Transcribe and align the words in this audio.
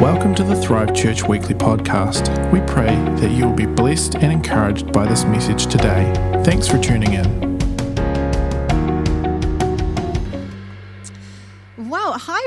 Welcome 0.00 0.34
to 0.34 0.42
the 0.42 0.56
Thrive 0.56 0.92
Church 0.92 1.22
Weekly 1.22 1.54
Podcast. 1.54 2.50
We 2.50 2.60
pray 2.62 2.96
that 3.20 3.30
you 3.30 3.46
will 3.46 3.54
be 3.54 3.64
blessed 3.64 4.16
and 4.16 4.32
encouraged 4.32 4.92
by 4.92 5.06
this 5.06 5.24
message 5.24 5.66
today. 5.68 6.12
Thanks 6.44 6.66
for 6.66 6.78
tuning 6.78 7.12
in. 7.12 7.43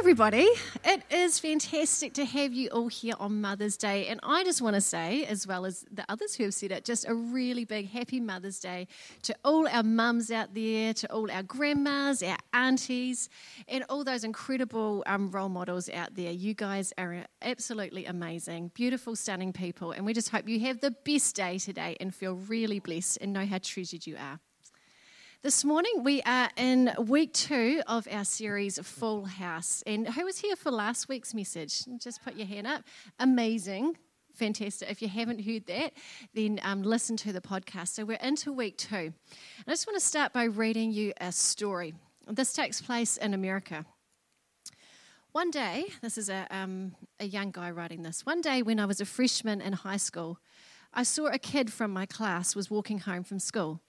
Everybody. 0.07 0.47
It 0.85 1.03
is 1.11 1.37
fantastic 1.37 2.13
to 2.13 2.23
have 2.23 2.53
you 2.53 2.69
all 2.69 2.87
here 2.87 3.15
on 3.19 3.41
Mother's 3.41 3.75
Day. 3.75 4.07
And 4.07 4.21
I 4.23 4.45
just 4.45 4.61
want 4.61 4.75
to 4.75 4.79
say, 4.79 5.25
as 5.25 5.45
well 5.45 5.65
as 5.65 5.83
the 5.91 6.05
others 6.07 6.33
who 6.33 6.45
have 6.45 6.53
said 6.53 6.71
it, 6.71 6.85
just 6.85 7.05
a 7.09 7.13
really 7.13 7.65
big 7.65 7.89
happy 7.89 8.21
Mother's 8.21 8.57
Day 8.57 8.87
to 9.23 9.35
all 9.43 9.67
our 9.67 9.83
mums 9.83 10.31
out 10.31 10.53
there, 10.53 10.93
to 10.93 11.11
all 11.11 11.29
our 11.29 11.43
grandmas, 11.43 12.23
our 12.23 12.37
aunties, 12.53 13.27
and 13.67 13.83
all 13.89 14.05
those 14.05 14.23
incredible 14.23 15.03
um, 15.07 15.29
role 15.29 15.49
models 15.49 15.89
out 15.89 16.15
there. 16.15 16.31
You 16.31 16.53
guys 16.53 16.93
are 16.97 17.25
absolutely 17.41 18.05
amazing, 18.05 18.71
beautiful, 18.75 19.13
stunning 19.13 19.51
people. 19.51 19.91
And 19.91 20.05
we 20.05 20.13
just 20.13 20.29
hope 20.29 20.47
you 20.47 20.61
have 20.61 20.79
the 20.79 20.91
best 20.91 21.35
day 21.35 21.57
today 21.57 21.97
and 21.99 22.15
feel 22.15 22.35
really 22.35 22.79
blessed 22.79 23.17
and 23.19 23.33
know 23.33 23.45
how 23.45 23.57
treasured 23.61 24.07
you 24.07 24.15
are. 24.15 24.39
This 25.43 25.63
morning 25.63 26.03
we 26.03 26.23
are 26.23 26.49
in 26.57 26.91
week 26.97 27.31
two 27.31 27.83
of 27.85 28.07
our 28.11 28.25
series 28.25 28.79
Full 28.79 29.25
House. 29.25 29.83
And 29.85 30.09
who 30.09 30.25
was 30.25 30.39
here 30.39 30.55
for 30.55 30.71
last 30.71 31.07
week's 31.07 31.35
message? 31.35 31.85
Just 31.99 32.23
put 32.23 32.35
your 32.35 32.47
hand 32.47 32.65
up. 32.65 32.83
Amazing. 33.19 33.97
Fantastic. 34.33 34.89
If 34.89 34.99
you 34.99 35.07
haven't 35.07 35.45
heard 35.45 35.67
that, 35.67 35.93
then 36.33 36.59
um, 36.63 36.81
listen 36.81 37.17
to 37.17 37.31
the 37.31 37.39
podcast. 37.39 37.89
So 37.89 38.03
we're 38.03 38.17
into 38.17 38.51
week 38.51 38.79
two. 38.79 38.95
And 38.95 39.13
I 39.67 39.71
just 39.71 39.85
want 39.85 39.99
to 39.99 40.05
start 40.05 40.33
by 40.33 40.45
reading 40.45 40.91
you 40.91 41.13
a 41.21 41.31
story. 41.31 41.93
This 42.27 42.51
takes 42.51 42.81
place 42.81 43.15
in 43.17 43.35
America. 43.35 43.85
One 45.33 45.51
day, 45.51 45.85
this 46.01 46.17
is 46.17 46.29
a, 46.29 46.47
um, 46.49 46.95
a 47.19 47.25
young 47.25 47.51
guy 47.51 47.69
writing 47.69 48.01
this. 48.01 48.25
One 48.25 48.41
day 48.41 48.63
when 48.63 48.79
I 48.79 48.85
was 48.85 48.99
a 49.01 49.05
freshman 49.05 49.61
in 49.61 49.73
high 49.73 49.97
school, 49.97 50.39
I 50.95 51.03
saw 51.03 51.27
a 51.27 51.37
kid 51.37 51.71
from 51.71 51.91
my 51.91 52.07
class 52.07 52.55
was 52.55 52.71
walking 52.71 52.99
home 52.99 53.23
from 53.23 53.37
school. 53.37 53.81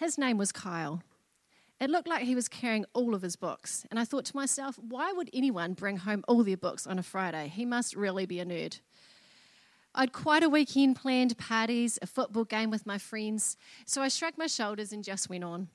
His 0.00 0.16
name 0.16 0.38
was 0.38 0.50
Kyle. 0.50 1.02
It 1.78 1.90
looked 1.90 2.08
like 2.08 2.22
he 2.22 2.34
was 2.34 2.48
carrying 2.48 2.86
all 2.94 3.14
of 3.14 3.20
his 3.20 3.36
books, 3.36 3.84
and 3.90 4.00
I 4.00 4.06
thought 4.06 4.24
to 4.24 4.36
myself, 4.36 4.78
why 4.78 5.12
would 5.12 5.28
anyone 5.34 5.74
bring 5.74 5.98
home 5.98 6.24
all 6.26 6.42
their 6.42 6.56
books 6.56 6.86
on 6.86 6.98
a 6.98 7.02
Friday? 7.02 7.48
He 7.48 7.66
must 7.66 7.94
really 7.94 8.24
be 8.24 8.40
a 8.40 8.46
nerd. 8.46 8.80
I'd 9.94 10.14
quite 10.14 10.42
a 10.42 10.48
weekend 10.48 10.96
planned 10.96 11.36
parties, 11.36 11.98
a 12.00 12.06
football 12.06 12.44
game 12.44 12.70
with 12.70 12.86
my 12.86 12.96
friends, 12.96 13.58
so 13.84 14.00
I 14.00 14.08
shrugged 14.08 14.38
my 14.38 14.46
shoulders 14.46 14.90
and 14.90 15.04
just 15.04 15.28
went 15.28 15.44
on. 15.44 15.68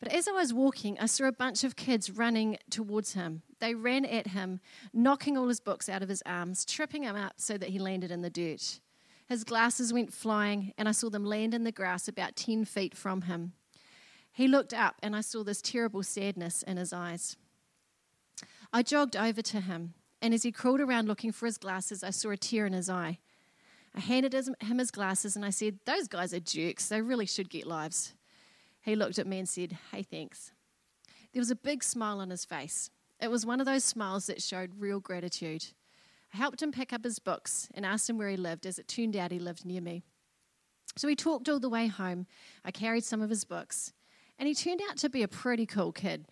But 0.00 0.14
as 0.14 0.26
I 0.26 0.32
was 0.32 0.54
walking, 0.54 0.98
I 0.98 1.04
saw 1.04 1.24
a 1.26 1.32
bunch 1.32 1.62
of 1.62 1.76
kids 1.76 2.08
running 2.10 2.56
towards 2.70 3.12
him. 3.12 3.42
They 3.60 3.74
ran 3.74 4.06
at 4.06 4.28
him, 4.28 4.60
knocking 4.94 5.36
all 5.36 5.48
his 5.48 5.60
books 5.60 5.90
out 5.90 6.02
of 6.02 6.08
his 6.08 6.22
arms, 6.24 6.64
tripping 6.64 7.02
him 7.02 7.16
up 7.16 7.34
so 7.36 7.58
that 7.58 7.68
he 7.68 7.78
landed 7.78 8.10
in 8.10 8.22
the 8.22 8.30
dirt. 8.30 8.80
His 9.28 9.44
glasses 9.44 9.92
went 9.92 10.12
flying, 10.12 10.72
and 10.78 10.88
I 10.88 10.92
saw 10.92 11.10
them 11.10 11.24
land 11.24 11.52
in 11.52 11.64
the 11.64 11.72
grass 11.72 12.06
about 12.06 12.36
10 12.36 12.64
feet 12.64 12.96
from 12.96 13.22
him. 13.22 13.52
He 14.32 14.46
looked 14.46 14.72
up, 14.72 14.96
and 15.02 15.16
I 15.16 15.20
saw 15.20 15.42
this 15.42 15.60
terrible 15.60 16.02
sadness 16.02 16.62
in 16.62 16.76
his 16.76 16.92
eyes. 16.92 17.36
I 18.72 18.82
jogged 18.82 19.16
over 19.16 19.42
to 19.42 19.60
him, 19.60 19.94
and 20.22 20.32
as 20.32 20.42
he 20.42 20.52
crawled 20.52 20.80
around 20.80 21.08
looking 21.08 21.32
for 21.32 21.46
his 21.46 21.58
glasses, 21.58 22.04
I 22.04 22.10
saw 22.10 22.30
a 22.30 22.36
tear 22.36 22.66
in 22.66 22.72
his 22.72 22.88
eye. 22.88 23.18
I 23.94 24.00
handed 24.00 24.34
him 24.34 24.78
his 24.78 24.90
glasses, 24.90 25.34
and 25.34 25.44
I 25.44 25.50
said, 25.50 25.78
Those 25.86 26.06
guys 26.06 26.34
are 26.34 26.40
jerks. 26.40 26.88
They 26.88 27.00
really 27.00 27.26
should 27.26 27.48
get 27.48 27.66
lives. 27.66 28.14
He 28.82 28.94
looked 28.94 29.18
at 29.18 29.26
me 29.26 29.38
and 29.38 29.48
said, 29.48 29.78
Hey, 29.90 30.02
thanks. 30.02 30.52
There 31.32 31.40
was 31.40 31.50
a 31.50 31.56
big 31.56 31.82
smile 31.82 32.20
on 32.20 32.30
his 32.30 32.44
face. 32.44 32.90
It 33.20 33.30
was 33.30 33.46
one 33.46 33.60
of 33.60 33.66
those 33.66 33.84
smiles 33.84 34.26
that 34.26 34.42
showed 34.42 34.78
real 34.78 35.00
gratitude. 35.00 35.66
I 36.36 36.38
helped 36.38 36.60
him 36.60 36.70
pick 36.70 36.92
up 36.92 37.02
his 37.02 37.18
books 37.18 37.70
and 37.72 37.86
asked 37.86 38.10
him 38.10 38.18
where 38.18 38.28
he 38.28 38.36
lived, 38.36 38.66
as 38.66 38.78
it 38.78 38.88
turned 38.88 39.16
out 39.16 39.32
he 39.32 39.38
lived 39.38 39.64
near 39.64 39.80
me. 39.80 40.02
So 40.94 41.08
we 41.08 41.16
talked 41.16 41.48
all 41.48 41.58
the 41.58 41.70
way 41.70 41.86
home. 41.86 42.26
I 42.62 42.72
carried 42.72 43.04
some 43.04 43.22
of 43.22 43.30
his 43.30 43.44
books, 43.44 43.94
and 44.38 44.46
he 44.46 44.54
turned 44.54 44.82
out 44.86 44.98
to 44.98 45.08
be 45.08 45.22
a 45.22 45.28
pretty 45.28 45.64
cool 45.64 45.92
kid. 45.92 46.26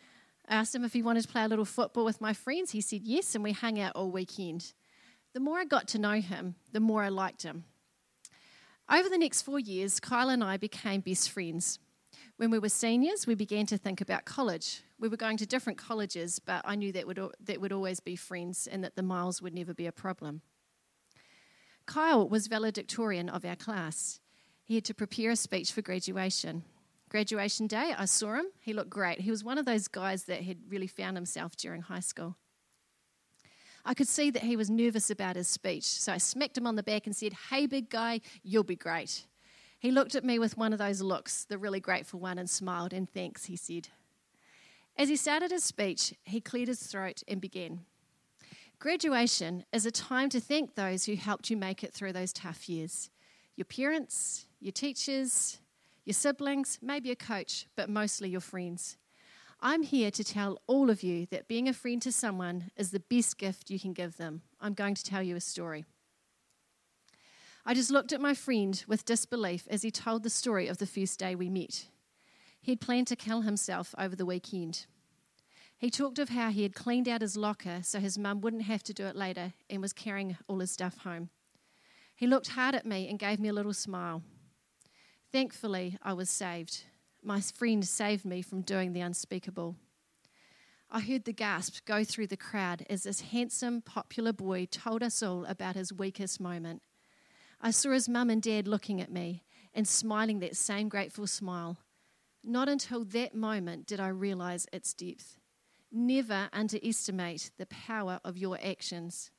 I 0.47 0.56
asked 0.56 0.75
him 0.75 0.84
if 0.84 0.93
he 0.93 1.01
wanted 1.01 1.23
to 1.23 1.28
play 1.28 1.45
a 1.45 1.49
little 1.49 1.65
football 1.65 2.05
with 2.05 2.21
my 2.21 2.34
friends. 2.34 2.73
He 2.73 2.83
said 2.83 3.01
yes, 3.03 3.34
and 3.34 3.43
we 3.43 3.53
hung 3.53 3.81
out 3.81 3.97
all 3.97 4.11
weekend. 4.11 4.75
The 5.33 5.41
more 5.41 5.59
I 5.59 5.65
got 5.65 5.89
to 5.89 5.99
know 5.99 6.21
him, 6.21 6.57
the 6.71 6.81
more 6.81 7.03
I 7.03 7.09
liked 7.09 7.43
him. 7.43 7.65
Over 8.93 9.09
the 9.09 9.17
next 9.17 9.41
four 9.41 9.59
years, 9.59 10.01
Kyle 10.01 10.28
and 10.28 10.45
I 10.45 10.59
became 10.59 11.01
best 11.01 11.31
friends. 11.31 11.78
When 12.37 12.51
we 12.51 12.59
were 12.59 12.69
seniors, 12.69 13.27
we 13.27 13.34
began 13.34 13.65
to 13.67 13.78
think 13.78 14.03
about 14.03 14.27
college. 14.27 14.83
We 15.04 15.10
were 15.10 15.19
going 15.19 15.37
to 15.37 15.47
different 15.47 15.76
colleges, 15.76 16.38
but 16.38 16.62
I 16.65 16.76
knew 16.76 16.91
that 16.92 17.06
would, 17.06 17.20
that 17.44 17.60
would 17.60 17.72
always 17.72 18.00
be 18.00 18.16
friends 18.16 18.66
and 18.66 18.82
that 18.82 18.97
the 18.97 19.03
miles 19.03 19.42
would 19.42 19.53
never 19.53 19.75
be 19.75 19.87
a 19.87 19.92
problem. 19.92 20.41
Kyle 21.84 22.26
was 22.26 22.47
valedictorian 22.47 23.28
of 23.28 23.44
our 23.44 23.54
class. 23.54 24.20
He 24.65 24.76
had 24.76 24.84
to 24.87 24.94
prepare 24.94 25.32
a 25.32 25.37
speech 25.37 25.72
for 25.72 25.82
graduation. 25.82 26.65
Graduation 27.10 27.66
day, 27.66 27.92
I 27.98 28.06
saw 28.06 28.37
him. 28.37 28.47
He 28.59 28.72
looked 28.72 28.88
great. 28.88 29.20
He 29.20 29.31
was 29.31 29.44
one 29.44 29.59
of 29.59 29.66
those 29.66 29.88
guys 29.88 30.25
that 30.25 30.41
had 30.41 30.56
really 30.70 30.87
found 30.87 31.19
himself 31.19 31.54
during 31.54 31.82
high 31.82 32.00
school. 32.00 32.38
I 33.84 33.92
could 33.92 34.09
see 34.09 34.31
that 34.31 34.44
he 34.44 34.56
was 34.56 34.71
nervous 34.71 35.10
about 35.10 35.36
his 35.36 35.48
speech, 35.48 35.84
so 35.84 36.15
I 36.15 36.16
smacked 36.16 36.56
him 36.56 36.66
on 36.66 36.76
the 36.76 36.82
back 36.82 37.04
and 37.04 37.15
said, 37.15 37.34
Hey, 37.50 37.66
big 37.66 37.91
guy, 37.91 38.22
you'll 38.42 38.65
be 38.65 38.75
great. 38.75 39.26
He 39.78 39.91
looked 39.91 40.15
at 40.15 40.25
me 40.25 40.38
with 40.38 40.56
one 40.56 40.72
of 40.72 40.78
those 40.78 41.03
looks, 41.03 41.44
the 41.44 41.59
really 41.59 41.81
grateful 41.81 42.21
one, 42.21 42.38
and 42.38 42.48
smiled, 42.48 42.94
and 42.94 43.06
thanks, 43.06 43.44
he 43.44 43.56
said. 43.56 43.88
As 44.97 45.09
he 45.09 45.16
started 45.16 45.50
his 45.50 45.65
speech, 45.65 46.15
he 46.25 46.41
cleared 46.41 46.69
his 46.69 46.82
throat 46.87 47.22
and 47.27 47.41
began. 47.41 47.81
Graduation 48.78 49.65
is 49.72 49.87
a 49.87 49.91
time 49.91 50.28
to 50.28 50.41
thank 50.41 50.75
those 50.75 51.06
who 51.06 51.16
helped 51.16 51.50
you 51.50 51.56
make 51.56 51.82
it 51.82 51.93
through 51.93 52.12
those 52.12 52.32
tough 52.32 52.69
years 52.69 53.10
your 53.56 53.65
parents, 53.65 54.47
your 54.59 54.72
teachers, 54.72 55.59
your 56.04 56.15
siblings, 56.15 56.78
maybe 56.83 57.12
a 57.12 57.16
coach, 57.16 57.66
but 57.77 57.88
mostly 57.88 58.28
your 58.28 58.41
friends. 58.41 58.97
I'm 59.60 59.83
here 59.83 60.10
to 60.10 60.25
tell 60.25 60.60
all 60.66 60.91
of 60.91 61.03
you 61.04 61.27
that 61.27 61.47
being 61.47 61.69
a 61.69 61.72
friend 61.72 62.03
to 62.03 62.10
someone 62.10 62.71
is 62.77 62.91
the 62.91 63.00
best 63.00 63.38
gift 63.38 63.71
you 63.71 63.78
can 63.78 63.93
give 63.93 64.16
them. 64.16 64.43
I'm 64.60 64.75
going 64.75 64.97
to 64.97 65.04
tell 65.04 65.22
you 65.22 65.37
a 65.37 65.41
story. 65.41 65.84
I 67.65 67.75
just 67.75 67.91
looked 67.91 68.12
at 68.12 68.21
my 68.21 68.34
friend 68.34 68.84
with 68.87 69.06
disbelief 69.06 69.66
as 69.71 69.83
he 69.83 69.91
told 69.91 70.25
the 70.25 70.31
story 70.31 70.66
of 70.66 70.78
the 70.78 70.87
first 70.87 71.19
day 71.19 71.34
we 71.34 71.49
met. 71.49 71.87
He'd 72.65 72.81
planned 72.81 73.09
to 73.09 73.17
kill 73.17 73.43
himself 73.43 73.95
over 73.99 74.17
the 74.17 74.25
weekend. 74.25 74.87
He 75.77 75.91
talked 75.91 76.19
of 76.19 76.31
how 76.31 76.49
he 76.49 76.63
had 76.63 76.75
cleaned 76.75 77.07
out 77.07 77.21
his 77.21 77.37
locker 77.37 77.81
so 77.83 78.01
his 78.01 78.17
mum 78.17 78.41
wouldn't 78.41 78.63
have 78.63 78.83
to 78.85 78.95
do 78.95 79.05
it 79.05 79.15
later 79.15 79.53
and 79.69 79.83
was 79.83 79.93
carrying 79.93 80.39
all 80.49 80.61
his 80.61 80.71
stuff 80.71 80.97
home. 80.97 81.29
He 82.17 82.27
looked 82.27 82.49
hard 82.49 82.75
at 82.75 82.87
me 82.87 83.07
and 83.07 83.19
gave 83.19 83.39
me 83.39 83.51
a 83.51 83.53
little 83.53 83.75
smile. 83.75 84.23
Thankfully, 85.31 85.99
I 86.03 86.15
was 86.15 86.31
saved. 86.31 86.85
My 87.23 87.43
friend 87.43 87.87
saved 87.87 88.25
me 88.25 88.41
from 88.41 88.63
doing 88.63 88.95
the 88.95 89.03
unspeakable. 89.03 89.77
I 90.91 91.01
heard 91.01 91.27
the 91.27 91.35
gasp 91.35 91.85
go 91.85 92.03
through 92.03 92.29
the 92.29 92.37
crowd 92.39 92.87
as 92.89 93.03
this 93.03 93.21
handsome, 93.21 93.83
popular 93.83 94.33
boy 94.33 94.69
told 94.71 95.03
us 95.03 95.23
all 95.23 95.45
about 95.45 95.77
his 95.77 95.93
weakest 95.93 96.41
moment 96.41 96.81
I 97.61 97.73
saw 97.73 97.91
his 97.91 98.09
mum 98.09 98.31
and 98.31 98.41
dad 98.41 98.67
looking 98.67 99.03
at 99.03 99.13
me 99.13 99.43
and 99.75 99.87
smiling 99.87 100.39
that 100.39 100.57
same 100.57 100.89
grateful 100.89 101.27
smile. 101.27 101.77
Not 102.44 102.69
until 102.69 103.05
that 103.06 103.34
moment 103.34 103.87
did 103.87 104.00
I 104.00 104.09
realize 104.09 104.66
its 104.72 104.93
depth. 104.93 105.38
Never 105.91 106.50
underestimate 106.53 107.50
the 107.56 107.66
power 107.66 108.21
of 108.22 108.37
your 108.37 108.59
actions. 108.62 109.31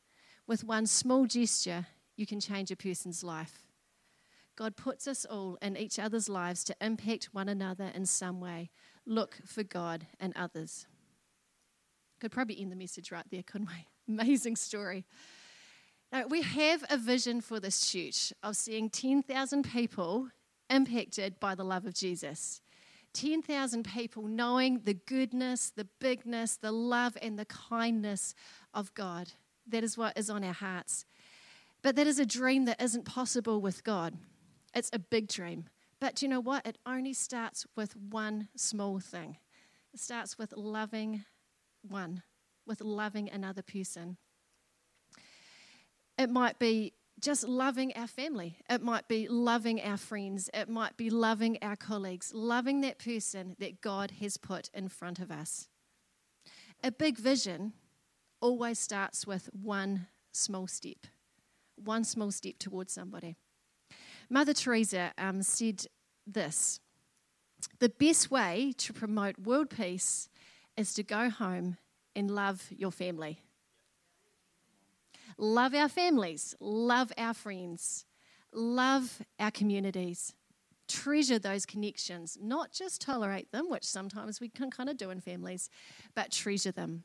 With 0.48 0.64
one 0.64 0.88
small 0.88 1.26
gesture, 1.26 1.86
you 2.16 2.26
can 2.26 2.40
change 2.40 2.72
a 2.72 2.76
person's 2.76 3.24
life. 3.24 3.66
God 4.56 4.76
puts 4.76 5.08
us 5.08 5.26
all 5.26 5.58
in 5.62 5.78
each 5.78 6.00
other's 6.00 6.30
lives 6.30 6.64
to 6.64 6.76
impact 6.82 7.34
one 7.34 7.50
another 7.50 7.92
in 7.94 8.06
some 8.06 8.40
way. 8.40 8.72
Look 9.06 9.38
for 9.46 9.64
God 9.64 10.08
and 10.20 10.34
others. 10.36 10.88
Could 12.20 12.32
probably 12.32 12.60
end 12.60 12.72
the 12.72 12.78
message 12.78 13.12
right 13.12 13.26
there, 13.30 13.44
couldn't 13.44 13.68
we? 13.68 13.88
Amazing 14.14 14.56
story. 14.56 15.06
Now, 16.12 16.26
we 16.28 16.42
have 16.42 16.84
a 16.90 16.98
vision 16.98 17.42
for 17.42 17.60
this 17.60 17.92
church 17.92 18.32
of 18.42 18.56
seeing 18.56 18.90
10,000 18.90 19.64
people 19.64 20.30
impacted 20.70 21.40
by 21.40 21.54
the 21.56 21.66
love 21.66 21.86
of 21.86 21.94
Jesus. 21.94 22.62
10,000 23.16 23.84
people 23.84 24.24
knowing 24.24 24.82
the 24.84 24.94
goodness, 24.94 25.72
the 25.76 25.88
bigness, 26.00 26.58
the 26.58 26.72
love, 26.72 27.18
and 27.22 27.40
the 27.40 27.46
kindness 27.46 28.36
of 28.74 28.94
God. 28.94 29.32
That 29.68 29.84
is 29.84 29.98
what 29.98 30.18
is 30.18 30.30
on 30.30 30.44
our 30.44 30.54
hearts. 30.54 31.06
But 31.82 31.96
that 31.96 32.08
is 32.08 32.20
a 32.20 32.26
dream 32.26 32.66
that 32.66 32.82
isn't 32.82 33.06
possible 33.06 33.62
with 33.62 33.84
God. 33.84 34.16
It's 34.76 34.90
a 34.94 35.00
big 35.00 35.28
dream. 35.28 35.66
But 36.00 36.22
you 36.22 36.28
know 36.28 36.40
what? 36.40 36.68
It 36.68 36.78
only 36.86 37.14
starts 37.14 37.66
with 37.76 37.96
one 37.96 38.50
small 38.56 39.00
thing 39.00 39.38
it 39.96 40.02
starts 40.02 40.38
with 40.38 40.52
loving 40.58 41.24
one, 41.82 42.22
with 42.68 42.82
loving 42.82 43.30
another 43.30 43.62
person. 43.62 44.18
It 46.18 46.30
might 46.30 46.60
be 46.60 46.92
just 47.26 47.48
loving 47.48 47.92
our 47.96 48.06
family. 48.06 48.60
It 48.70 48.84
might 48.84 49.08
be 49.08 49.28
loving 49.28 49.82
our 49.82 49.98
friends. 49.98 50.48
It 50.54 50.70
might 50.70 50.96
be 50.96 51.10
loving 51.10 51.58
our 51.64 51.76
colleagues, 51.76 52.32
loving 52.36 52.82
that 52.82 53.00
person 53.00 53.56
that 53.58 53.82
God 53.82 54.12
has 54.22 54.38
put 54.38 54.70
in 54.76 54.90
front 54.90 55.18
of 55.18 55.32
us. 55.32 55.68
A 56.84 56.92
big 56.92 57.18
vision 57.18 57.74
always 58.42 58.78
starts 58.78 59.26
with 59.26 59.50
one 59.52 60.06
small 60.34 60.68
step. 60.68 61.08
One 61.84 62.04
small 62.04 62.30
step 62.30 62.60
towards 62.60 62.94
somebody. 62.94 63.36
Mother 64.30 64.54
Teresa 64.54 65.12
um, 65.18 65.42
said 65.42 65.88
this 66.28 66.80
The 67.80 67.90
best 67.90 68.30
way 68.30 68.72
to 68.78 68.94
promote 68.94 69.40
world 69.40 69.72
peace 69.72 70.30
is 70.78 70.94
to 70.94 71.02
go 71.02 71.32
home 71.32 71.78
and 72.16 72.30
love 72.30 72.68
your 72.70 72.92
family. 72.92 73.40
Love 75.38 75.74
our 75.74 75.90
families, 75.90 76.56
love 76.60 77.12
our 77.18 77.34
friends, 77.34 78.06
love 78.54 79.22
our 79.40 79.52
communities. 79.52 80.34
Treasure 80.88 81.40
those 81.40 81.66
connections, 81.66 82.38
not 82.40 82.72
just 82.72 83.02
tolerate 83.02 83.52
them, 83.52 83.70
which 83.70 83.84
sometimes 83.84 84.40
we 84.40 84.50
can 84.50 84.70
kind 84.70 84.88
of 84.88 84.98
do 84.98 85.10
in 85.10 85.20
families, 85.20 85.70
but 86.14 86.32
treasure 86.32 86.72
them. 86.72 87.04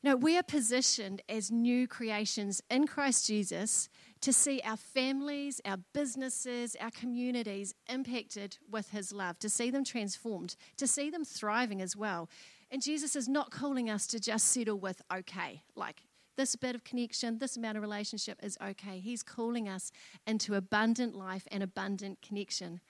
You 0.00 0.10
know, 0.10 0.16
we 0.16 0.38
are 0.38 0.44
positioned 0.44 1.22
as 1.28 1.50
new 1.50 1.88
creations 1.88 2.62
in 2.70 2.86
Christ 2.86 3.26
Jesus 3.26 3.88
to 4.20 4.32
see 4.32 4.60
our 4.64 4.76
families, 4.76 5.60
our 5.64 5.78
businesses, 5.92 6.76
our 6.80 6.92
communities 6.92 7.74
impacted 7.88 8.58
with 8.70 8.90
His 8.90 9.12
love, 9.12 9.40
to 9.40 9.48
see 9.48 9.70
them 9.70 9.82
transformed, 9.82 10.54
to 10.76 10.86
see 10.86 11.10
them 11.10 11.24
thriving 11.24 11.82
as 11.82 11.96
well. 11.96 12.30
And 12.70 12.80
Jesus 12.80 13.16
is 13.16 13.28
not 13.28 13.50
calling 13.50 13.90
us 13.90 14.06
to 14.08 14.20
just 14.20 14.46
settle 14.46 14.78
with 14.78 15.02
okay, 15.12 15.62
like 15.74 16.02
this 16.38 16.54
bit 16.54 16.76
of 16.76 16.84
connection, 16.84 17.38
this 17.38 17.56
amount 17.56 17.76
of 17.76 17.82
relationship 17.82 18.38
is 18.42 18.56
okay. 18.64 19.00
He's 19.00 19.24
calling 19.24 19.68
us 19.68 19.90
into 20.26 20.54
abundant 20.54 21.16
life 21.16 21.46
and 21.50 21.62
abundant 21.62 22.22
connection. 22.22 22.80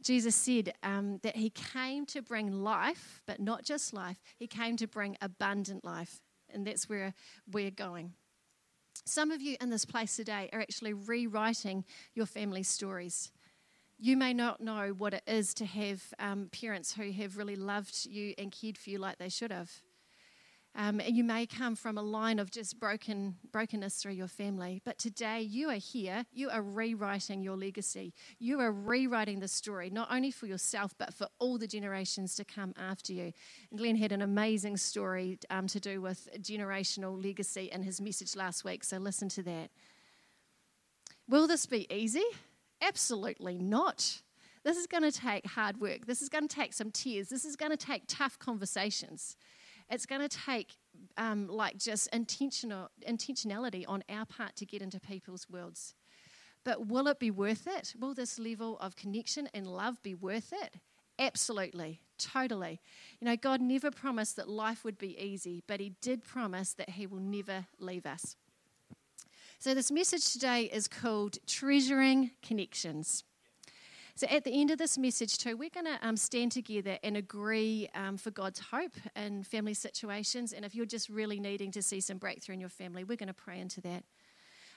Jesus 0.00 0.36
said 0.36 0.72
um, 0.84 1.18
that 1.22 1.36
he 1.36 1.50
came 1.50 2.06
to 2.06 2.22
bring 2.22 2.62
life, 2.62 3.20
but 3.26 3.40
not 3.40 3.64
just 3.64 3.92
life, 3.92 4.22
he 4.38 4.46
came 4.46 4.76
to 4.76 4.86
bring 4.86 5.16
abundant 5.20 5.84
life. 5.84 6.20
And 6.48 6.64
that's 6.64 6.88
where 6.88 7.12
we're 7.50 7.72
going. 7.72 8.12
Some 9.04 9.32
of 9.32 9.42
you 9.42 9.56
in 9.60 9.68
this 9.68 9.84
place 9.84 10.14
today 10.14 10.48
are 10.52 10.60
actually 10.60 10.92
rewriting 10.92 11.84
your 12.14 12.26
family 12.26 12.62
stories. 12.62 13.32
You 13.98 14.16
may 14.16 14.32
not 14.32 14.60
know 14.60 14.94
what 14.96 15.12
it 15.12 15.22
is 15.26 15.54
to 15.54 15.64
have 15.64 16.02
um, 16.20 16.50
parents 16.52 16.94
who 16.94 17.10
have 17.10 17.36
really 17.36 17.56
loved 17.56 18.06
you 18.06 18.34
and 18.38 18.52
cared 18.52 18.78
for 18.78 18.90
you 18.90 18.98
like 18.98 19.18
they 19.18 19.28
should 19.28 19.50
have. 19.50 19.72
Um, 20.74 21.00
and 21.00 21.14
you 21.14 21.22
may 21.22 21.44
come 21.44 21.76
from 21.76 21.98
a 21.98 22.02
line 22.02 22.38
of 22.38 22.50
just 22.50 22.80
broken 22.80 23.36
brokenness 23.50 23.96
through 23.96 24.12
your 24.12 24.28
family. 24.28 24.80
But 24.84 24.98
today 24.98 25.42
you 25.42 25.68
are 25.68 25.74
here, 25.74 26.24
you 26.32 26.48
are 26.48 26.62
rewriting 26.62 27.42
your 27.42 27.56
legacy. 27.56 28.14
You 28.38 28.58
are 28.60 28.72
rewriting 28.72 29.40
the 29.40 29.48
story, 29.48 29.90
not 29.90 30.08
only 30.10 30.30
for 30.30 30.46
yourself, 30.46 30.94
but 30.96 31.12
for 31.12 31.28
all 31.38 31.58
the 31.58 31.66
generations 31.66 32.34
to 32.36 32.44
come 32.44 32.72
after 32.78 33.12
you. 33.12 33.32
And 33.70 33.78
Glen 33.78 33.96
had 33.96 34.12
an 34.12 34.22
amazing 34.22 34.78
story 34.78 35.38
um, 35.50 35.66
to 35.66 35.78
do 35.78 36.00
with 36.00 36.28
generational 36.38 37.22
legacy 37.22 37.68
in 37.70 37.82
his 37.82 38.00
message 38.00 38.34
last 38.34 38.64
week, 38.64 38.82
so 38.82 38.96
listen 38.96 39.28
to 39.30 39.42
that. 39.42 39.70
Will 41.28 41.46
this 41.46 41.66
be 41.66 41.86
easy? 41.92 42.24
Absolutely 42.80 43.58
not. 43.58 44.22
This 44.64 44.76
is 44.76 44.86
going 44.86 45.02
to 45.02 45.12
take 45.12 45.46
hard 45.46 45.80
work. 45.80 46.06
This 46.06 46.22
is 46.22 46.28
going 46.28 46.46
to 46.46 46.54
take 46.54 46.72
some 46.72 46.90
tears. 46.90 47.28
This 47.28 47.44
is 47.44 47.56
going 47.56 47.70
to 47.72 47.76
take 47.76 48.04
tough 48.06 48.38
conversations. 48.38 49.36
It's 49.92 50.06
going 50.06 50.26
to 50.26 50.28
take 50.28 50.72
um, 51.18 51.48
like 51.48 51.76
just 51.76 52.08
intentional 52.14 52.88
intentionality 53.06 53.84
on 53.86 54.02
our 54.08 54.24
part 54.24 54.56
to 54.56 54.66
get 54.66 54.80
into 54.82 54.98
people's 54.98 55.46
worlds. 55.50 55.94
But 56.64 56.86
will 56.86 57.08
it 57.08 57.18
be 57.18 57.30
worth 57.30 57.66
it? 57.66 57.94
Will 57.98 58.14
this 58.14 58.38
level 58.38 58.78
of 58.78 58.96
connection 58.96 59.48
and 59.52 59.66
love 59.66 60.02
be 60.02 60.14
worth 60.14 60.52
it? 60.52 60.76
Absolutely, 61.18 62.00
totally. 62.18 62.80
You 63.20 63.26
know, 63.26 63.36
God 63.36 63.60
never 63.60 63.90
promised 63.90 64.36
that 64.36 64.48
life 64.48 64.82
would 64.82 64.96
be 64.96 65.18
easy, 65.20 65.62
but 65.66 65.78
He 65.78 65.92
did 66.00 66.24
promise 66.24 66.72
that 66.74 66.90
He 66.90 67.06
will 67.06 67.20
never 67.20 67.66
leave 67.78 68.06
us. 68.06 68.36
So, 69.58 69.74
this 69.74 69.92
message 69.92 70.32
today 70.32 70.64
is 70.64 70.88
called 70.88 71.38
Treasuring 71.46 72.30
Connections. 72.42 73.24
So 74.14 74.26
at 74.28 74.44
the 74.44 74.60
end 74.60 74.70
of 74.70 74.78
this 74.78 74.98
message, 74.98 75.38
too, 75.38 75.56
we're 75.56 75.70
going 75.70 75.86
to 75.86 75.98
um, 76.02 76.16
stand 76.16 76.52
together 76.52 76.98
and 77.02 77.16
agree 77.16 77.88
um, 77.94 78.18
for 78.18 78.30
God's 78.30 78.60
hope 78.60 78.96
in 79.16 79.42
family 79.42 79.74
situations. 79.74 80.52
And 80.52 80.64
if 80.64 80.74
you're 80.74 80.86
just 80.86 81.08
really 81.08 81.40
needing 81.40 81.70
to 81.72 81.82
see 81.82 82.00
some 82.00 82.18
breakthrough 82.18 82.54
in 82.54 82.60
your 82.60 82.68
family, 82.68 83.04
we're 83.04 83.16
going 83.16 83.28
to 83.28 83.34
pray 83.34 83.58
into 83.58 83.80
that. 83.82 84.04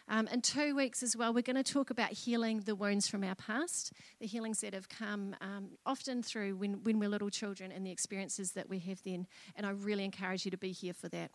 Um, 0.07 0.27
in 0.27 0.41
two 0.41 0.75
weeks 0.75 1.01
as 1.01 1.17
well, 1.17 1.33
we're 1.33 1.41
going 1.41 1.61
to 1.61 1.63
talk 1.63 1.89
about 1.89 2.11
healing 2.11 2.59
the 2.59 2.75
wounds 2.75 3.07
from 3.07 3.23
our 3.23 3.35
past, 3.35 3.91
the 4.19 4.27
healings 4.27 4.61
that 4.61 4.73
have 4.73 4.87
come 4.87 5.35
um, 5.41 5.71
often 5.85 6.21
through 6.21 6.55
when, 6.55 6.83
when 6.83 6.99
we're 6.99 7.09
little 7.09 7.31
children 7.31 7.71
and 7.71 7.85
the 7.85 7.91
experiences 7.91 8.51
that 8.51 8.69
we 8.69 8.79
have 8.79 9.01
then. 9.03 9.25
And 9.55 9.65
I 9.65 9.71
really 9.71 10.05
encourage 10.05 10.45
you 10.45 10.51
to 10.51 10.57
be 10.57 10.71
here 10.71 10.93
for 10.93 11.09
that. 11.09 11.31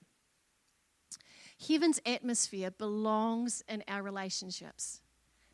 Heaven's 1.68 2.00
atmosphere 2.06 2.70
belongs 2.70 3.62
in 3.68 3.82
our 3.88 4.02
relationships. 4.02 5.00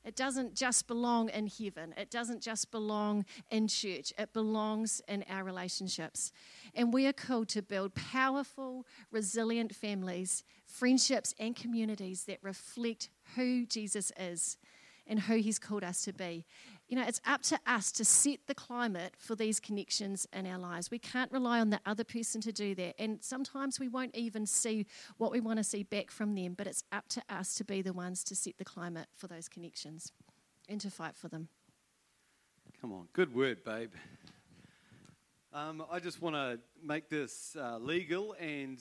It 0.07 0.15
doesn't 0.15 0.55
just 0.55 0.87
belong 0.87 1.31
in 1.31 1.49
heaven. 1.49 1.93
It 1.97 2.11
doesn't 2.11 2.41
just 2.41 2.71
belong 2.71 3.25
in 3.51 3.67
church. 3.67 4.13
It 4.17 4.33
belongs 4.33 5.03
in 5.09 5.25
our 5.29 5.43
relationships. 5.43 6.31
And 6.77 6.95
we 6.95 7.09
are 7.09 7.13
called 7.13 7.49
to 7.51 7.63
build 7.63 7.97
powerful, 7.97 8.87
resilient 9.11 9.75
families, 9.75 10.45
friendships, 10.65 11.35
and 11.41 11.57
communities 11.57 12.25
that 12.25 12.39
reflect 12.41 13.11
who 13.35 13.67
Jesus 13.67 14.13
is 14.17 14.59
and 15.07 15.21
who 15.21 15.37
he's 15.37 15.59
called 15.59 15.85
us 15.85 16.05
to 16.05 16.13
be 16.13 16.45
you 16.89 16.97
know, 16.97 17.05
it's 17.07 17.21
up 17.27 17.43
to 17.43 17.59
us 17.67 17.91
to 17.93 18.05
set 18.05 18.39
the 18.47 18.55
climate 18.55 19.15
for 19.19 19.35
these 19.35 19.59
connections 19.59 20.27
in 20.33 20.47
our 20.47 20.59
lives. 20.59 20.91
We 20.91 21.01
can't 21.01 21.33
rely 21.33 21.59
on 21.59 21.71
the 21.71 21.81
other 21.85 22.05
person 22.05 22.41
to 22.43 22.53
do 22.53 22.75
that. 22.77 22.95
And 22.99 23.19
sometimes 23.23 23.81
we 23.81 23.89
won't 23.89 24.15
even 24.15 24.47
see 24.47 24.87
what 25.19 25.33
we 25.33 25.41
want 25.41 25.59
to 25.59 25.65
see 25.65 25.83
back 25.83 26.11
from 26.13 26.35
them, 26.35 26.55
but 26.55 26.67
it's 26.69 26.85
up 26.93 27.09
to 27.09 27.23
us 27.29 27.55
to 27.57 27.65
be 27.65 27.83
the 27.83 27.93
ones 27.93 28.23
to 28.25 28.37
set 28.37 28.59
the 28.59 28.65
climate 28.65 29.09
for 29.17 29.27
those 29.27 29.49
connections 29.49 30.13
and 30.69 30.81
to 30.81 30.91
fight 30.91 31.17
for 31.17 31.29
them. 31.29 31.49
Come 32.81 32.93
on, 32.93 33.09
good 33.13 33.35
word, 33.35 33.65
babe. 33.65 33.91
Um, 35.53 35.85
I 35.91 35.99
just 35.99 36.23
want 36.23 36.37
to 36.37 36.61
make 36.85 37.09
this 37.09 37.57
uh, 37.59 37.79
legal, 37.79 38.37
and 38.39 38.79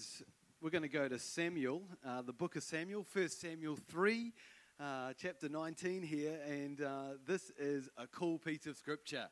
we're 0.62 0.70
going 0.70 0.84
to 0.84 0.90
go 0.90 1.08
to 1.08 1.18
Samuel, 1.18 1.82
uh, 2.06 2.22
the 2.22 2.34
book 2.34 2.56
of 2.56 2.64
Samuel, 2.64 3.06
1 3.14 3.30
Samuel 3.30 3.78
3 3.88 4.34
uh, 4.80 5.14
chapter 5.18 5.48
19 5.48 6.04
here, 6.04 6.38
and 6.48 6.82
uh, 6.82 7.14
this 7.26 7.52
is 7.58 7.90
a 7.98 8.08
cool 8.08 8.38
piece 8.38 8.66
of 8.66 8.76
scripture. 8.76 9.30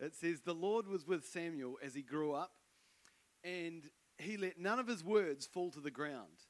It 0.00 0.14
says, 0.14 0.40
The 0.40 0.54
Lord 0.54 0.88
was 0.88 1.06
with 1.06 1.24
Samuel 1.26 1.78
as 1.82 1.94
he 1.94 2.02
grew 2.02 2.32
up, 2.32 2.52
and 3.44 3.84
he 4.18 4.36
let 4.36 4.58
none 4.58 4.78
of 4.78 4.88
his 4.88 5.04
words 5.04 5.46
fall 5.46 5.70
to 5.72 5.80
the 5.80 5.90
ground. 5.90 6.46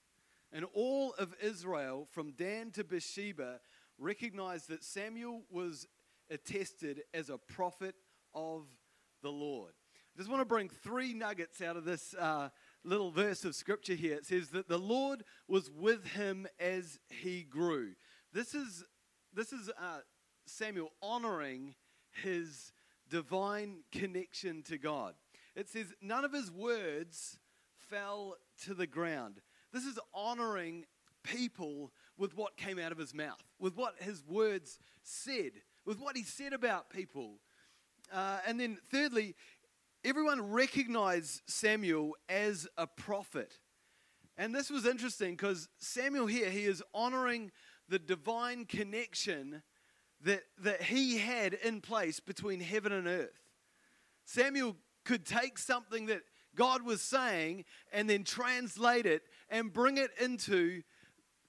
And 0.52 0.64
all 0.75 1.14
of 1.19 1.34
Israel, 1.42 2.08
from 2.10 2.32
Dan 2.32 2.70
to 2.72 2.84
Beersheba, 2.84 3.60
recognized 3.98 4.69
that 4.69 4.84
Samuel 4.84 5.43
was 5.50 5.86
attested 6.31 7.03
as 7.12 7.29
a 7.29 7.38
prophet 7.38 7.94
of 8.34 8.65
the 9.22 9.31
Lord. 9.31 9.72
I 10.15 10.19
just 10.19 10.31
want 10.31 10.41
to 10.41 10.46
bring 10.46 10.69
three 10.69 11.15
nuggets 11.15 11.60
out 11.60 11.76
of 11.76 11.84
this 11.84 12.15
uh, 12.19 12.48
little 12.84 13.10
verse 13.10 13.44
of 13.44 13.55
scripture 13.55 13.94
here. 13.94 14.17
It 14.17 14.26
says 14.26 14.48
that 14.50 14.69
the 14.69 14.79
Lord 14.79 15.24
was 15.46 15.70
with 15.70 16.06
him 16.08 16.46
as 16.58 16.98
he 17.08 17.43
grew. 17.43 17.93
This 18.32 18.55
is, 18.55 18.84
this 19.34 19.53
is 19.53 19.70
uh, 19.70 20.01
Samuel 20.46 20.93
honoring 21.03 21.75
his 22.22 22.72
divine 23.08 23.79
connection 23.93 24.63
to 24.65 24.79
God. 24.79 25.15
It 25.56 25.69
says, 25.69 25.93
none 26.01 26.25
of 26.25 26.32
his 26.32 26.51
words 26.51 27.39
fell 27.77 28.37
to 28.65 28.75
the 28.75 28.87
ground. 28.87 29.41
This 29.72 29.84
is 29.84 29.99
honoring 30.15 30.84
people 31.25 31.93
with 32.17 32.37
what 32.37 32.56
came 32.56 32.79
out 32.79 32.93
of 32.93 32.99
his 32.99 33.15
mouth, 33.15 33.43
with 33.58 33.77
what 33.77 33.94
his 34.01 34.22
words 34.27 34.79
said, 35.03 35.53
with 35.84 35.99
what 35.99 36.17
he 36.17 36.22
said 36.22 36.53
about 36.53 36.91
people. 36.91 37.41
Uh, 38.13 38.39
and 38.46 38.60
then, 38.60 38.79
thirdly, 38.91 39.34
everyone 40.05 40.51
recognized 40.53 41.43
Samuel 41.46 42.17
as 42.29 42.69
a 42.77 42.87
prophet. 42.87 43.58
And 44.37 44.55
this 44.55 44.70
was 44.70 44.87
interesting 44.87 45.32
because 45.32 45.69
Samuel 45.79 46.27
here, 46.27 46.49
he 46.49 46.65
is 46.65 46.82
honoring 46.94 47.51
the 47.91 47.99
divine 47.99 48.65
connection 48.65 49.63
that, 50.23 50.43
that 50.63 50.82
he 50.82 51.19
had 51.19 51.55
in 51.55 51.81
place 51.81 52.20
between 52.20 52.61
heaven 52.61 52.93
and 52.93 53.06
earth. 53.06 53.43
Samuel 54.25 54.77
could 55.05 55.27
take 55.27 55.59
something 55.59 56.06
that 56.06 56.23
God 56.55 56.82
was 56.82 57.03
saying 57.03 57.65
and 57.93 58.09
then 58.09 58.25
translate 58.25 59.06
it 59.06 59.23
and 59.51 59.73
bring 59.73 59.99
it 59.99 60.11
into 60.20 60.82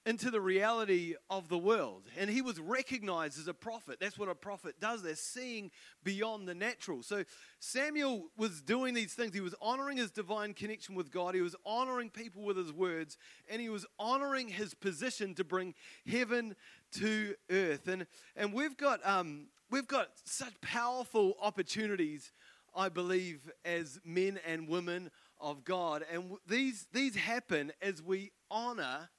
into 0.04 0.30
the 0.30 0.40
reality 0.40 1.14
of 1.30 1.48
the 1.48 1.58
world. 1.58 2.02
And 2.18 2.28
he 2.28 2.42
was 2.42 2.58
recognized 2.58 3.38
as 3.38 3.46
a 3.46 3.54
prophet. 3.54 3.98
That's 4.00 4.18
what 4.18 4.28
a 4.28 4.34
prophet 4.34 4.80
does. 4.80 5.02
They're 5.02 5.14
seeing 5.14 5.70
beyond 6.02 6.48
the 6.48 6.54
natural. 6.54 7.02
So 7.02 7.24
Samuel 7.60 8.24
was 8.36 8.60
doing 8.62 8.94
these 8.94 9.14
things. 9.14 9.32
He 9.32 9.40
was 9.40 9.54
honoring 9.62 9.98
his 9.98 10.10
divine 10.10 10.54
connection 10.54 10.96
with 10.96 11.12
God. 11.12 11.34
He 11.34 11.40
was 11.40 11.54
honoring 11.64 12.10
people 12.10 12.42
with 12.42 12.56
his 12.56 12.72
words. 12.72 13.16
And 13.48 13.60
he 13.60 13.68
was 13.68 13.86
honoring 13.98 14.48
his 14.48 14.74
position 14.74 15.34
to 15.36 15.44
bring 15.44 15.74
heaven 16.04 16.56
to 16.94 17.34
earth. 17.50 17.86
And, 17.86 18.06
and 18.34 18.52
we've, 18.52 18.76
got, 18.76 19.00
um, 19.06 19.46
we've 19.70 19.88
got 19.88 20.08
such 20.24 20.60
powerful 20.60 21.34
opportunities, 21.40 22.32
I 22.74 22.88
believe, 22.88 23.50
as 23.64 24.00
men 24.04 24.40
and 24.44 24.68
women 24.68 25.10
of 25.40 25.64
God. 25.64 26.04
And 26.12 26.38
these, 26.46 26.88
these 26.92 27.14
happen 27.14 27.72
as 27.80 28.02
we 28.02 28.32
honor 28.50 29.10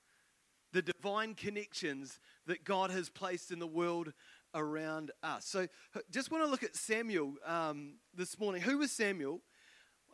the 0.74 0.82
divine 0.82 1.36
connections 1.36 2.20
that 2.48 2.65
God 2.65 2.92
has 2.92 3.10
placed 3.10 3.51
in 3.51 3.60
the 3.60 3.68
world 3.68 4.12
around 4.53 5.12
us. 5.22 5.46
So, 5.46 5.68
just 6.12 6.32
want 6.32 6.44
to 6.44 6.50
look 6.50 6.63
at 6.63 6.75
Samuel 6.75 7.36
um, 7.46 7.94
this 8.13 8.38
morning. 8.38 8.62
Who 8.62 8.80
was 8.80 8.92
Samuel? 8.92 9.39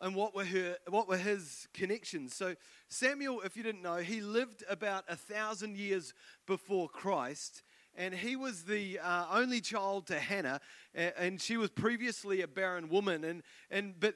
and 0.00 0.14
what 0.14 0.34
were 0.34 0.44
her 0.44 0.76
what 0.88 1.08
were 1.08 1.16
his 1.16 1.68
connections 1.74 2.34
so 2.34 2.54
samuel 2.88 3.42
if 3.42 3.56
you 3.56 3.62
didn't 3.62 3.82
know 3.82 3.96
he 3.96 4.20
lived 4.20 4.64
about 4.68 5.04
a 5.08 5.16
thousand 5.16 5.76
years 5.76 6.14
before 6.46 6.88
christ 6.88 7.62
and 7.94 8.14
he 8.14 8.36
was 8.36 8.64
the 8.64 8.98
uh, 8.98 9.26
only 9.30 9.60
child 9.60 10.06
to 10.06 10.18
hannah 10.18 10.60
and 10.94 11.40
she 11.40 11.56
was 11.56 11.70
previously 11.70 12.40
a 12.40 12.48
barren 12.48 12.88
woman 12.88 13.24
and 13.24 13.42
and 13.70 14.00
but 14.00 14.14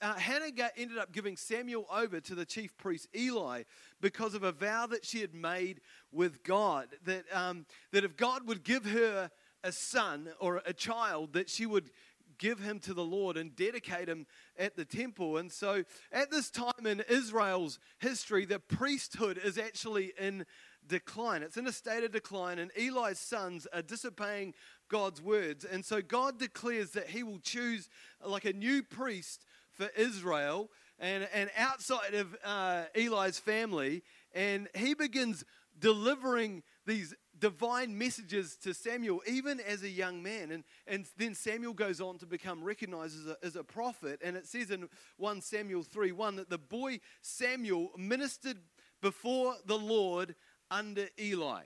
uh, 0.00 0.14
Hannah 0.14 0.50
ended 0.76 0.98
up 0.98 1.12
giving 1.12 1.36
Samuel 1.36 1.86
over 1.92 2.20
to 2.20 2.34
the 2.34 2.44
chief 2.44 2.76
priest 2.76 3.08
Eli 3.14 3.62
because 4.00 4.34
of 4.34 4.42
a 4.42 4.52
vow 4.52 4.86
that 4.86 5.04
she 5.04 5.20
had 5.20 5.34
made 5.34 5.80
with 6.10 6.42
God 6.42 6.88
that, 7.04 7.24
um, 7.32 7.66
that 7.92 8.04
if 8.04 8.16
God 8.16 8.46
would 8.46 8.64
give 8.64 8.86
her 8.86 9.30
a 9.64 9.72
son 9.72 10.28
or 10.40 10.62
a 10.66 10.72
child, 10.72 11.34
that 11.34 11.48
she 11.48 11.66
would 11.66 11.90
give 12.38 12.58
him 12.58 12.80
to 12.80 12.94
the 12.94 13.04
Lord 13.04 13.36
and 13.36 13.54
dedicate 13.54 14.08
him 14.08 14.26
at 14.58 14.74
the 14.76 14.84
temple. 14.84 15.36
And 15.36 15.52
so 15.52 15.84
at 16.10 16.30
this 16.30 16.50
time 16.50 16.86
in 16.86 17.02
Israel's 17.08 17.78
history, 17.98 18.44
the 18.44 18.58
priesthood 18.58 19.38
is 19.42 19.58
actually 19.58 20.12
in 20.18 20.44
decline. 20.86 21.42
It's 21.42 21.56
in 21.56 21.66
a 21.66 21.72
state 21.72 22.02
of 22.02 22.10
decline, 22.10 22.58
and 22.58 22.72
Eli's 22.76 23.20
sons 23.20 23.66
are 23.72 23.82
disobeying 23.82 24.54
God's 24.92 25.22
words. 25.22 25.64
And 25.64 25.84
so 25.84 26.02
God 26.02 26.38
declares 26.38 26.90
that 26.90 27.08
he 27.08 27.22
will 27.22 27.38
choose 27.38 27.88
like 28.24 28.44
a 28.44 28.52
new 28.52 28.82
priest 28.82 29.46
for 29.72 29.88
Israel 29.96 30.68
and, 31.00 31.26
and 31.32 31.50
outside 31.56 32.12
of 32.12 32.36
uh, 32.44 32.84
Eli's 32.94 33.38
family. 33.38 34.02
And 34.34 34.68
he 34.74 34.92
begins 34.92 35.44
delivering 35.80 36.62
these 36.86 37.14
divine 37.38 37.96
messages 37.96 38.54
to 38.64 38.74
Samuel, 38.74 39.22
even 39.26 39.60
as 39.60 39.82
a 39.82 39.88
young 39.88 40.22
man. 40.22 40.50
And, 40.50 40.62
and 40.86 41.06
then 41.16 41.34
Samuel 41.34 41.72
goes 41.72 42.00
on 42.02 42.18
to 42.18 42.26
become 42.26 42.62
recognized 42.62 43.16
as 43.18 43.26
a, 43.26 43.36
as 43.42 43.56
a 43.56 43.64
prophet. 43.64 44.20
And 44.22 44.36
it 44.36 44.46
says 44.46 44.70
in 44.70 44.90
1 45.16 45.40
Samuel 45.40 45.84
3 45.84 46.12
1 46.12 46.36
that 46.36 46.50
the 46.50 46.58
boy 46.58 47.00
Samuel 47.22 47.92
ministered 47.96 48.58
before 49.00 49.54
the 49.64 49.78
Lord 49.78 50.34
under 50.70 51.06
Eli. 51.18 51.62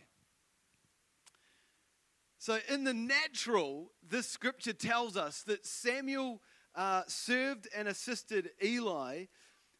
So, 2.46 2.60
in 2.68 2.84
the 2.84 2.94
natural, 2.94 3.90
this 4.08 4.28
scripture 4.28 4.72
tells 4.72 5.16
us 5.16 5.42
that 5.48 5.66
Samuel 5.66 6.40
uh, 6.76 7.02
served 7.08 7.66
and 7.76 7.88
assisted 7.88 8.50
Eli, 8.62 9.24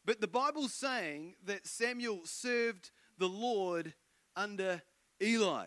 but 0.05 0.21
the 0.21 0.27
Bible's 0.27 0.75
saying 0.75 1.37
that 1.45 1.65
Samuel 1.65 2.23
served 2.25 2.91
the 3.19 3.29
Lord 3.29 3.95
under 4.35 4.83
Eli. 5.23 5.67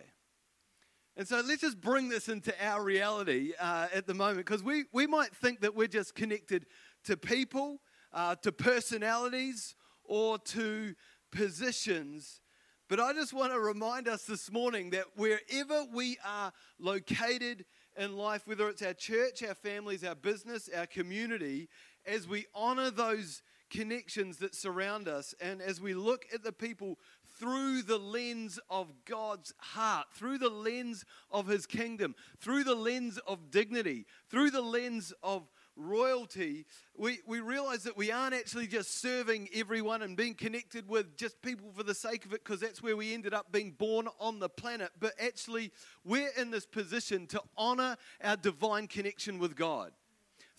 And 1.15 1.25
so 1.25 1.39
let's 1.39 1.61
just 1.61 1.79
bring 1.79 2.09
this 2.09 2.27
into 2.27 2.53
our 2.61 2.83
reality 2.83 3.53
uh, 3.57 3.87
at 3.93 4.05
the 4.05 4.13
moment 4.13 4.39
because 4.39 4.61
we, 4.61 4.83
we 4.91 5.07
might 5.07 5.33
think 5.33 5.61
that 5.61 5.73
we're 5.73 5.87
just 5.87 6.15
connected 6.15 6.65
to 7.05 7.15
people, 7.15 7.79
uh, 8.11 8.35
to 8.41 8.51
personalities, 8.51 9.73
or 10.03 10.37
to 10.37 10.95
positions. 11.31 12.41
But 12.89 12.99
I 12.99 13.13
just 13.13 13.33
want 13.33 13.53
to 13.53 13.59
remind 13.59 14.07
us 14.07 14.23
this 14.23 14.51
morning 14.51 14.89
that 14.89 15.05
wherever 15.15 15.85
we 15.93 16.17
are 16.25 16.51
located 16.79 17.65
in 17.95 18.17
life, 18.17 18.47
whether 18.47 18.67
it's 18.67 18.81
our 18.81 18.95
church, 18.95 19.43
our 19.43 19.53
families, 19.53 20.03
our 20.03 20.15
business, 20.15 20.67
our 20.75 20.87
community, 20.87 21.69
as 22.07 22.27
we 22.27 22.47
honor 22.55 22.89
those 22.89 23.43
connections 23.69 24.37
that 24.37 24.55
surround 24.55 25.07
us 25.07 25.35
and 25.39 25.61
as 25.61 25.79
we 25.79 25.93
look 25.93 26.25
at 26.33 26.43
the 26.43 26.51
people 26.51 26.97
through 27.39 27.83
the 27.83 27.99
lens 27.99 28.59
of 28.71 28.91
God's 29.05 29.53
heart, 29.59 30.07
through 30.15 30.39
the 30.39 30.49
lens 30.49 31.05
of 31.29 31.45
His 31.45 31.67
kingdom, 31.67 32.15
through 32.39 32.63
the 32.63 32.73
lens 32.73 33.19
of 33.27 33.51
dignity, 33.51 34.07
through 34.31 34.49
the 34.49 34.63
lens 34.63 35.13
of 35.21 35.47
royalty, 35.79 36.65
we, 36.97 37.19
we 37.25 37.39
realize 37.39 37.83
that 37.83 37.97
we 37.97 38.11
aren't 38.11 38.35
actually 38.35 38.67
just 38.67 39.01
serving 39.01 39.49
everyone 39.53 40.01
and 40.01 40.17
being 40.17 40.33
connected 40.33 40.87
with 40.87 41.17
just 41.17 41.41
people 41.41 41.71
for 41.75 41.83
the 41.83 41.95
sake 41.95 42.25
of 42.25 42.33
it, 42.33 42.43
because 42.43 42.59
that's 42.59 42.83
where 42.83 42.97
we 42.97 43.13
ended 43.13 43.33
up 43.33 43.51
being 43.51 43.71
born 43.71 44.07
on 44.19 44.39
the 44.39 44.49
planet, 44.49 44.91
but 44.99 45.13
actually 45.19 45.71
we're 46.03 46.31
in 46.37 46.51
this 46.51 46.65
position 46.65 47.25
to 47.27 47.41
honor 47.57 47.95
our 48.23 48.35
divine 48.35 48.87
connection 48.87 49.39
with 49.39 49.55
God 49.55 49.93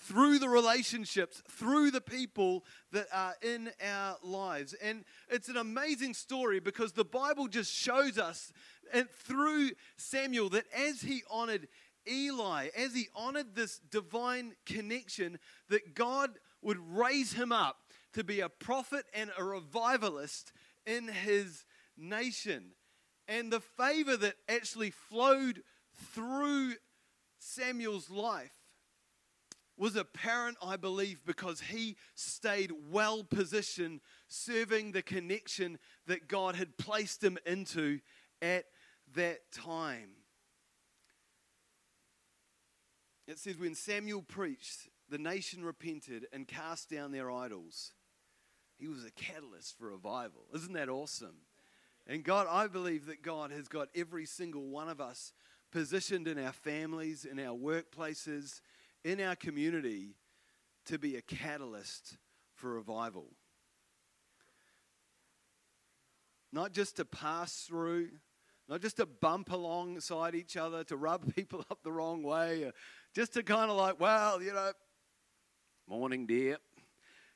through 0.02 0.38
the 0.38 0.48
relationships, 0.48 1.42
through 1.50 1.90
the 1.90 2.00
people 2.00 2.64
that 2.90 3.06
are 3.12 3.34
in 3.42 3.70
our 3.84 4.16
lives. 4.22 4.74
And 4.82 5.04
it's 5.28 5.50
an 5.50 5.58
amazing 5.58 6.14
story 6.14 6.58
because 6.58 6.92
the 6.92 7.04
Bible 7.04 7.48
just 7.48 7.70
shows 7.70 8.16
us 8.16 8.50
and 8.94 9.10
through 9.10 9.72
Samuel 9.98 10.48
that 10.50 10.64
as 10.74 11.02
he 11.02 11.22
honored 11.30 11.68
Eli, 12.08 12.68
as 12.76 12.94
he 12.94 13.08
honored 13.14 13.54
this 13.54 13.78
divine 13.78 14.54
connection, 14.66 15.38
that 15.68 15.94
God 15.94 16.30
would 16.62 16.78
raise 16.78 17.32
him 17.32 17.52
up 17.52 17.78
to 18.12 18.24
be 18.24 18.40
a 18.40 18.48
prophet 18.48 19.04
and 19.14 19.30
a 19.38 19.44
revivalist 19.44 20.52
in 20.86 21.08
his 21.08 21.64
nation. 21.96 22.72
And 23.28 23.52
the 23.52 23.60
favor 23.60 24.16
that 24.16 24.34
actually 24.48 24.90
flowed 24.90 25.62
through 26.12 26.74
Samuel's 27.38 28.10
life 28.10 28.52
was 29.76 29.96
apparent, 29.96 30.58
I 30.62 30.76
believe, 30.76 31.24
because 31.24 31.60
he 31.60 31.96
stayed 32.14 32.70
well 32.90 33.24
positioned, 33.24 34.00
serving 34.28 34.92
the 34.92 35.02
connection 35.02 35.78
that 36.06 36.28
God 36.28 36.54
had 36.54 36.76
placed 36.76 37.24
him 37.24 37.38
into 37.46 38.00
at 38.42 38.64
that 39.14 39.50
time. 39.52 40.10
It 43.26 43.29
says, 43.40 43.58
when 43.58 43.74
Samuel 43.74 44.22
preached, 44.22 44.88
the 45.08 45.18
nation 45.18 45.64
repented 45.64 46.26
and 46.32 46.46
cast 46.46 46.90
down 46.90 47.10
their 47.10 47.30
idols. 47.30 47.92
He 48.78 48.86
was 48.86 49.04
a 49.04 49.10
catalyst 49.10 49.78
for 49.78 49.90
revival. 49.90 50.46
Isn't 50.54 50.74
that 50.74 50.88
awesome? 50.88 51.36
And 52.06 52.24
God, 52.24 52.46
I 52.50 52.66
believe 52.66 53.06
that 53.06 53.22
God 53.22 53.50
has 53.50 53.68
got 53.68 53.88
every 53.94 54.26
single 54.26 54.68
one 54.68 54.88
of 54.88 55.00
us 55.00 55.32
positioned 55.70 56.28
in 56.28 56.38
our 56.38 56.52
families, 56.52 57.24
in 57.24 57.38
our 57.38 57.56
workplaces, 57.56 58.60
in 59.04 59.20
our 59.20 59.36
community 59.36 60.16
to 60.86 60.98
be 60.98 61.16
a 61.16 61.22
catalyst 61.22 62.16
for 62.54 62.74
revival. 62.74 63.26
Not 66.52 66.72
just 66.72 66.96
to 66.96 67.04
pass 67.04 67.64
through, 67.68 68.08
not 68.68 68.80
just 68.80 68.96
to 68.96 69.06
bump 69.06 69.52
alongside 69.52 70.34
each 70.34 70.56
other, 70.56 70.84
to 70.84 70.96
rub 70.96 71.34
people 71.36 71.64
up 71.70 71.82
the 71.82 71.92
wrong 71.92 72.22
way, 72.22 72.70
just 73.14 73.34
to 73.34 73.42
kind 73.42 73.70
of 73.70 73.76
like, 73.76 74.00
well, 74.00 74.42
you 74.42 74.52
know, 74.52 74.72
morning, 75.88 76.26
dear. 76.26 76.58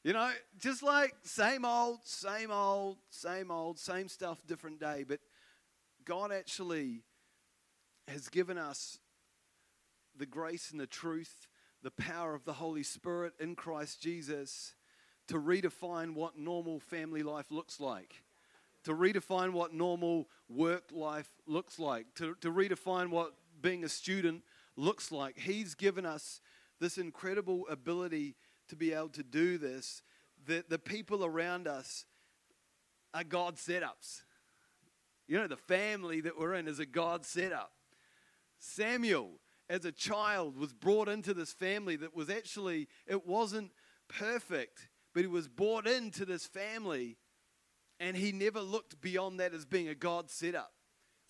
You 0.02 0.12
know, 0.12 0.31
just 0.59 0.83
like 0.83 1.14
same 1.23 1.64
old, 1.64 2.00
same 2.04 2.50
old, 2.50 2.99
same 3.11 3.50
old, 3.50 3.78
same 3.78 4.09
stuff, 4.09 4.38
different 4.47 4.78
day. 4.78 5.04
But 5.07 5.21
God 6.04 6.31
actually 6.31 7.02
has 8.09 8.28
given 8.28 8.59
us 8.59 8.99
the 10.16 10.26
grace 10.26 10.71
and 10.71 10.78
the 10.78 10.87
truth, 10.87 11.49
the 11.83 11.90
power 11.90 12.35
of 12.35 12.45
the 12.45 12.52
Holy 12.52 12.83
Spirit 12.83 13.33
in 13.40 13.57
Christ 13.57 14.02
Jesus 14.02 14.75
to 15.28 15.37
redefine 15.37 16.14
what 16.14 16.38
normal 16.38 16.81
family 16.81 17.23
life 17.23 17.50
looks 17.50 17.81
like, 17.81 18.23
to 18.85 18.93
redefine 18.93 19.52
what 19.52 19.73
normal 19.73 20.28
work 20.49 20.85
life 20.93 21.31
looks 21.47 21.78
like, 21.78 22.07
to, 22.16 22.37
to 22.43 22.50
redefine 22.50 23.09
what 23.09 23.33
being 23.62 23.85
a 23.85 23.88
student 23.88 24.43
looks 24.76 25.12
like. 25.12 25.38
He's 25.38 25.75
given 25.75 26.07
us 26.07 26.40
this 26.81 26.99
incredible 26.99 27.66
ability 27.69 28.37
to 28.69 28.76
be 28.76 28.93
able 28.93 29.11
to 29.11 29.23
do 29.23 29.59
this. 29.59 30.02
That 30.47 30.69
the 30.69 30.78
people 30.78 31.25
around 31.25 31.66
us 31.66 32.04
are 33.12 33.25
God 33.25 33.57
setups. 33.57 34.23
You 35.26 35.38
know, 35.38 35.47
the 35.47 35.57
family 35.57 36.21
that 36.21 36.38
we're 36.38 36.54
in 36.54 36.69
is 36.69 36.78
a 36.78 36.87
God 36.87 37.25
setup. 37.25 37.73
Samuel, 38.59 39.40
as 39.71 39.85
a 39.85 39.93
child, 39.93 40.59
was 40.59 40.73
brought 40.73 41.09
into 41.09 41.33
this 41.33 41.52
family 41.52 41.97
that 41.97 42.14
was 42.14 42.28
actually, 42.28 42.88
it 43.07 43.26
wasn't 43.26 43.71
perfect, 44.09 44.88
but 45.14 45.23
he 45.23 45.26
was 45.26 45.49
brought 45.49 45.87
into 45.87 46.25
this 46.25 46.47
family 46.47 47.16
and 48.00 48.16
he 48.16 48.33
never 48.33 48.61
looked 48.61 49.00
beyond 49.00 49.40
that 49.40 49.54
as 49.54 49.64
being 49.64 49.88
a 49.88 49.95
God 49.95 50.31
setup. 50.31 50.73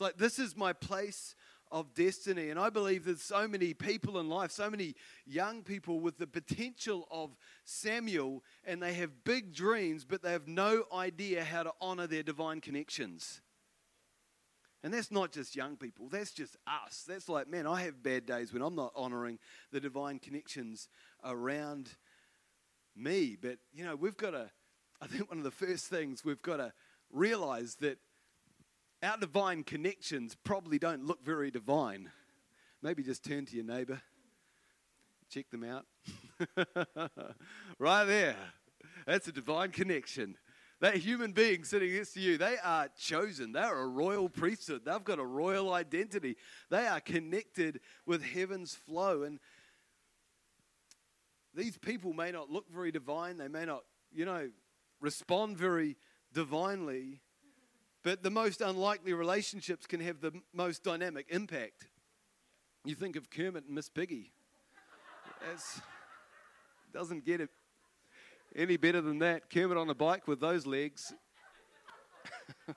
Like, 0.00 0.16
this 0.16 0.38
is 0.38 0.56
my 0.56 0.72
place 0.72 1.34
of 1.70 1.94
destiny. 1.94 2.50
And 2.50 2.58
I 2.58 2.70
believe 2.70 3.04
there's 3.04 3.22
so 3.22 3.48
many 3.48 3.74
people 3.74 4.18
in 4.18 4.28
life, 4.28 4.50
so 4.50 4.70
many 4.70 4.94
young 5.26 5.62
people 5.62 6.00
with 6.00 6.18
the 6.18 6.26
potential 6.26 7.08
of 7.10 7.36
Samuel, 7.64 8.42
and 8.64 8.82
they 8.82 8.94
have 8.94 9.24
big 9.24 9.52
dreams, 9.54 10.04
but 10.04 10.22
they 10.22 10.32
have 10.32 10.48
no 10.48 10.84
idea 10.92 11.44
how 11.44 11.64
to 11.64 11.72
honor 11.80 12.06
their 12.06 12.22
divine 12.22 12.60
connections. 12.60 13.40
And 14.82 14.92
that's 14.92 15.10
not 15.10 15.32
just 15.32 15.56
young 15.56 15.76
people, 15.76 16.08
that's 16.08 16.32
just 16.32 16.56
us. 16.66 17.04
That's 17.08 17.28
like, 17.28 17.48
man, 17.48 17.66
I 17.66 17.82
have 17.82 18.02
bad 18.02 18.26
days 18.26 18.52
when 18.52 18.60
I'm 18.62 18.76
not 18.76 18.92
honoring 18.94 19.38
the 19.72 19.80
divine 19.80 20.18
connections 20.18 20.88
around 21.24 21.88
me. 22.94 23.36
But, 23.40 23.58
you 23.72 23.84
know, 23.84 23.96
we've 23.96 24.16
got 24.16 24.32
to, 24.32 24.50
I 25.00 25.06
think 25.06 25.30
one 25.30 25.38
of 25.38 25.44
the 25.44 25.50
first 25.50 25.86
things 25.86 26.22
we've 26.22 26.42
got 26.42 26.58
to 26.58 26.72
realize 27.10 27.76
that 27.76 27.98
our 29.04 29.16
divine 29.18 29.62
connections 29.64 30.36
probably 30.44 30.78
don't 30.78 31.04
look 31.04 31.24
very 31.24 31.50
divine. 31.50 32.10
Maybe 32.82 33.02
just 33.02 33.24
turn 33.24 33.46
to 33.46 33.56
your 33.56 33.64
neighbor, 33.64 34.00
check 35.30 35.50
them 35.50 35.64
out. 35.64 35.86
right 37.78 38.04
there. 38.04 38.36
That's 39.06 39.28
a 39.28 39.32
divine 39.32 39.70
connection. 39.70 40.36
That 40.80 40.96
human 40.96 41.32
being 41.32 41.64
sitting 41.64 41.94
next 41.94 42.12
to 42.14 42.20
you, 42.20 42.36
they 42.36 42.56
are 42.62 42.88
chosen. 42.98 43.52
They 43.52 43.60
are 43.60 43.80
a 43.80 43.86
royal 43.86 44.28
priesthood. 44.28 44.82
They've 44.84 45.04
got 45.04 45.18
a 45.18 45.24
royal 45.24 45.72
identity. 45.72 46.36
They 46.68 46.86
are 46.86 47.00
connected 47.00 47.80
with 48.06 48.22
heaven's 48.22 48.74
flow. 48.74 49.22
And 49.22 49.38
these 51.54 51.78
people 51.78 52.12
may 52.12 52.32
not 52.32 52.50
look 52.50 52.66
very 52.70 52.90
divine. 52.90 53.38
They 53.38 53.48
may 53.48 53.64
not, 53.64 53.84
you 54.12 54.24
know, 54.24 54.50
respond 55.00 55.56
very 55.56 55.96
divinely. 56.32 57.20
But 58.04 58.22
the 58.22 58.30
most 58.30 58.60
unlikely 58.60 59.14
relationships 59.14 59.86
can 59.86 60.00
have 60.00 60.20
the 60.20 60.32
most 60.52 60.84
dynamic 60.84 61.26
impact. 61.30 61.88
You 62.84 62.94
think 62.94 63.16
of 63.16 63.30
Kermit 63.30 63.64
and 63.64 63.74
Miss 63.74 63.88
Piggy. 63.88 64.30
Doesn't 66.92 67.24
get 67.24 67.40
it 67.40 67.48
any 68.54 68.76
better 68.76 69.00
than 69.00 69.20
that. 69.20 69.50
Kermit 69.50 69.78
on 69.78 69.88
a 69.88 69.94
bike 69.94 70.28
with 70.28 70.38
those 70.38 70.66
legs. 70.66 71.14
I 72.68 72.74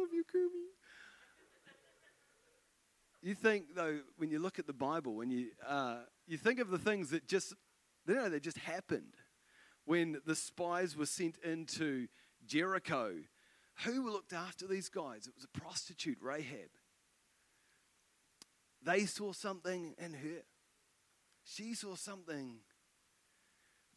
love 0.00 0.08
you, 0.12 0.24
Kermit. 0.32 0.52
You 3.22 3.34
think, 3.34 3.74
though, 3.74 4.00
when 4.16 4.30
you 4.30 4.38
look 4.38 4.58
at 4.58 4.66
the 4.66 4.72
Bible, 4.72 5.14
when 5.14 5.30
you, 5.30 5.48
uh, 5.66 5.98
you 6.26 6.38
think 6.38 6.58
of 6.58 6.70
the 6.70 6.78
things 6.78 7.10
that 7.10 7.28
just, 7.28 7.52
you 8.06 8.14
know, 8.14 8.30
they 8.30 8.40
just 8.40 8.58
happened. 8.58 9.14
When 9.84 10.22
the 10.24 10.34
spies 10.34 10.96
were 10.96 11.06
sent 11.06 11.36
into 11.44 12.08
Jericho, 12.48 13.14
who 13.84 14.10
looked 14.10 14.32
after 14.32 14.66
these 14.66 14.88
guys? 14.88 15.26
It 15.26 15.34
was 15.36 15.44
a 15.44 15.60
prostitute, 15.60 16.18
Rahab. 16.20 16.70
They 18.82 19.06
saw 19.06 19.32
something 19.32 19.94
in 19.98 20.14
her. 20.14 20.42
She 21.44 21.74
saw 21.74 21.94
something 21.94 22.60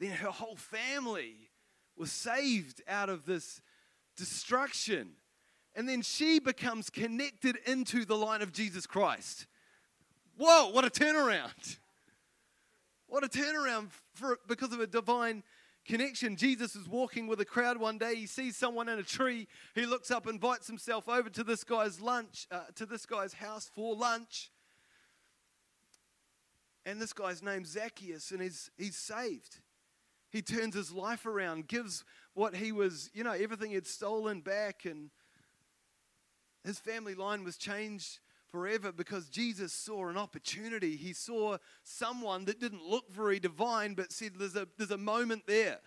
then 0.01 0.12
her 0.12 0.31
whole 0.31 0.55
family 0.55 1.51
was 1.96 2.12
saved 2.12 2.81
out 2.88 3.08
of 3.08 3.25
this 3.27 3.62
destruction. 4.17 5.12
And 5.75 5.88
then 5.88 6.01
she 6.01 6.39
becomes 6.39 6.89
connected 6.89 7.58
into 7.67 8.03
the 8.03 8.17
line 8.17 8.41
of 8.41 8.51
Jesus 8.51 8.88
Christ. 8.88 9.46
Whoa, 10.38 10.72
what 10.72 10.84
a 10.84 10.89
turnaround! 10.89 11.77
What 13.05 13.24
a 13.24 13.27
turnaround 13.27 13.89
for, 14.15 14.39
because 14.48 14.74
of 14.74 14.79
a 14.79 14.88
divine 14.88 15.43
connection. 15.86 16.36
Jesus 16.36 16.76
is 16.76 16.88
walking 16.88 17.28
with 17.28 17.40
a 17.40 17.46
crowd 17.46 17.78
one 17.78 17.98
day. 17.98 18.16
He 18.16 18.28
sees 18.28 18.56
someone 18.56 18.90
in 18.90 19.00
a 19.00 19.04
tree. 19.04 19.48
He 19.76 19.86
looks 19.86 20.12
up, 20.12 20.28
invites 20.28 20.68
himself 20.68 21.08
over 21.10 21.30
to 21.30 21.44
this 21.44 21.64
guy's 21.64 22.00
lunch, 22.00 22.48
uh, 22.52 22.62
to 22.76 22.86
this 22.86 23.06
guy's 23.06 23.34
house 23.34 23.70
for 23.74 23.96
lunch. 23.96 24.52
And 26.86 27.00
this 27.00 27.14
guy's 27.14 27.44
named 27.44 27.68
Zacchaeus, 27.68 28.32
and 28.32 28.42
he's, 28.42 28.72
he's 28.78 28.98
saved. 28.98 29.58
He 30.32 30.42
turns 30.42 30.74
his 30.74 30.92
life 30.92 31.26
around, 31.26 31.68
gives 31.68 32.04
what 32.34 32.56
he 32.56 32.72
was, 32.72 33.10
you 33.14 33.24
know, 33.24 33.34
everything 33.34 33.72
he'd 33.72 33.86
stolen 33.86 34.42
back, 34.42 34.86
and 34.86 35.12
his 36.64 36.80
family 36.80 37.14
line 37.14 37.44
was 37.44 37.58
changed 37.58 38.20
forever 38.51 38.91
because 38.91 39.29
Jesus 39.29 39.74
saw 39.74 40.08
an 40.10 40.17
opportunity. 40.17 40.96
He 40.96 41.13
saw 41.13 41.58
someone 41.84 42.46
that 42.46 42.60
didn't 42.60 42.86
look 42.86 43.12
very 43.12 43.39
divine, 43.39 43.93
but 43.93 44.12
said, 44.12 44.34
There's 44.38 44.55
a, 44.55 44.67
there's 44.77 44.91
a 44.91 44.98
moment 44.98 45.43
there. 45.48 45.79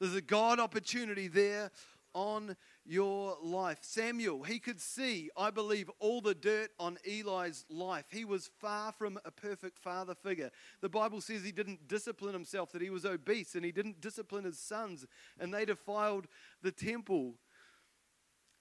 There's 0.00 0.14
a 0.14 0.20
God 0.20 0.60
opportunity 0.60 1.28
there 1.28 1.70
on 2.14 2.56
your 2.84 3.36
life. 3.42 3.78
Samuel, 3.82 4.42
he 4.42 4.58
could 4.58 4.80
see, 4.80 5.30
I 5.36 5.50
believe, 5.50 5.90
all 6.00 6.20
the 6.20 6.34
dirt 6.34 6.70
on 6.78 6.98
Eli's 7.06 7.64
life. 7.68 8.06
He 8.10 8.24
was 8.24 8.50
far 8.60 8.92
from 8.92 9.18
a 9.24 9.30
perfect 9.30 9.78
father 9.78 10.14
figure. 10.14 10.50
The 10.80 10.88
Bible 10.88 11.20
says 11.20 11.44
he 11.44 11.52
didn't 11.52 11.86
discipline 11.86 12.32
himself, 12.32 12.72
that 12.72 12.82
he 12.82 12.90
was 12.90 13.04
obese, 13.04 13.54
and 13.54 13.64
he 13.64 13.72
didn't 13.72 14.00
discipline 14.00 14.44
his 14.44 14.58
sons, 14.58 15.06
and 15.38 15.52
they 15.52 15.64
defiled 15.64 16.26
the 16.62 16.72
temple. 16.72 17.34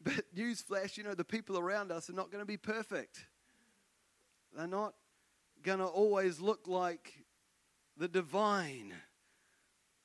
But 0.02 0.26
newsflash, 0.36 0.98
you 0.98 1.04
know, 1.04 1.16
the 1.16 1.24
people 1.24 1.58
around 1.58 1.92
us 1.92 2.10
are 2.10 2.14
not 2.14 2.32
going 2.32 2.42
to 2.42 2.46
be 2.46 2.58
perfect. 2.58 3.26
They're 4.58 4.66
not 4.66 4.96
going 5.62 5.78
to 5.78 5.86
always 5.86 6.40
look 6.40 6.68
like 6.68 7.14
the 7.96 8.08
divine, 8.08 8.92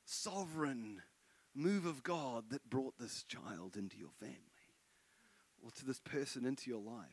sovereign, 0.04 1.00
move 1.54 1.86
of 1.86 2.02
God 2.02 2.50
that 2.50 2.68
brought 2.68 2.98
this 2.98 3.22
child 3.22 3.78
into 3.78 3.96
your 3.96 4.12
family 4.20 4.36
or 5.64 5.70
to 5.70 5.86
this 5.86 6.00
person 6.00 6.44
into 6.44 6.68
your 6.68 6.82
life. 6.82 7.06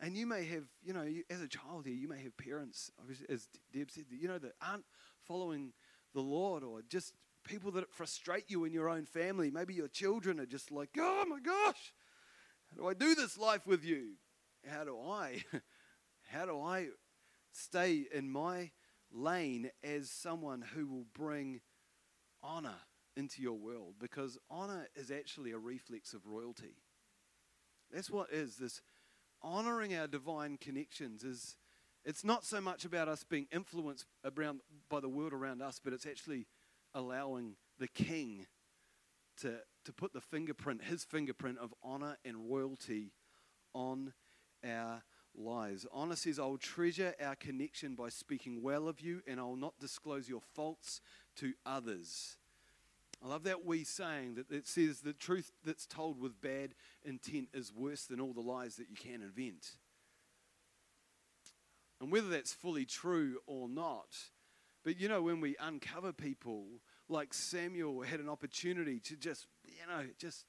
And 0.00 0.16
you 0.16 0.26
may 0.26 0.44
have, 0.46 0.64
you 0.84 0.92
know, 0.92 1.06
as 1.30 1.40
a 1.40 1.46
child 1.46 1.86
here, 1.86 1.94
you 1.94 2.08
may 2.08 2.22
have 2.22 2.36
parents, 2.36 2.90
as 3.28 3.46
Deb 3.72 3.92
said, 3.92 4.06
you 4.10 4.26
know, 4.26 4.38
that 4.38 4.54
aren't 4.60 4.86
following 5.24 5.72
the 6.14 6.20
Lord 6.20 6.64
or 6.64 6.82
just 6.88 7.12
people 7.44 7.70
that 7.72 7.92
frustrate 7.92 8.44
you 8.48 8.64
in 8.64 8.72
your 8.72 8.88
own 8.88 9.06
family. 9.06 9.52
Maybe 9.52 9.74
your 9.74 9.88
children 9.88 10.40
are 10.40 10.46
just 10.46 10.72
like, 10.72 10.90
oh 10.98 11.24
my 11.28 11.38
gosh, 11.38 11.92
how 12.70 12.82
do 12.82 12.88
I 12.88 12.94
do 12.94 13.14
this 13.14 13.38
life 13.38 13.68
with 13.68 13.84
you? 13.84 14.14
How 14.66 14.82
do 14.82 14.98
I, 14.98 15.44
how 16.28 16.46
do 16.46 16.60
I 16.60 16.88
stay 17.52 18.06
in 18.12 18.30
my 18.30 18.70
lane 19.12 19.70
as 19.82 20.10
someone 20.10 20.62
who 20.74 20.86
will 20.86 21.06
bring 21.14 21.60
honor 22.42 22.76
into 23.16 23.42
your 23.42 23.54
world 23.54 23.94
because 23.98 24.38
honor 24.50 24.86
is 24.94 25.10
actually 25.10 25.50
a 25.50 25.58
reflex 25.58 26.12
of 26.12 26.26
royalty. 26.26 26.76
That's 27.90 28.10
what 28.10 28.30
is 28.30 28.56
this 28.56 28.80
honoring 29.42 29.94
our 29.94 30.06
divine 30.06 30.58
connections 30.58 31.24
is 31.24 31.56
it's 32.04 32.24
not 32.24 32.44
so 32.44 32.60
much 32.60 32.84
about 32.84 33.08
us 33.08 33.24
being 33.24 33.46
influenced 33.52 34.06
around 34.24 34.60
by 34.88 35.00
the 35.00 35.08
world 35.08 35.32
around 35.32 35.62
us, 35.62 35.80
but 35.82 35.92
it's 35.92 36.06
actually 36.06 36.46
allowing 36.94 37.56
the 37.78 37.88
king 37.88 38.46
to, 39.40 39.58
to 39.84 39.92
put 39.92 40.12
the 40.12 40.20
fingerprint, 40.20 40.84
his 40.84 41.04
fingerprint 41.04 41.58
of 41.58 41.74
honor 41.82 42.16
and 42.24 42.50
royalty 42.50 43.12
on 43.74 44.12
our 44.64 45.02
lives. 45.38 45.86
Honor 45.92 46.16
says, 46.16 46.38
I'll 46.38 46.58
treasure 46.58 47.14
our 47.22 47.34
connection 47.34 47.94
by 47.94 48.08
speaking 48.08 48.62
well 48.62 48.88
of 48.88 49.00
you, 49.00 49.22
and 49.26 49.38
I'll 49.40 49.56
not 49.56 49.78
disclose 49.80 50.28
your 50.28 50.42
faults 50.54 51.00
to 51.36 51.54
others. 51.64 52.36
I 53.24 53.28
love 53.28 53.44
that 53.44 53.64
we 53.64 53.84
saying 53.84 54.36
that 54.36 54.50
it 54.50 54.66
says 54.66 55.00
the 55.00 55.12
truth 55.12 55.50
that's 55.64 55.86
told 55.86 56.20
with 56.20 56.40
bad 56.40 56.74
intent 57.04 57.48
is 57.52 57.72
worse 57.72 58.04
than 58.04 58.20
all 58.20 58.32
the 58.32 58.40
lies 58.40 58.76
that 58.76 58.88
you 58.88 58.96
can 58.96 59.22
invent. 59.22 59.72
And 62.00 62.12
whether 62.12 62.28
that's 62.28 62.52
fully 62.52 62.84
true 62.84 63.38
or 63.46 63.68
not, 63.68 64.16
but 64.84 65.00
you 65.00 65.08
know, 65.08 65.22
when 65.22 65.40
we 65.40 65.56
uncover 65.60 66.12
people, 66.12 66.66
like 67.08 67.34
Samuel 67.34 68.02
had 68.02 68.20
an 68.20 68.28
opportunity 68.28 69.00
to 69.00 69.16
just, 69.16 69.46
you 69.64 69.86
know, 69.88 70.04
just 70.18 70.44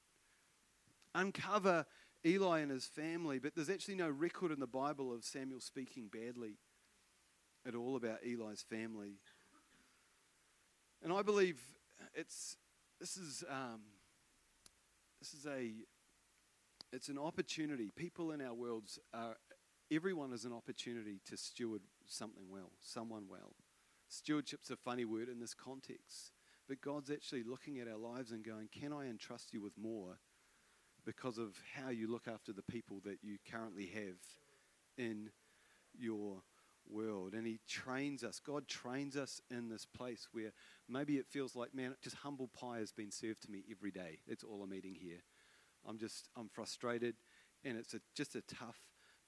uncover 1.14 1.86
Eli 2.24 2.60
and 2.60 2.70
his 2.70 2.86
family, 2.86 3.38
but 3.38 3.54
there's 3.54 3.70
actually 3.70 3.94
no 3.94 4.08
record 4.08 4.52
in 4.52 4.60
the 4.60 4.66
Bible 4.66 5.12
of 5.12 5.24
Samuel 5.24 5.60
speaking 5.60 6.08
badly 6.12 6.58
at 7.66 7.74
all 7.74 7.96
about 7.96 8.18
Eli's 8.24 8.62
family. 8.62 9.14
And 11.02 11.12
I 11.12 11.22
believe 11.22 11.60
it's 12.14 12.56
this 13.00 13.16
is 13.16 13.42
um, 13.48 13.80
this 15.18 15.32
is 15.32 15.46
a 15.46 15.72
it's 16.92 17.08
an 17.08 17.18
opportunity. 17.18 17.90
People 17.96 18.32
in 18.32 18.42
our 18.42 18.54
worlds 18.54 18.98
are 19.14 19.36
everyone 19.90 20.32
is 20.32 20.44
an 20.44 20.52
opportunity 20.52 21.20
to 21.26 21.36
steward 21.36 21.82
something 22.06 22.50
well, 22.50 22.72
someone 22.80 23.24
well. 23.28 23.54
Stewardship's 24.08 24.70
a 24.70 24.76
funny 24.76 25.04
word 25.04 25.28
in 25.28 25.38
this 25.38 25.54
context, 25.54 26.32
but 26.68 26.80
God's 26.80 27.10
actually 27.10 27.44
looking 27.44 27.78
at 27.78 27.88
our 27.88 27.96
lives 27.96 28.30
and 28.32 28.44
going, 28.44 28.68
"Can 28.68 28.92
I 28.92 29.08
entrust 29.08 29.54
you 29.54 29.62
with 29.62 29.78
more?" 29.78 30.18
Because 31.16 31.38
of 31.38 31.56
how 31.74 31.90
you 31.90 32.08
look 32.08 32.28
after 32.32 32.52
the 32.52 32.62
people 32.62 33.00
that 33.04 33.18
you 33.20 33.38
currently 33.50 33.86
have 33.86 34.20
in 34.96 35.30
your 35.98 36.36
world. 36.88 37.34
And 37.34 37.44
He 37.44 37.58
trains 37.68 38.22
us. 38.22 38.38
God 38.38 38.68
trains 38.68 39.16
us 39.16 39.40
in 39.50 39.68
this 39.68 39.84
place 39.84 40.28
where 40.30 40.52
maybe 40.88 41.16
it 41.16 41.26
feels 41.26 41.56
like, 41.56 41.74
man, 41.74 41.96
just 42.00 42.14
humble 42.14 42.48
pie 42.48 42.78
has 42.78 42.92
been 42.92 43.10
served 43.10 43.42
to 43.42 43.50
me 43.50 43.64
every 43.68 43.90
day. 43.90 44.20
That's 44.28 44.44
all 44.44 44.62
I'm 44.62 44.72
eating 44.72 44.94
here. 44.94 45.22
I'm 45.84 45.98
just, 45.98 46.28
I'm 46.36 46.48
frustrated, 46.48 47.16
and 47.64 47.76
it's 47.76 47.94
a, 47.94 48.00
just 48.14 48.36
a 48.36 48.42
tough 48.42 48.78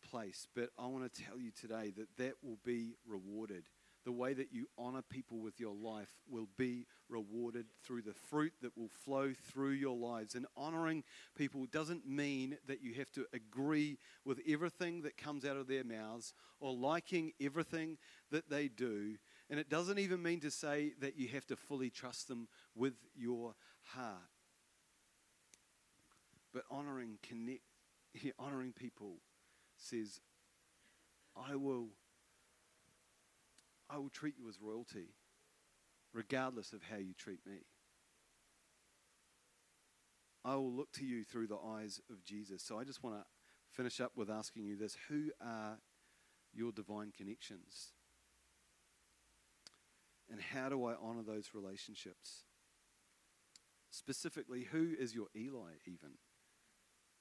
place. 0.08 0.46
But 0.54 0.68
I 0.78 0.86
want 0.86 1.12
to 1.12 1.22
tell 1.22 1.38
you 1.38 1.50
today 1.50 1.92
that 1.96 2.16
that 2.18 2.34
will 2.44 2.58
be 2.64 2.94
rewarded 3.04 3.64
the 4.04 4.12
way 4.12 4.34
that 4.34 4.52
you 4.52 4.66
honor 4.76 5.02
people 5.02 5.38
with 5.38 5.60
your 5.60 5.74
life 5.74 6.10
will 6.28 6.48
be 6.56 6.86
rewarded 7.08 7.66
through 7.84 8.02
the 8.02 8.14
fruit 8.14 8.52
that 8.62 8.76
will 8.76 8.90
flow 9.04 9.32
through 9.50 9.72
your 9.72 9.96
lives. 9.96 10.34
And 10.34 10.46
honoring 10.56 11.04
people 11.36 11.66
doesn't 11.66 12.06
mean 12.06 12.56
that 12.66 12.82
you 12.82 12.94
have 12.94 13.10
to 13.12 13.26
agree 13.32 13.98
with 14.24 14.40
everything 14.48 15.02
that 15.02 15.16
comes 15.16 15.44
out 15.44 15.56
of 15.56 15.68
their 15.68 15.84
mouths 15.84 16.34
or 16.60 16.72
liking 16.72 17.32
everything 17.40 17.98
that 18.30 18.50
they 18.50 18.68
do. 18.68 19.16
And 19.50 19.60
it 19.60 19.68
doesn't 19.68 19.98
even 19.98 20.22
mean 20.22 20.40
to 20.40 20.50
say 20.50 20.92
that 21.00 21.16
you 21.16 21.28
have 21.28 21.46
to 21.46 21.56
fully 21.56 21.90
trust 21.90 22.28
them 22.28 22.48
with 22.74 22.94
your 23.14 23.54
heart. 23.82 24.16
But 26.52 26.64
honoring, 26.70 27.18
connect, 27.22 27.62
honoring 28.38 28.72
people 28.72 29.16
says, 29.76 30.20
I 31.36 31.56
will, 31.56 31.88
I 33.92 33.98
will 33.98 34.08
treat 34.08 34.34
you 34.38 34.48
as 34.48 34.60
royalty, 34.60 35.08
regardless 36.14 36.72
of 36.72 36.80
how 36.90 36.96
you 36.96 37.12
treat 37.12 37.40
me. 37.46 37.58
I 40.44 40.54
will 40.56 40.72
look 40.72 40.92
to 40.92 41.04
you 41.04 41.24
through 41.24 41.48
the 41.48 41.58
eyes 41.58 42.00
of 42.10 42.24
Jesus. 42.24 42.62
So 42.62 42.78
I 42.78 42.84
just 42.84 43.02
want 43.02 43.16
to 43.16 43.24
finish 43.70 44.00
up 44.00 44.12
with 44.16 44.30
asking 44.30 44.64
you 44.64 44.76
this 44.76 44.96
Who 45.08 45.30
are 45.40 45.78
your 46.54 46.72
divine 46.72 47.12
connections? 47.16 47.92
And 50.30 50.40
how 50.40 50.70
do 50.70 50.84
I 50.86 50.94
honor 51.00 51.22
those 51.22 51.50
relationships? 51.52 52.44
Specifically, 53.90 54.68
who 54.72 54.94
is 54.98 55.14
your 55.14 55.26
Eli, 55.36 55.72
even? 55.84 56.12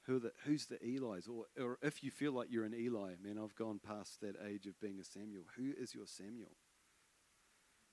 Who 0.07 0.19
the, 0.19 0.31
who's 0.45 0.65
the 0.65 0.79
Eli's? 0.83 1.27
Or, 1.27 1.45
or 1.61 1.77
if 1.81 2.03
you 2.03 2.09
feel 2.09 2.31
like 2.31 2.47
you're 2.49 2.65
an 2.65 2.73
Eli, 2.73 3.13
man, 3.23 3.37
I've 3.41 3.55
gone 3.55 3.79
past 3.85 4.21
that 4.21 4.35
age 4.47 4.65
of 4.65 4.79
being 4.79 4.99
a 4.99 5.03
Samuel. 5.03 5.43
Who 5.57 5.73
is 5.77 5.93
your 5.93 6.07
Samuel? 6.07 6.55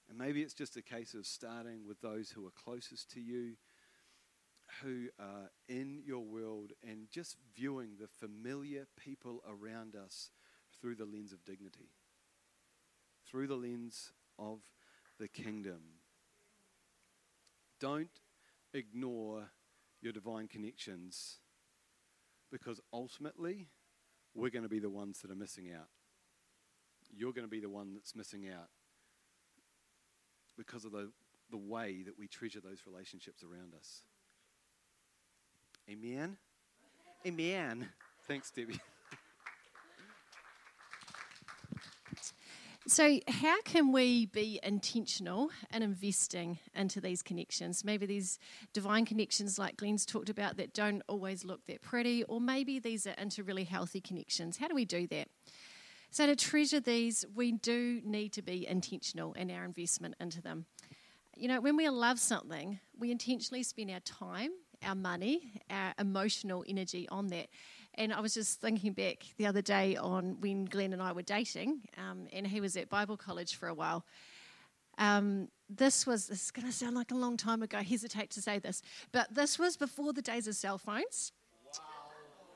And 0.08 0.16
maybe 0.16 0.40
it's 0.40 0.54
just 0.54 0.76
a 0.76 0.82
case 0.82 1.12
of 1.12 1.26
starting 1.26 1.86
with 1.86 2.00
those 2.00 2.30
who 2.30 2.46
are 2.46 2.64
closest 2.64 3.10
to 3.10 3.20
you, 3.20 3.56
who 4.82 5.08
are 5.18 5.50
in 5.68 6.00
your 6.04 6.24
world, 6.24 6.72
and 6.82 7.10
just 7.10 7.36
viewing 7.54 7.96
the 8.00 8.08
familiar 8.08 8.86
people 8.96 9.42
around 9.46 9.94
us 9.94 10.30
through 10.80 10.94
the 10.94 11.04
lens 11.04 11.32
of 11.32 11.44
dignity, 11.44 11.90
through 13.26 13.48
the 13.48 13.56
lens 13.56 14.12
of 14.38 14.60
the 15.18 15.28
kingdom. 15.28 15.80
Don't 17.80 18.20
ignore 18.72 19.50
your 20.00 20.12
divine 20.12 20.48
connections 20.48 21.38
because 22.50 22.80
ultimately 22.92 23.68
we're 24.34 24.50
going 24.50 24.62
to 24.62 24.68
be 24.68 24.78
the 24.78 24.90
ones 24.90 25.20
that 25.20 25.30
are 25.30 25.36
missing 25.36 25.70
out. 25.74 25.88
You're 27.10 27.32
going 27.32 27.46
to 27.46 27.50
be 27.50 27.60
the 27.60 27.68
one 27.68 27.94
that's 27.94 28.14
missing 28.14 28.48
out 28.48 28.68
because 30.56 30.84
of 30.84 30.92
the, 30.92 31.10
the 31.50 31.56
way 31.56 32.02
that 32.04 32.18
we 32.18 32.28
treasure 32.28 32.60
those 32.60 32.82
relationships 32.86 33.42
around 33.42 33.74
us. 33.74 34.02
Amen? 35.88 36.36
Amen. 37.26 37.88
Thanks, 38.26 38.50
Debbie. 38.50 38.80
So, 42.88 43.20
how 43.28 43.60
can 43.60 43.92
we 43.92 44.24
be 44.24 44.58
intentional 44.62 45.50
in 45.74 45.82
investing 45.82 46.58
into 46.74 47.02
these 47.02 47.22
connections? 47.22 47.84
Maybe 47.84 48.06
these 48.06 48.38
divine 48.72 49.04
connections, 49.04 49.58
like 49.58 49.76
Glen's 49.76 50.06
talked 50.06 50.30
about, 50.30 50.56
that 50.56 50.72
don't 50.72 51.02
always 51.06 51.44
look 51.44 51.66
that 51.66 51.82
pretty, 51.82 52.24
or 52.24 52.40
maybe 52.40 52.78
these 52.78 53.06
are 53.06 53.12
into 53.18 53.44
really 53.44 53.64
healthy 53.64 54.00
connections. 54.00 54.56
How 54.56 54.68
do 54.68 54.74
we 54.74 54.86
do 54.86 55.06
that? 55.08 55.28
So, 56.10 56.26
to 56.26 56.34
treasure 56.34 56.80
these, 56.80 57.26
we 57.34 57.52
do 57.52 58.00
need 58.06 58.32
to 58.32 58.42
be 58.42 58.66
intentional 58.66 59.34
in 59.34 59.50
our 59.50 59.66
investment 59.66 60.14
into 60.18 60.40
them. 60.40 60.64
You 61.36 61.48
know, 61.48 61.60
when 61.60 61.76
we 61.76 61.86
love 61.90 62.18
something, 62.18 62.80
we 62.98 63.10
intentionally 63.10 63.64
spend 63.64 63.90
our 63.90 64.00
time, 64.00 64.52
our 64.82 64.94
money, 64.94 65.60
our 65.68 65.92
emotional 65.98 66.64
energy 66.66 67.06
on 67.10 67.26
that. 67.28 67.48
And 67.98 68.12
I 68.12 68.20
was 68.20 68.32
just 68.32 68.60
thinking 68.60 68.92
back 68.92 69.24
the 69.38 69.46
other 69.46 69.60
day 69.60 69.96
on 69.96 70.40
when 70.40 70.66
Glen 70.66 70.92
and 70.92 71.02
I 71.02 71.10
were 71.10 71.22
dating, 71.22 71.80
um, 71.98 72.28
and 72.32 72.46
he 72.46 72.60
was 72.60 72.76
at 72.76 72.88
Bible 72.88 73.16
college 73.16 73.56
for 73.56 73.66
a 73.66 73.74
while. 73.74 74.06
Um, 74.98 75.48
this 75.68 76.06
was, 76.06 76.28
this 76.28 76.44
is 76.44 76.50
going 76.52 76.66
to 76.66 76.72
sound 76.72 76.94
like 76.94 77.10
a 77.10 77.16
long 77.16 77.36
time 77.36 77.60
ago, 77.60 77.78
I 77.78 77.82
hesitate 77.82 78.30
to 78.30 78.40
say 78.40 78.60
this, 78.60 78.82
but 79.10 79.34
this 79.34 79.58
was 79.58 79.76
before 79.76 80.12
the 80.12 80.22
days 80.22 80.46
of 80.46 80.54
cell 80.54 80.78
phones. 80.78 81.32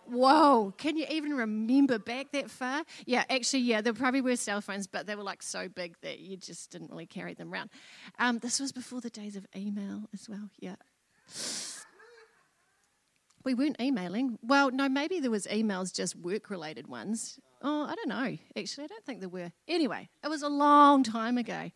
Whoa, 0.07 0.75
can 0.79 0.97
you 0.97 1.07
even 1.11 1.35
remember 1.35 1.99
back 1.99 2.31
that 2.33 2.49
far? 2.49 2.85
Yeah, 3.05 3.25
actually, 3.29 3.61
yeah, 3.61 3.81
there 3.81 3.93
probably 3.95 4.21
were 4.21 4.37
cell 4.37 4.61
phones, 4.61 4.87
but 4.87 5.07
they 5.07 5.17
were 5.17 5.23
like 5.25 5.43
so 5.43 5.69
big 5.69 5.97
that 6.03 6.21
you 6.21 6.37
just 6.37 6.71
didn't 6.71 6.91
really 6.91 7.07
carry 7.07 7.35
them 7.35 7.53
around. 7.53 7.71
Um, 8.21 8.39
this 8.39 8.61
was 8.61 8.71
before 8.71 9.01
the 9.01 9.11
days 9.11 9.35
of 9.35 9.47
email 9.57 10.03
as 10.15 10.29
well, 10.29 10.51
yeah. 10.61 10.77
We 13.45 13.55
weren't 13.55 13.81
emailing. 13.81 14.39
Well, 14.43 14.71
no, 14.71 14.89
maybe 14.89 15.21
there 15.21 15.31
was 15.31 15.47
emails, 15.47 15.93
just 15.95 16.17
work-related 16.17 16.87
ones. 16.87 17.39
Oh, 17.61 17.85
I 17.85 17.95
don't 17.95 18.09
know. 18.09 18.37
Actually, 18.57 18.85
I 18.85 18.87
don't 18.89 19.05
think 19.05 19.21
there 19.21 19.29
were. 19.29 19.53
Anyway, 19.69 20.09
it 20.23 20.29
was 20.29 20.43
a 20.43 20.49
long 20.49 21.03
time 21.03 21.39
ago. 21.39 21.71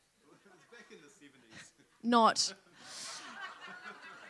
Not. 2.02 2.54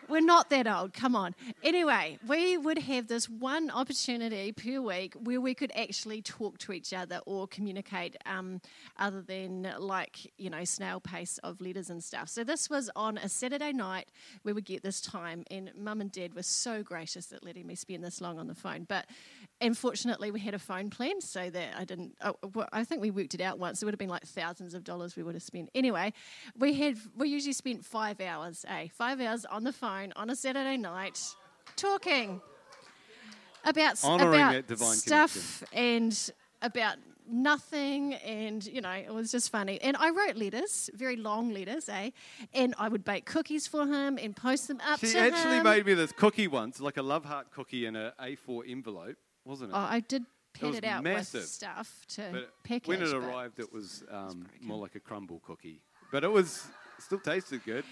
We're 0.09 0.21
not 0.21 0.51
that 0.51 0.69
old, 0.69 0.92
come 0.92 1.16
on. 1.16 1.35
Anyway, 1.64 2.19
we 2.29 2.57
would 2.57 2.79
have 2.79 3.09
this 3.09 3.29
one 3.29 3.71
opportunity 3.71 4.53
per 4.53 4.81
week 4.81 5.14
where 5.14 5.40
we 5.40 5.53
could 5.53 5.73
actually 5.75 6.23
talk 6.23 6.59
to 6.59 6.73
each 6.73 6.92
other 6.92 7.21
or 7.27 7.49
communicate 7.49 8.16
um, 8.25 8.61
other 8.99 9.21
than 9.21 9.69
like, 9.79 10.33
you 10.38 10.49
know, 10.49 10.64
snail 10.64 11.01
pace 11.01 11.38
of 11.38 11.61
letters 11.61 11.90
and 11.90 12.05
stuff. 12.05 12.29
So 12.29 12.45
this 12.45 12.71
was 12.71 12.88
on 12.95 13.19
a 13.19 13.29
Saturday 13.29 13.73
night 13.73 14.07
we 14.45 14.53
would 14.53 14.64
get 14.64 14.85
this 14.85 15.01
time, 15.01 15.45
and 15.51 15.73
mum 15.77 16.01
and 16.01 16.12
dad 16.12 16.35
were 16.35 16.45
so 16.45 16.85
gracious 16.85 17.33
at 17.33 17.45
letting 17.45 17.66
me 17.66 17.75
spend 17.75 18.05
this 18.05 18.21
long 18.21 18.38
on 18.38 18.47
the 18.47 18.55
phone. 18.55 18.85
But 18.88 19.07
unfortunately, 19.61 20.31
we 20.31 20.38
had 20.38 20.55
a 20.55 20.59
phone 20.61 20.88
plan, 20.88 21.21
so 21.21 21.51
that 21.51 21.75
I 21.77 21.85
didn't, 21.85 22.14
oh, 22.21 22.37
I 22.73 22.85
think 22.85 23.03
we 23.03 23.11
worked 23.11 23.35
it 23.35 23.40
out 23.40 23.59
once. 23.59 23.83
It 23.83 23.87
would 23.87 23.95
have 23.95 23.99
been 23.99 24.09
like 24.09 24.25
thousands 24.25 24.75
of 24.75 24.85
dollars 24.85 25.16
we 25.16 25.25
would 25.25 25.35
have 25.35 25.42
spent. 25.42 25.69
Anyway, 25.75 26.12
we 26.57 26.75
had, 26.75 26.97
we 27.16 27.29
usually 27.29 27.55
spent 27.55 27.85
five 27.85 28.21
hours, 28.21 28.64
eh? 28.69 28.87
Five 28.92 29.21
hours 29.21 29.45
on 29.47 29.64
the 29.64 29.73
phone 29.73 29.95
phone 29.96 30.12
on 30.16 30.30
a 30.30 30.37
Saturday 30.37 30.76
night 30.76 31.20
talking 31.76 32.40
about, 33.64 34.70
about 34.70 34.78
stuff 34.94 35.62
and 35.72 36.30
about 36.62 36.96
nothing 37.28 38.14
and 38.14 38.66
you 38.66 38.80
know 38.80 38.90
it 38.90 39.12
was 39.12 39.32
just 39.32 39.50
funny. 39.50 39.80
And 39.82 39.96
i 39.96 40.11
wrote 40.11 40.37
letters 40.37 40.90
very 40.94 41.16
long 41.16 41.52
letters 41.52 41.88
eh? 41.88 42.11
And 42.54 42.74
i 42.78 42.88
would 42.88 43.04
bake 43.04 43.24
cookies 43.24 43.66
for 43.66 43.85
him 43.85 44.16
and 44.16 44.37
post 44.37 44.68
them 44.68 44.80
up 44.87 45.00
she 45.00 45.18
actually 45.18 45.56
him. 45.56 45.64
made 45.64 45.85
me 45.87 45.94
this 45.94 46.12
cookie 46.12 46.46
once 46.46 46.80
like 46.80 46.96
a 46.98 47.02
love 47.02 47.24
heart 47.24 47.50
cookie 47.50 47.87
in 47.87 47.96
a 47.96 48.12
a4 48.20 48.70
envelope 48.70 49.16
wasn't 49.44 49.70
it? 49.70 49.74
Oh 49.74 49.87
i 49.90 50.00
did 50.00 50.24
pad 50.54 50.74
it, 50.74 50.78
it 50.78 50.85
out 50.85 51.02
massive, 51.02 51.40
with 51.40 51.48
stuff 51.48 52.04
to 52.11 52.22
but 52.30 52.50
package 52.62 52.88
when 52.88 53.02
it 53.02 53.12
arrived 53.12 53.59
it 53.59 53.72
was 53.72 54.04
um, 54.11 54.46
more 54.61 54.78
like 54.78 54.94
a 54.94 55.00
crumble 55.00 55.40
cookie. 55.44 55.80
But 56.12 56.22
it 56.22 56.30
was 56.30 56.64
still 57.00 57.18
tasted 57.18 57.64
good. 57.64 57.85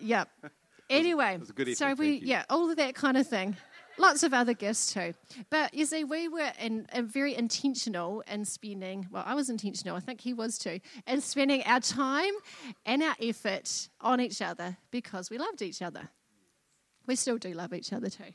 Yep 0.00 0.28
Anyway, 0.90 1.38
so 1.74 1.94
we 1.94 2.20
yeah, 2.24 2.44
all 2.48 2.70
of 2.70 2.76
that 2.76 2.94
kind 2.94 3.16
of 3.16 3.26
thing. 3.26 3.56
Lots 3.98 4.22
of 4.22 4.32
other 4.32 4.54
gifts 4.54 4.92
too. 4.92 5.12
But 5.50 5.74
you 5.74 5.84
see, 5.84 6.04
we 6.04 6.28
were 6.28 6.52
in, 6.60 6.86
in 6.94 7.08
very 7.08 7.34
intentional 7.34 8.22
in 8.30 8.44
spending, 8.44 9.08
well, 9.10 9.24
I 9.26 9.34
was 9.34 9.50
intentional, 9.50 9.96
I 9.96 10.00
think 10.00 10.20
he 10.20 10.32
was 10.32 10.56
too, 10.56 10.78
in 11.06 11.20
spending 11.20 11.64
our 11.64 11.80
time 11.80 12.32
and 12.86 13.02
our 13.02 13.16
effort 13.20 13.88
on 14.00 14.20
each 14.20 14.40
other 14.40 14.76
because 14.92 15.30
we 15.30 15.38
loved 15.38 15.62
each 15.62 15.82
other. 15.82 16.08
We 17.06 17.16
still 17.16 17.38
do 17.38 17.52
love 17.54 17.74
each 17.74 17.92
other 17.92 18.08
too. 18.08 18.34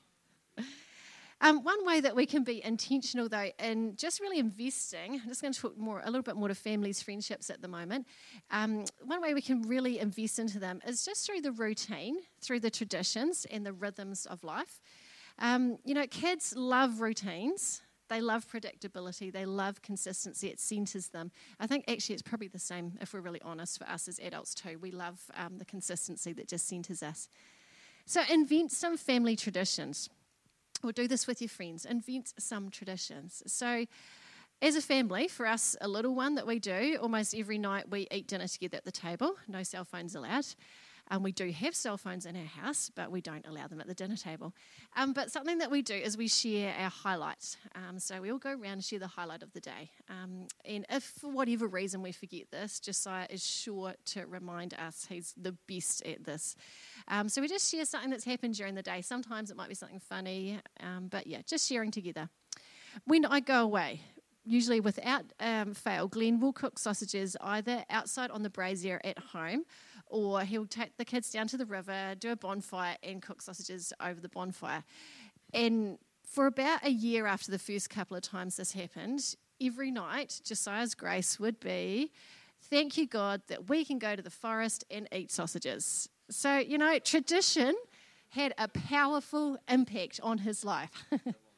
Um, 1.43 1.61
one 1.61 1.85
way 1.85 1.99
that 1.99 2.15
we 2.15 2.25
can 2.25 2.45
be 2.45 2.63
intentional, 2.63 3.27
though, 3.27 3.49
in 3.59 3.97
just 3.97 4.21
really 4.21 4.39
investing, 4.39 5.19
I'm 5.21 5.27
just 5.27 5.41
going 5.41 5.51
to 5.51 5.59
talk 5.59 5.77
more, 5.77 5.99
a 6.01 6.05
little 6.05 6.21
bit 6.21 6.37
more 6.37 6.47
to 6.47 6.55
families' 6.55 7.03
friendships 7.03 7.49
at 7.49 7.61
the 7.61 7.67
moment. 7.67 8.07
Um, 8.49 8.85
one 9.01 9.21
way 9.21 9.33
we 9.33 9.41
can 9.41 9.61
really 9.63 9.99
invest 9.99 10.39
into 10.39 10.57
them 10.57 10.79
is 10.87 11.03
just 11.03 11.25
through 11.25 11.41
the 11.41 11.51
routine, 11.51 12.15
through 12.39 12.61
the 12.61 12.69
traditions 12.71 13.45
and 13.51 13.65
the 13.65 13.73
rhythms 13.73 14.25
of 14.25 14.41
life. 14.45 14.79
Um, 15.37 15.79
you 15.83 15.93
know, 15.93 16.07
kids 16.07 16.53
love 16.55 17.01
routines. 17.01 17.81
They 18.07 18.21
love 18.21 18.47
predictability. 18.49 19.29
They 19.29 19.45
love 19.45 19.81
consistency. 19.81 20.47
It 20.47 20.61
centers 20.61 21.09
them. 21.09 21.29
I 21.59 21.67
think 21.67 21.83
actually 21.89 22.13
it's 22.13 22.21
probably 22.21 22.47
the 22.47 22.57
same 22.57 22.93
if 23.01 23.13
we're 23.13 23.19
really 23.19 23.41
honest 23.41 23.79
for 23.79 23.89
us 23.89 24.07
as 24.07 24.17
adults 24.19 24.53
too. 24.53 24.77
We 24.79 24.91
love 24.91 25.19
um, 25.35 25.57
the 25.57 25.65
consistency 25.65 26.31
that 26.31 26.47
just 26.47 26.69
centers 26.69 27.03
us. 27.03 27.27
So 28.05 28.21
invent 28.29 28.71
some 28.71 28.95
family 28.95 29.35
traditions 29.35 30.09
or 30.83 30.91
do 30.91 31.07
this 31.07 31.27
with 31.27 31.41
your 31.41 31.49
friends. 31.49 31.85
Invent 31.85 32.33
some 32.37 32.69
traditions. 32.69 33.43
So, 33.47 33.85
as 34.61 34.75
a 34.75 34.81
family, 34.81 35.27
for 35.27 35.45
us, 35.45 35.75
a 35.81 35.87
little 35.87 36.15
one 36.15 36.35
that 36.35 36.47
we 36.47 36.57
do, 36.59 36.97
almost 37.01 37.35
every 37.35 37.57
night 37.57 37.89
we 37.89 38.07
eat 38.11 38.27
dinner 38.27 38.47
together 38.47 38.77
at 38.77 38.85
the 38.85 38.91
table. 38.91 39.35
No 39.47 39.63
cell 39.63 39.83
phones 39.83 40.15
allowed. 40.15 40.45
Um, 41.13 41.21
we 41.21 41.31
do 41.31 41.51
have 41.51 41.75
cell 41.75 41.95
phones 41.95 42.25
in 42.25 42.35
our 42.35 42.43
house, 42.43 42.89
but 42.95 43.11
we 43.11 43.21
don't 43.21 43.45
allow 43.45 43.67
them 43.67 43.79
at 43.79 43.85
the 43.85 43.93
dinner 43.93 44.15
table. 44.15 44.51
Um, 44.95 45.13
but 45.13 45.31
something 45.31 45.59
that 45.59 45.69
we 45.69 45.83
do 45.83 45.93
is 45.93 46.17
we 46.17 46.27
share 46.27 46.73
our 46.79 46.89
highlights. 46.89 47.55
Um, 47.75 47.99
so 47.99 48.19
we 48.19 48.31
all 48.31 48.39
go 48.39 48.49
around 48.49 48.73
and 48.73 48.83
share 48.83 48.97
the 48.97 49.05
highlight 49.05 49.43
of 49.43 49.53
the 49.53 49.59
day. 49.59 49.91
Um, 50.09 50.47
and 50.65 50.87
if 50.89 51.03
for 51.03 51.29
whatever 51.29 51.67
reason 51.67 52.01
we 52.01 52.13
forget 52.13 52.49
this, 52.49 52.79
Josiah 52.79 53.27
is 53.29 53.45
sure 53.45 53.93
to 54.05 54.25
remind 54.25 54.73
us 54.73 55.05
he's 55.07 55.35
the 55.39 55.55
best 55.67 56.03
at 56.03 56.23
this. 56.23 56.55
Um, 57.07 57.29
so 57.29 57.41
we 57.41 57.47
just 57.47 57.69
share 57.69 57.85
something 57.85 58.09
that's 58.09 58.25
happened 58.25 58.55
during 58.55 58.73
the 58.73 58.81
day. 58.81 59.03
Sometimes 59.03 59.51
it 59.51 59.55
might 59.55 59.69
be 59.69 59.75
something 59.75 59.99
funny, 59.99 60.59
um, 60.79 61.09
but 61.11 61.27
yeah, 61.27 61.43
just 61.45 61.69
sharing 61.69 61.91
together. 61.91 62.27
When 63.05 63.23
I 63.23 63.39
go 63.39 63.61
away, 63.61 64.01
usually 64.45 64.79
without 64.79 65.25
um, 65.39 65.73
fail, 65.73 66.07
Glen 66.07 66.39
will 66.39 66.53
cook 66.53 66.79
sausages 66.79 67.37
either 67.39 67.85
outside 67.89 68.31
on 68.31 68.43
the 68.43 68.49
brazier 68.49 68.99
at 69.03 69.17
home 69.19 69.63
or 70.13 70.43
he'll 70.43 70.67
take 70.67 70.95
the 70.97 71.03
kids 71.03 71.31
down 71.31 71.47
to 71.47 71.57
the 71.57 71.65
river, 71.65 72.13
do 72.19 72.31
a 72.31 72.35
bonfire, 72.35 72.95
and 73.01 73.19
cook 73.19 73.41
sausages 73.41 73.91
over 73.99 74.21
the 74.21 74.29
bonfire. 74.29 74.83
And 75.55 75.97
for 76.23 76.45
about 76.45 76.85
a 76.85 76.91
year 76.91 77.25
after 77.25 77.49
the 77.49 77.57
first 77.57 77.89
couple 77.89 78.15
of 78.15 78.21
times 78.21 78.57
this 78.57 78.73
happened, 78.73 79.35
every 79.59 79.89
night 79.89 80.39
Josiah's 80.43 80.93
grace 80.93 81.39
would 81.39 81.59
be, 81.59 82.11
Thank 82.69 82.95
you, 82.95 83.07
God, 83.07 83.41
that 83.47 83.67
we 83.67 83.83
can 83.83 83.99
go 83.99 84.15
to 84.15 84.21
the 84.21 84.29
forest 84.29 84.85
and 84.89 85.07
eat 85.11 85.31
sausages. 85.31 86.07
So, 86.29 86.59
you 86.59 86.77
know, 86.77 86.97
tradition 86.99 87.75
had 88.29 88.53
a 88.57 88.69
powerful 88.69 89.57
impact 89.67 90.21
on 90.23 90.37
his 90.37 90.63
life. 90.63 90.91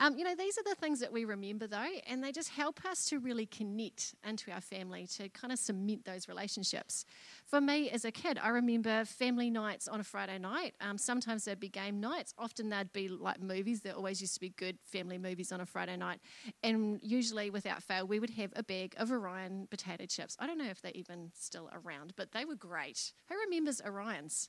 Um, 0.00 0.16
you 0.16 0.24
know, 0.24 0.34
these 0.34 0.56
are 0.56 0.62
the 0.62 0.74
things 0.74 0.98
that 1.00 1.12
we 1.12 1.26
remember 1.26 1.66
though, 1.66 1.86
and 2.08 2.24
they 2.24 2.32
just 2.32 2.48
help 2.48 2.82
us 2.86 3.04
to 3.10 3.18
really 3.18 3.44
connect 3.44 4.14
into 4.26 4.50
our 4.50 4.62
family, 4.62 5.06
to 5.18 5.28
kind 5.28 5.52
of 5.52 5.58
cement 5.58 6.06
those 6.06 6.26
relationships. 6.26 7.04
For 7.44 7.60
me 7.60 7.90
as 7.90 8.06
a 8.06 8.10
kid, 8.10 8.38
I 8.42 8.48
remember 8.48 9.04
family 9.04 9.50
nights 9.50 9.86
on 9.88 10.00
a 10.00 10.04
Friday 10.04 10.38
night. 10.38 10.74
Um, 10.80 10.96
sometimes 10.96 11.44
they'd 11.44 11.60
be 11.60 11.68
game 11.68 12.00
nights, 12.00 12.32
often 12.38 12.70
they'd 12.70 12.94
be 12.94 13.08
like 13.08 13.42
movies. 13.42 13.82
There 13.82 13.92
always 13.92 14.22
used 14.22 14.34
to 14.34 14.40
be 14.40 14.48
good 14.48 14.78
family 14.82 15.18
movies 15.18 15.52
on 15.52 15.60
a 15.60 15.66
Friday 15.66 15.98
night. 15.98 16.20
And 16.62 16.98
usually, 17.02 17.50
without 17.50 17.82
fail, 17.82 18.06
we 18.06 18.18
would 18.18 18.30
have 18.30 18.52
a 18.56 18.62
bag 18.62 18.94
of 18.96 19.12
Orion 19.12 19.68
potato 19.70 20.06
chips. 20.06 20.34
I 20.40 20.46
don't 20.46 20.56
know 20.56 20.70
if 20.70 20.80
they're 20.80 20.92
even 20.94 21.30
still 21.38 21.68
around, 21.74 22.14
but 22.16 22.32
they 22.32 22.46
were 22.46 22.56
great. 22.56 23.12
Who 23.28 23.34
remembers 23.38 23.82
Orions? 23.82 24.48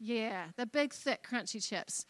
Yeah, 0.00 0.46
the 0.56 0.66
big, 0.66 0.92
thick, 0.92 1.26
crunchy 1.28 1.66
chips. 1.66 2.04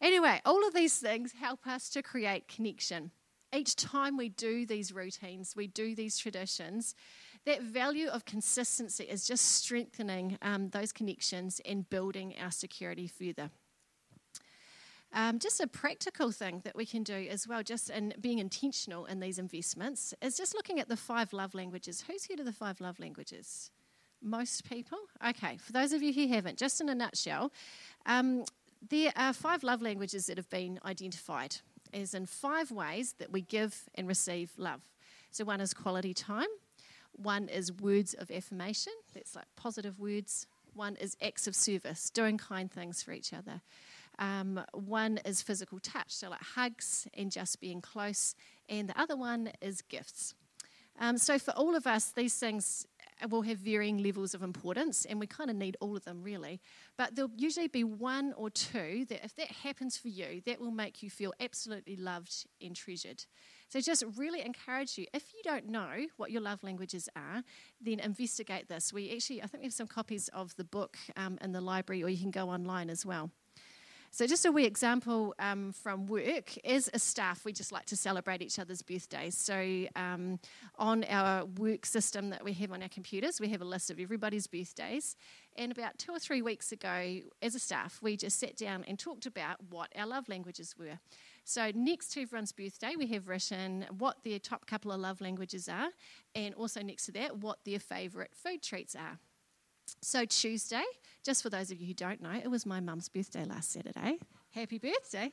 Anyway, 0.00 0.40
all 0.44 0.66
of 0.66 0.74
these 0.74 0.98
things 0.98 1.32
help 1.32 1.66
us 1.66 1.88
to 1.90 2.02
create 2.02 2.48
connection. 2.48 3.10
Each 3.54 3.74
time 3.76 4.16
we 4.16 4.28
do 4.28 4.66
these 4.66 4.92
routines, 4.92 5.54
we 5.56 5.66
do 5.66 5.94
these 5.94 6.18
traditions, 6.18 6.94
that 7.46 7.62
value 7.62 8.08
of 8.08 8.24
consistency 8.24 9.04
is 9.04 9.26
just 9.26 9.44
strengthening 9.44 10.36
um, 10.42 10.68
those 10.70 10.92
connections 10.92 11.60
and 11.64 11.88
building 11.88 12.34
our 12.40 12.50
security 12.50 13.06
further. 13.06 13.50
Um, 15.12 15.38
just 15.38 15.60
a 15.60 15.66
practical 15.66 16.32
thing 16.32 16.60
that 16.64 16.76
we 16.76 16.84
can 16.84 17.02
do 17.02 17.26
as 17.30 17.46
well, 17.48 17.62
just 17.62 17.88
in 17.88 18.12
being 18.20 18.38
intentional 18.38 19.06
in 19.06 19.20
these 19.20 19.38
investments, 19.38 20.12
is 20.20 20.36
just 20.36 20.54
looking 20.54 20.80
at 20.80 20.88
the 20.88 20.96
five 20.96 21.32
love 21.32 21.54
languages. 21.54 22.04
Who's 22.06 22.26
heard 22.28 22.40
of 22.40 22.46
the 22.46 22.52
five 22.52 22.80
love 22.80 22.98
languages? 22.98 23.70
Most 24.20 24.68
people? 24.68 24.98
Okay, 25.26 25.56
for 25.58 25.72
those 25.72 25.92
of 25.92 26.02
you 26.02 26.12
who 26.12 26.26
haven't, 26.26 26.58
just 26.58 26.80
in 26.80 26.88
a 26.88 26.94
nutshell, 26.94 27.52
um, 28.06 28.44
there 28.88 29.12
are 29.16 29.32
five 29.32 29.62
love 29.62 29.82
languages 29.82 30.26
that 30.26 30.36
have 30.36 30.50
been 30.50 30.78
identified, 30.84 31.56
as 31.92 32.14
in 32.14 32.26
five 32.26 32.70
ways 32.70 33.14
that 33.18 33.32
we 33.32 33.40
give 33.40 33.88
and 33.94 34.06
receive 34.06 34.52
love. 34.56 34.82
So, 35.30 35.44
one 35.44 35.60
is 35.60 35.74
quality 35.74 36.14
time, 36.14 36.46
one 37.12 37.48
is 37.48 37.72
words 37.72 38.14
of 38.14 38.30
affirmation, 38.30 38.92
that's 39.14 39.34
like 39.34 39.46
positive 39.56 39.98
words, 39.98 40.46
one 40.74 40.96
is 40.96 41.16
acts 41.22 41.46
of 41.46 41.54
service, 41.54 42.10
doing 42.10 42.38
kind 42.38 42.70
things 42.70 43.02
for 43.02 43.12
each 43.12 43.32
other. 43.32 43.62
Um, 44.18 44.62
one 44.72 45.18
is 45.24 45.42
physical 45.42 45.78
touch, 45.78 46.10
so 46.10 46.30
like 46.30 46.42
hugs 46.42 47.06
and 47.14 47.30
just 47.30 47.60
being 47.60 47.80
close, 47.80 48.34
and 48.68 48.88
the 48.88 48.98
other 48.98 49.16
one 49.16 49.50
is 49.60 49.82
gifts. 49.82 50.34
Um, 50.98 51.18
so, 51.18 51.38
for 51.38 51.50
all 51.52 51.74
of 51.74 51.86
us, 51.86 52.06
these 52.06 52.38
things 52.38 52.86
will 53.30 53.42
have 53.42 53.58
varying 53.58 54.02
levels 54.02 54.34
of 54.34 54.42
importance, 54.42 55.04
and 55.04 55.18
we 55.18 55.26
kind 55.26 55.50
of 55.50 55.56
need 55.56 55.76
all 55.80 55.96
of 55.96 56.04
them 56.04 56.22
really. 56.22 56.60
But 56.98 57.14
there'll 57.14 57.30
usually 57.36 57.68
be 57.68 57.84
one 57.84 58.34
or 58.36 58.50
two 58.50 59.06
that, 59.08 59.24
if 59.24 59.34
that 59.36 59.50
happens 59.50 59.96
for 59.96 60.08
you, 60.08 60.42
that 60.44 60.60
will 60.60 60.70
make 60.70 61.02
you 61.02 61.10
feel 61.10 61.32
absolutely 61.40 61.96
loved 61.96 62.46
and 62.60 62.76
treasured. 62.76 63.24
So 63.68 63.80
just 63.80 64.04
really 64.16 64.42
encourage 64.42 64.98
you. 64.98 65.06
If 65.12 65.32
you 65.34 65.40
don't 65.42 65.68
know 65.68 66.06
what 66.16 66.30
your 66.30 66.42
love 66.42 66.62
languages 66.62 67.08
are, 67.16 67.42
then 67.80 68.00
investigate 68.00 68.68
this. 68.68 68.92
We 68.92 69.12
actually, 69.14 69.42
I 69.42 69.46
think 69.46 69.62
we 69.62 69.66
have 69.66 69.72
some 69.72 69.88
copies 69.88 70.28
of 70.28 70.54
the 70.56 70.64
book 70.64 70.98
um, 71.16 71.38
in 71.40 71.52
the 71.52 71.60
library, 71.60 72.04
or 72.04 72.08
you 72.08 72.18
can 72.18 72.30
go 72.30 72.48
online 72.48 72.90
as 72.90 73.04
well. 73.06 73.30
So, 74.16 74.26
just 74.26 74.46
a 74.46 74.50
wee 74.50 74.64
example 74.64 75.34
um, 75.38 75.72
from 75.72 76.06
work. 76.06 76.56
As 76.64 76.88
a 76.94 76.98
staff, 76.98 77.44
we 77.44 77.52
just 77.52 77.70
like 77.70 77.84
to 77.84 77.96
celebrate 77.96 78.40
each 78.40 78.58
other's 78.58 78.80
birthdays. 78.80 79.36
So, 79.36 79.84
um, 79.94 80.40
on 80.78 81.04
our 81.04 81.44
work 81.44 81.84
system 81.84 82.30
that 82.30 82.42
we 82.42 82.54
have 82.54 82.72
on 82.72 82.82
our 82.82 82.88
computers, 82.88 83.42
we 83.42 83.50
have 83.50 83.60
a 83.60 83.66
list 83.66 83.90
of 83.90 84.00
everybody's 84.00 84.46
birthdays. 84.46 85.16
And 85.58 85.70
about 85.70 85.98
two 85.98 86.12
or 86.12 86.18
three 86.18 86.40
weeks 86.40 86.72
ago, 86.72 87.18
as 87.42 87.54
a 87.54 87.58
staff, 87.58 87.98
we 88.00 88.16
just 88.16 88.40
sat 88.40 88.56
down 88.56 88.84
and 88.88 88.98
talked 88.98 89.26
about 89.26 89.58
what 89.68 89.92
our 89.94 90.06
love 90.06 90.30
languages 90.30 90.74
were. 90.78 90.98
So, 91.44 91.70
next 91.74 92.12
to 92.12 92.22
everyone's 92.22 92.52
birthday, 92.52 92.94
we 92.96 93.08
have 93.08 93.28
written 93.28 93.84
what 93.98 94.24
their 94.24 94.38
top 94.38 94.66
couple 94.66 94.92
of 94.92 94.98
love 94.98 95.20
languages 95.20 95.68
are, 95.68 95.90
and 96.34 96.54
also 96.54 96.80
next 96.80 97.04
to 97.04 97.12
that, 97.12 97.36
what 97.36 97.58
their 97.66 97.80
favourite 97.80 98.34
food 98.34 98.62
treats 98.62 98.96
are. 98.96 99.18
So, 100.02 100.24
Tuesday, 100.24 100.84
just 101.24 101.42
for 101.42 101.50
those 101.50 101.70
of 101.70 101.80
you 101.80 101.88
who 101.88 101.94
don't 101.94 102.22
know, 102.22 102.34
it 102.42 102.48
was 102.48 102.66
my 102.66 102.80
mum's 102.80 103.08
birthday 103.08 103.44
last 103.44 103.72
Saturday. 103.72 104.18
Happy 104.50 104.78
birthday. 104.78 105.30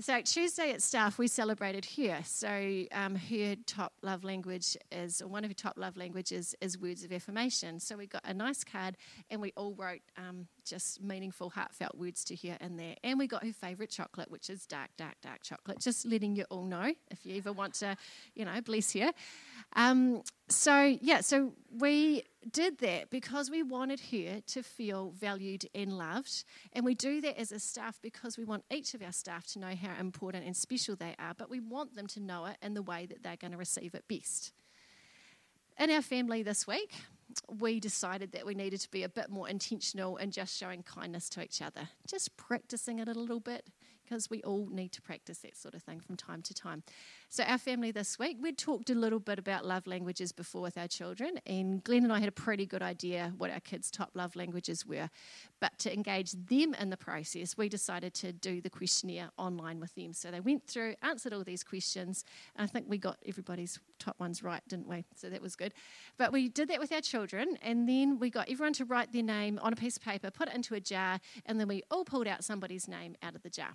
So, 0.00 0.20
Tuesday 0.22 0.72
at 0.72 0.82
staff, 0.82 1.18
we 1.18 1.28
celebrated 1.28 1.84
here. 1.84 2.18
So, 2.24 2.84
um, 2.90 3.14
her 3.14 3.54
top 3.64 3.92
love 4.02 4.24
language 4.24 4.76
is, 4.90 5.22
or 5.22 5.28
one 5.28 5.44
of 5.44 5.50
her 5.50 5.54
top 5.54 5.74
love 5.76 5.96
languages 5.96 6.52
is 6.60 6.76
words 6.76 7.04
of 7.04 7.12
affirmation. 7.12 7.78
So, 7.78 7.96
we 7.96 8.08
got 8.08 8.22
a 8.24 8.34
nice 8.34 8.64
card 8.64 8.96
and 9.30 9.40
we 9.40 9.52
all 9.56 9.72
wrote 9.74 10.00
um, 10.16 10.48
just 10.64 11.00
meaningful, 11.00 11.50
heartfelt 11.50 11.96
words 11.96 12.24
to 12.24 12.48
her 12.48 12.56
in 12.60 12.76
there. 12.76 12.96
And 13.04 13.20
we 13.20 13.28
got 13.28 13.44
her 13.44 13.52
favourite 13.52 13.90
chocolate, 13.90 14.32
which 14.32 14.50
is 14.50 14.66
dark, 14.66 14.90
dark, 14.96 15.14
dark 15.22 15.44
chocolate. 15.44 15.78
Just 15.78 16.04
letting 16.04 16.34
you 16.34 16.44
all 16.50 16.64
know 16.64 16.92
if 17.12 17.24
you 17.24 17.36
ever 17.36 17.52
want 17.52 17.74
to, 17.74 17.96
you 18.34 18.44
know, 18.46 18.60
bless 18.62 18.94
her. 18.94 19.12
Um, 19.76 20.22
so, 20.48 20.98
yeah, 21.00 21.20
so 21.20 21.52
we 21.78 22.24
did 22.52 22.78
that 22.78 23.10
because 23.10 23.50
we 23.50 23.62
wanted 23.62 24.00
her 24.12 24.40
to 24.46 24.62
feel 24.62 25.10
valued 25.10 25.66
and 25.74 25.96
loved. 25.96 26.44
And 26.72 26.84
we 26.84 26.94
do 26.94 27.20
that 27.20 27.38
as 27.38 27.52
a 27.52 27.58
staff 27.58 27.98
because 28.02 28.36
we 28.36 28.44
want 28.44 28.64
each 28.70 28.94
of 28.94 29.02
our 29.02 29.12
staff 29.12 29.46
to 29.48 29.58
know 29.58 29.74
how 29.74 29.98
important 29.98 30.44
and 30.44 30.56
special 30.56 30.96
they 30.96 31.14
are, 31.18 31.34
but 31.36 31.50
we 31.50 31.60
want 31.60 31.94
them 31.94 32.06
to 32.08 32.20
know 32.20 32.46
it 32.46 32.56
in 32.62 32.74
the 32.74 32.82
way 32.82 33.06
that 33.06 33.22
they're 33.22 33.36
going 33.36 33.52
to 33.52 33.58
receive 33.58 33.94
it 33.94 34.04
best. 34.08 34.52
In 35.78 35.90
our 35.90 36.02
family 36.02 36.42
this 36.42 36.66
week, 36.66 36.92
we 37.48 37.80
decided 37.80 38.32
that 38.32 38.46
we 38.46 38.54
needed 38.54 38.80
to 38.80 38.90
be 38.90 39.02
a 39.02 39.08
bit 39.08 39.28
more 39.30 39.48
intentional 39.48 40.16
in 40.16 40.30
just 40.30 40.56
showing 40.56 40.82
kindness 40.82 41.28
to 41.30 41.42
each 41.42 41.60
other, 41.60 41.88
just 42.06 42.36
practicing 42.36 43.00
it 43.00 43.08
a 43.08 43.14
little 43.14 43.40
bit, 43.40 43.66
because 44.04 44.30
we 44.30 44.42
all 44.42 44.68
need 44.70 44.92
to 44.92 45.02
practice 45.02 45.38
that 45.38 45.56
sort 45.56 45.74
of 45.74 45.82
thing 45.82 45.98
from 45.98 46.16
time 46.16 46.42
to 46.42 46.54
time. 46.54 46.82
So, 47.28 47.42
our 47.42 47.58
family 47.58 47.90
this 47.90 48.18
week, 48.18 48.36
we'd 48.40 48.58
talked 48.58 48.90
a 48.90 48.94
little 48.94 49.18
bit 49.18 49.40
about 49.40 49.66
love 49.66 49.86
languages 49.88 50.30
before 50.30 50.62
with 50.62 50.78
our 50.78 50.86
children, 50.86 51.40
and 51.46 51.82
Glen 51.82 52.04
and 52.04 52.12
I 52.12 52.20
had 52.20 52.28
a 52.28 52.32
pretty 52.32 52.64
good 52.64 52.82
idea 52.82 53.32
what 53.36 53.50
our 53.50 53.60
kids' 53.60 53.90
top 53.90 54.10
love 54.14 54.36
languages 54.36 54.86
were. 54.86 55.10
But 55.60 55.76
to 55.80 55.92
engage 55.92 56.32
them 56.32 56.74
in 56.74 56.90
the 56.90 56.96
process, 56.96 57.56
we 57.56 57.68
decided 57.68 58.14
to 58.14 58.32
do 58.32 58.60
the 58.60 58.70
questionnaire 58.70 59.30
online 59.36 59.80
with 59.80 59.94
them. 59.96 60.12
So, 60.12 60.30
they 60.30 60.40
went 60.40 60.66
through, 60.68 60.94
answered 61.02 61.32
all 61.32 61.42
these 61.42 61.64
questions, 61.64 62.24
and 62.54 62.64
I 62.64 62.68
think 62.68 62.86
we 62.88 62.98
got 62.98 63.18
everybody's 63.26 63.80
top 63.98 64.20
ones 64.20 64.42
right, 64.42 64.62
didn't 64.68 64.86
we? 64.88 65.04
So, 65.16 65.28
that 65.28 65.42
was 65.42 65.56
good. 65.56 65.74
But 66.16 66.32
we 66.32 66.48
did 66.48 66.68
that 66.68 66.78
with 66.78 66.92
our 66.92 67.00
children, 67.00 67.58
and 67.62 67.88
then 67.88 68.20
we 68.20 68.30
got 68.30 68.48
everyone 68.48 68.74
to 68.74 68.84
write 68.84 69.12
their 69.12 69.22
name 69.22 69.58
on 69.60 69.72
a 69.72 69.76
piece 69.76 69.96
of 69.96 70.04
paper, 70.04 70.30
put 70.30 70.48
it 70.48 70.54
into 70.54 70.74
a 70.74 70.80
jar, 70.80 71.18
and 71.46 71.58
then 71.58 71.66
we 71.66 71.82
all 71.90 72.04
pulled 72.04 72.28
out 72.28 72.44
somebody's 72.44 72.86
name 72.86 73.16
out 73.22 73.34
of 73.34 73.42
the 73.42 73.50
jar. 73.50 73.74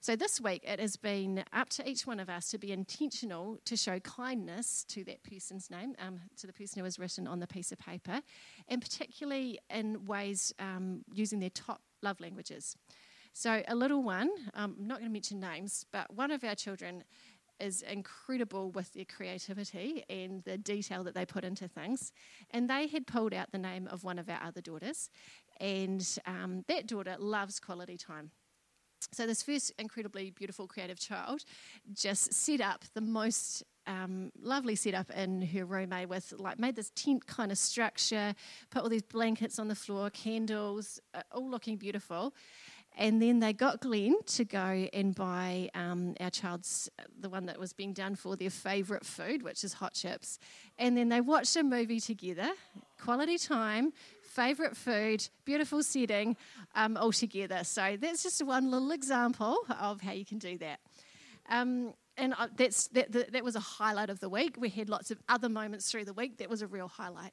So 0.00 0.14
this 0.14 0.40
week 0.40 0.62
it 0.64 0.78
has 0.78 0.96
been 0.96 1.44
up 1.52 1.68
to 1.70 1.88
each 1.88 2.06
one 2.06 2.20
of 2.20 2.30
us 2.30 2.48
to 2.50 2.58
be 2.58 2.72
intentional 2.72 3.58
to 3.64 3.76
show 3.76 3.98
kindness 4.00 4.84
to 4.88 5.02
that 5.04 5.22
person's 5.24 5.70
name, 5.70 5.94
um, 5.98 6.20
to 6.36 6.46
the 6.46 6.52
person 6.52 6.78
who 6.78 6.84
was 6.84 6.98
written 6.98 7.26
on 7.26 7.40
the 7.40 7.48
piece 7.48 7.72
of 7.72 7.78
paper, 7.78 8.20
and 8.68 8.80
particularly 8.80 9.58
in 9.68 10.04
ways 10.04 10.54
um, 10.60 11.04
using 11.12 11.40
their 11.40 11.50
top 11.50 11.82
love 12.00 12.20
languages. 12.20 12.76
So 13.32 13.62
a 13.66 13.74
little 13.74 14.02
one, 14.02 14.30
um, 14.54 14.76
I'm 14.78 14.86
not 14.86 14.98
going 14.98 15.10
to 15.10 15.12
mention 15.12 15.40
names, 15.40 15.84
but 15.92 16.12
one 16.14 16.30
of 16.30 16.44
our 16.44 16.54
children 16.54 17.02
is 17.58 17.82
incredible 17.82 18.70
with 18.70 18.92
their 18.92 19.04
creativity 19.04 20.04
and 20.08 20.44
the 20.44 20.56
detail 20.56 21.02
that 21.02 21.14
they 21.14 21.26
put 21.26 21.44
into 21.44 21.66
things. 21.66 22.12
And 22.52 22.70
they 22.70 22.86
had 22.86 23.08
pulled 23.08 23.34
out 23.34 23.50
the 23.50 23.58
name 23.58 23.88
of 23.88 24.04
one 24.04 24.20
of 24.20 24.28
our 24.28 24.40
other 24.42 24.60
daughters, 24.60 25.10
and 25.60 26.06
um, 26.24 26.64
that 26.68 26.86
daughter 26.86 27.16
loves 27.18 27.58
quality 27.58 27.96
time. 27.96 28.30
So, 29.12 29.26
this 29.26 29.42
first 29.42 29.72
incredibly 29.78 30.30
beautiful 30.30 30.66
creative 30.66 30.98
child 30.98 31.44
just 31.92 32.32
set 32.32 32.60
up 32.60 32.84
the 32.94 33.00
most 33.00 33.62
um, 33.86 34.30
lovely 34.40 34.76
setup 34.76 35.10
in 35.10 35.42
her 35.42 35.64
room 35.64 35.92
eh, 35.92 36.04
with 36.04 36.34
like 36.38 36.58
made 36.58 36.76
this 36.76 36.90
tent 36.94 37.26
kind 37.26 37.50
of 37.50 37.58
structure, 37.58 38.34
put 38.70 38.82
all 38.82 38.88
these 38.88 39.02
blankets 39.02 39.58
on 39.58 39.68
the 39.68 39.74
floor, 39.74 40.10
candles, 40.10 41.00
uh, 41.14 41.22
all 41.32 41.50
looking 41.50 41.76
beautiful. 41.76 42.34
And 43.00 43.22
then 43.22 43.38
they 43.38 43.52
got 43.52 43.80
Glen 43.80 44.16
to 44.26 44.44
go 44.44 44.88
and 44.92 45.14
buy 45.14 45.70
um, 45.74 46.14
our 46.20 46.30
child's, 46.30 46.90
the 47.20 47.28
one 47.28 47.46
that 47.46 47.58
was 47.58 47.72
being 47.72 47.92
done 47.92 48.16
for 48.16 48.34
their 48.34 48.50
favourite 48.50 49.06
food, 49.06 49.42
which 49.44 49.62
is 49.62 49.74
hot 49.74 49.94
chips. 49.94 50.40
And 50.78 50.96
then 50.96 51.08
they 51.08 51.20
watched 51.20 51.54
a 51.54 51.62
movie 51.62 52.00
together, 52.00 52.50
quality 53.00 53.38
time, 53.38 53.92
favourite 54.38 54.76
food, 54.76 55.28
beautiful 55.44 55.82
setting, 55.82 56.36
um, 56.76 56.96
all 56.96 57.10
together. 57.10 57.64
So 57.64 57.96
that's 58.00 58.22
just 58.22 58.40
one 58.44 58.70
little 58.70 58.92
example 58.92 59.58
of 59.80 60.00
how 60.00 60.12
you 60.12 60.24
can 60.24 60.38
do 60.38 60.56
that. 60.58 60.78
Um, 61.48 61.92
and 62.16 62.34
that's, 62.56 62.86
that, 62.88 63.10
that, 63.10 63.32
that, 63.32 63.42
was 63.42 63.56
a 63.56 63.60
highlight 63.60 64.10
of 64.10 64.20
the 64.20 64.28
week. 64.28 64.54
We 64.56 64.68
had 64.68 64.88
lots 64.88 65.10
of 65.10 65.18
other 65.28 65.48
moments 65.48 65.90
through 65.90 66.04
the 66.04 66.12
week. 66.12 66.38
That 66.38 66.48
was 66.48 66.62
a 66.62 66.68
real 66.68 66.86
highlight. 66.86 67.32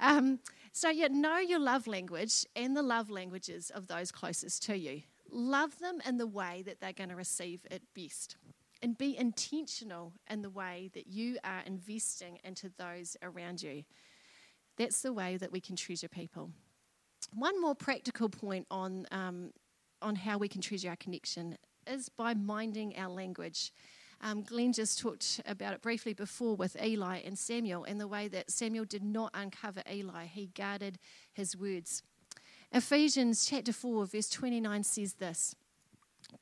Um, 0.00 0.38
so, 0.72 0.88
yeah, 0.88 1.08
know 1.10 1.36
your 1.38 1.58
love 1.58 1.86
language 1.86 2.46
and 2.54 2.74
the 2.74 2.82
love 2.82 3.10
languages 3.10 3.70
of 3.74 3.86
those 3.86 4.10
closest 4.10 4.62
to 4.64 4.78
you. 4.78 5.02
Love 5.30 5.78
them 5.78 6.00
in 6.06 6.16
the 6.16 6.26
way 6.26 6.62
that 6.64 6.80
they're 6.80 6.94
going 6.94 7.10
to 7.10 7.16
receive 7.16 7.66
it 7.70 7.82
best. 7.94 8.36
And 8.82 8.96
be 8.96 9.16
intentional 9.18 10.14
in 10.30 10.40
the 10.40 10.50
way 10.50 10.90
that 10.94 11.06
you 11.06 11.36
are 11.44 11.62
investing 11.66 12.38
into 12.44 12.70
those 12.78 13.14
around 13.22 13.62
you. 13.62 13.84
That's 14.76 15.02
the 15.02 15.12
way 15.12 15.36
that 15.36 15.52
we 15.52 15.60
can 15.60 15.76
treasure 15.76 16.08
people. 16.08 16.50
One 17.32 17.60
more 17.60 17.74
practical 17.74 18.28
point 18.28 18.66
on, 18.70 19.06
um, 19.10 19.50
on 20.02 20.16
how 20.16 20.38
we 20.38 20.48
can 20.48 20.60
treasure 20.60 20.90
our 20.90 20.96
connection 20.96 21.56
is 21.86 22.08
by 22.08 22.34
minding 22.34 22.96
our 22.96 23.08
language. 23.08 23.72
Um, 24.20 24.42
Glen 24.42 24.72
just 24.72 24.98
talked 24.98 25.40
about 25.46 25.74
it 25.74 25.82
briefly 25.82 26.14
before 26.14 26.56
with 26.56 26.76
Eli 26.82 27.20
and 27.24 27.38
Samuel 27.38 27.84
and 27.84 28.00
the 28.00 28.08
way 28.08 28.28
that 28.28 28.50
Samuel 28.50 28.84
did 28.84 29.04
not 29.04 29.30
uncover 29.34 29.82
Eli, 29.90 30.26
he 30.26 30.46
guarded 30.54 30.98
his 31.32 31.56
words. 31.56 32.02
Ephesians 32.72 33.46
chapter 33.46 33.72
4, 33.72 34.06
verse 34.06 34.28
29 34.28 34.82
says 34.82 35.14
this 35.14 35.54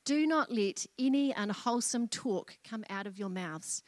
Do 0.05 0.25
not 0.25 0.51
let 0.51 0.85
any 0.97 1.31
unwholesome 1.31 2.07
talk 2.07 2.57
come 2.67 2.85
out 2.89 3.07
of 3.07 3.19
your 3.19 3.29
mouths, 3.29 3.83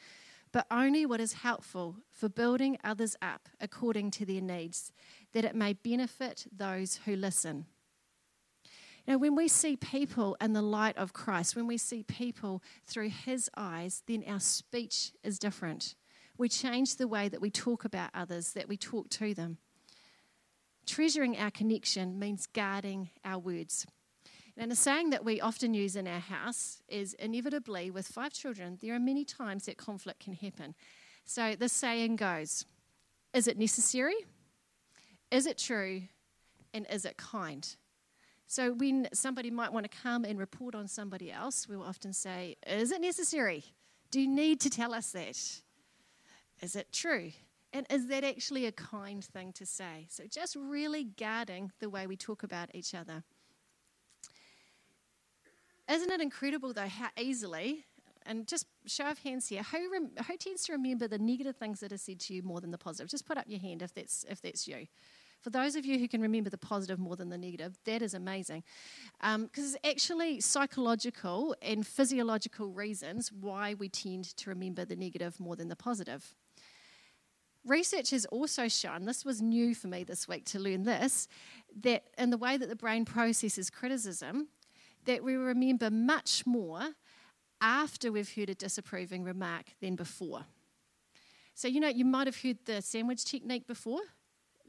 but 0.52 0.66
only 0.70 1.06
what 1.06 1.20
is 1.20 1.34
helpful 1.34 1.96
for 2.10 2.28
building 2.28 2.78
others 2.82 3.16
up 3.20 3.48
according 3.60 4.10
to 4.12 4.24
their 4.24 4.40
needs, 4.40 4.92
that 5.32 5.44
it 5.44 5.54
may 5.54 5.72
benefit 5.72 6.46
those 6.54 7.00
who 7.04 7.16
listen. 7.16 7.66
Now, 9.06 9.16
when 9.16 9.34
we 9.34 9.48
see 9.48 9.74
people 9.76 10.36
in 10.38 10.52
the 10.52 10.62
light 10.62 10.98
of 10.98 11.14
Christ, 11.14 11.56
when 11.56 11.66
we 11.66 11.78
see 11.78 12.02
people 12.02 12.62
through 12.86 13.08
His 13.08 13.48
eyes, 13.56 14.02
then 14.06 14.22
our 14.28 14.40
speech 14.40 15.12
is 15.24 15.38
different. 15.38 15.94
We 16.36 16.50
change 16.50 16.96
the 16.96 17.08
way 17.08 17.28
that 17.28 17.40
we 17.40 17.50
talk 17.50 17.84
about 17.84 18.10
others, 18.14 18.52
that 18.52 18.68
we 18.68 18.76
talk 18.76 19.08
to 19.10 19.32
them. 19.32 19.56
Treasuring 20.84 21.38
our 21.38 21.50
connection 21.50 22.18
means 22.18 22.46
guarding 22.46 23.10
our 23.24 23.38
words. 23.38 23.86
And 24.60 24.72
a 24.72 24.76
saying 24.76 25.10
that 25.10 25.24
we 25.24 25.40
often 25.40 25.72
use 25.72 25.94
in 25.94 26.08
our 26.08 26.18
house 26.18 26.82
is 26.88 27.14
inevitably, 27.14 27.92
with 27.92 28.08
five 28.08 28.32
children, 28.32 28.76
there 28.82 28.92
are 28.92 28.98
many 28.98 29.24
times 29.24 29.66
that 29.66 29.76
conflict 29.76 30.18
can 30.18 30.32
happen. 30.32 30.74
So 31.24 31.54
the 31.54 31.68
saying 31.68 32.16
goes 32.16 32.64
Is 33.32 33.46
it 33.46 33.56
necessary? 33.56 34.16
Is 35.30 35.46
it 35.46 35.58
true? 35.58 36.02
And 36.74 36.86
is 36.90 37.04
it 37.04 37.16
kind? 37.16 37.66
So 38.48 38.72
when 38.72 39.08
somebody 39.12 39.50
might 39.50 39.72
want 39.72 39.88
to 39.88 39.96
come 39.96 40.24
and 40.24 40.38
report 40.38 40.74
on 40.74 40.88
somebody 40.88 41.30
else, 41.30 41.68
we 41.68 41.76
will 41.76 41.84
often 41.84 42.12
say, 42.12 42.56
Is 42.66 42.90
it 42.90 43.00
necessary? 43.00 43.64
Do 44.10 44.20
you 44.20 44.28
need 44.28 44.60
to 44.62 44.70
tell 44.70 44.92
us 44.92 45.12
that? 45.12 45.38
Is 46.62 46.74
it 46.74 46.92
true? 46.92 47.30
And 47.72 47.86
is 47.90 48.08
that 48.08 48.24
actually 48.24 48.66
a 48.66 48.72
kind 48.72 49.24
thing 49.24 49.52
to 49.52 49.66
say? 49.66 50.06
So 50.08 50.24
just 50.28 50.56
really 50.56 51.04
guarding 51.04 51.70
the 51.78 51.90
way 51.90 52.08
we 52.08 52.16
talk 52.16 52.42
about 52.42 52.74
each 52.74 52.94
other. 52.94 53.22
Isn't 55.90 56.10
it 56.10 56.20
incredible, 56.20 56.72
though, 56.72 56.88
how 56.88 57.08
easily, 57.18 57.84
and 58.26 58.46
just 58.46 58.66
show 58.86 59.06
of 59.06 59.18
hands 59.20 59.48
here, 59.48 59.62
who, 59.62 59.90
rem, 59.90 60.10
who 60.26 60.36
tends 60.36 60.64
to 60.64 60.72
remember 60.72 61.08
the 61.08 61.18
negative 61.18 61.56
things 61.56 61.80
that 61.80 61.92
are 61.92 61.98
said 61.98 62.20
to 62.20 62.34
you 62.34 62.42
more 62.42 62.60
than 62.60 62.70
the 62.70 62.78
positive? 62.78 63.08
Just 63.10 63.26
put 63.26 63.38
up 63.38 63.44
your 63.46 63.60
hand 63.60 63.82
if 63.82 63.94
that's, 63.94 64.24
if 64.28 64.42
that's 64.42 64.68
you. 64.68 64.86
For 65.40 65.50
those 65.50 65.76
of 65.76 65.86
you 65.86 65.98
who 65.98 66.08
can 66.08 66.20
remember 66.20 66.50
the 66.50 66.58
positive 66.58 66.98
more 66.98 67.16
than 67.16 67.30
the 67.30 67.38
negative, 67.38 67.78
that 67.84 68.02
is 68.02 68.12
amazing. 68.12 68.64
Because 69.20 69.34
um, 69.34 69.50
it's 69.54 69.76
actually 69.84 70.40
psychological 70.40 71.54
and 71.62 71.86
physiological 71.86 72.68
reasons 72.68 73.32
why 73.32 73.74
we 73.74 73.88
tend 73.88 74.36
to 74.36 74.50
remember 74.50 74.84
the 74.84 74.96
negative 74.96 75.38
more 75.38 75.56
than 75.56 75.68
the 75.68 75.76
positive. 75.76 76.34
Research 77.64 78.10
has 78.10 78.24
also 78.26 78.66
shown, 78.66 79.04
this 79.04 79.24
was 79.24 79.40
new 79.40 79.74
for 79.74 79.88
me 79.88 80.02
this 80.02 80.26
week 80.26 80.44
to 80.46 80.58
learn 80.58 80.84
this, 80.84 81.28
that 81.82 82.04
in 82.18 82.30
the 82.30 82.38
way 82.38 82.56
that 82.56 82.68
the 82.68 82.76
brain 82.76 83.04
processes 83.04 83.70
criticism, 83.70 84.48
that 85.08 85.24
we 85.24 85.34
remember 85.34 85.90
much 85.90 86.46
more 86.46 86.90
after 87.60 88.12
we've 88.12 88.32
heard 88.34 88.50
a 88.50 88.54
disapproving 88.54 89.24
remark 89.24 89.64
than 89.80 89.96
before. 89.96 90.44
So, 91.54 91.66
you 91.66 91.80
know, 91.80 91.88
you 91.88 92.04
might 92.04 92.26
have 92.26 92.40
heard 92.40 92.58
the 92.66 92.80
sandwich 92.80 93.24
technique 93.24 93.66
before 93.66 94.02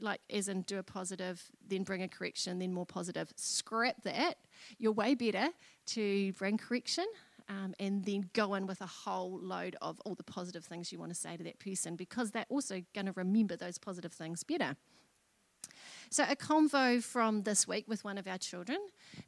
like 0.02 0.20
as 0.30 0.48
in 0.48 0.62
do 0.62 0.78
a 0.78 0.82
positive, 0.82 1.42
then 1.68 1.82
bring 1.82 2.02
a 2.02 2.08
correction, 2.08 2.58
then 2.58 2.72
more 2.72 2.86
positive. 2.86 3.30
Scrap 3.36 4.02
that. 4.04 4.36
You're 4.78 4.92
way 4.92 5.14
better 5.14 5.48
to 5.88 6.32
bring 6.32 6.56
correction 6.56 7.04
um, 7.50 7.74
and 7.78 8.02
then 8.04 8.30
go 8.32 8.54
in 8.54 8.66
with 8.66 8.80
a 8.80 8.86
whole 8.86 9.38
load 9.42 9.76
of 9.82 10.00
all 10.06 10.14
the 10.14 10.24
positive 10.24 10.64
things 10.64 10.90
you 10.90 10.98
want 10.98 11.12
to 11.12 11.18
say 11.18 11.36
to 11.36 11.44
that 11.44 11.58
person 11.58 11.96
because 11.96 12.30
they're 12.30 12.46
also 12.48 12.82
going 12.94 13.06
to 13.06 13.12
remember 13.12 13.56
those 13.56 13.76
positive 13.76 14.12
things 14.12 14.42
better. 14.42 14.76
So, 16.12 16.24
a 16.28 16.34
convo 16.34 17.00
from 17.00 17.42
this 17.42 17.68
week 17.68 17.84
with 17.86 18.02
one 18.02 18.18
of 18.18 18.26
our 18.26 18.36
children. 18.36 18.78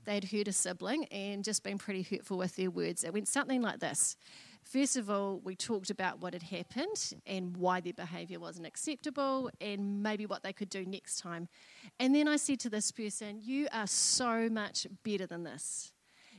They'd 0.05 0.25
hurt 0.25 0.49
a 0.49 0.53
sibling 0.53 1.05
and 1.07 1.45
just 1.45 1.63
been 1.63 1.79
pretty 1.79 2.03
hurtful 2.03 2.39
with 2.39 2.57
their 2.57 2.73
words. 2.73 3.05
It 3.05 3.13
went 3.13 3.29
something 3.29 3.63
like 3.63 3.79
this 3.79 4.17
First 4.65 4.97
of 4.97 5.11
all, 5.11 5.41
we 5.45 5.55
talked 5.55 5.91
about 5.91 6.21
what 6.21 6.33
had 6.33 6.43
happened 6.43 7.15
and 7.27 7.57
why 7.57 7.81
their 7.81 7.93
behaviour 7.93 8.41
wasn't 8.41 8.67
acceptable 8.67 9.51
and 9.61 10.03
maybe 10.03 10.27
what 10.27 10.43
they 10.43 10.53
could 10.53 10.71
do 10.71 10.85
next 10.85 11.21
time. 11.21 11.49
And 12.01 12.15
then 12.15 12.27
I 12.27 12.37
said 12.37 12.59
to 12.61 12.71
this 12.71 12.91
person, 12.91 13.39
You 13.41 13.69
are 13.73 13.87
so 13.87 14.49
much 14.49 14.87
better 15.05 15.27
than 15.27 15.45
this. 15.45 15.93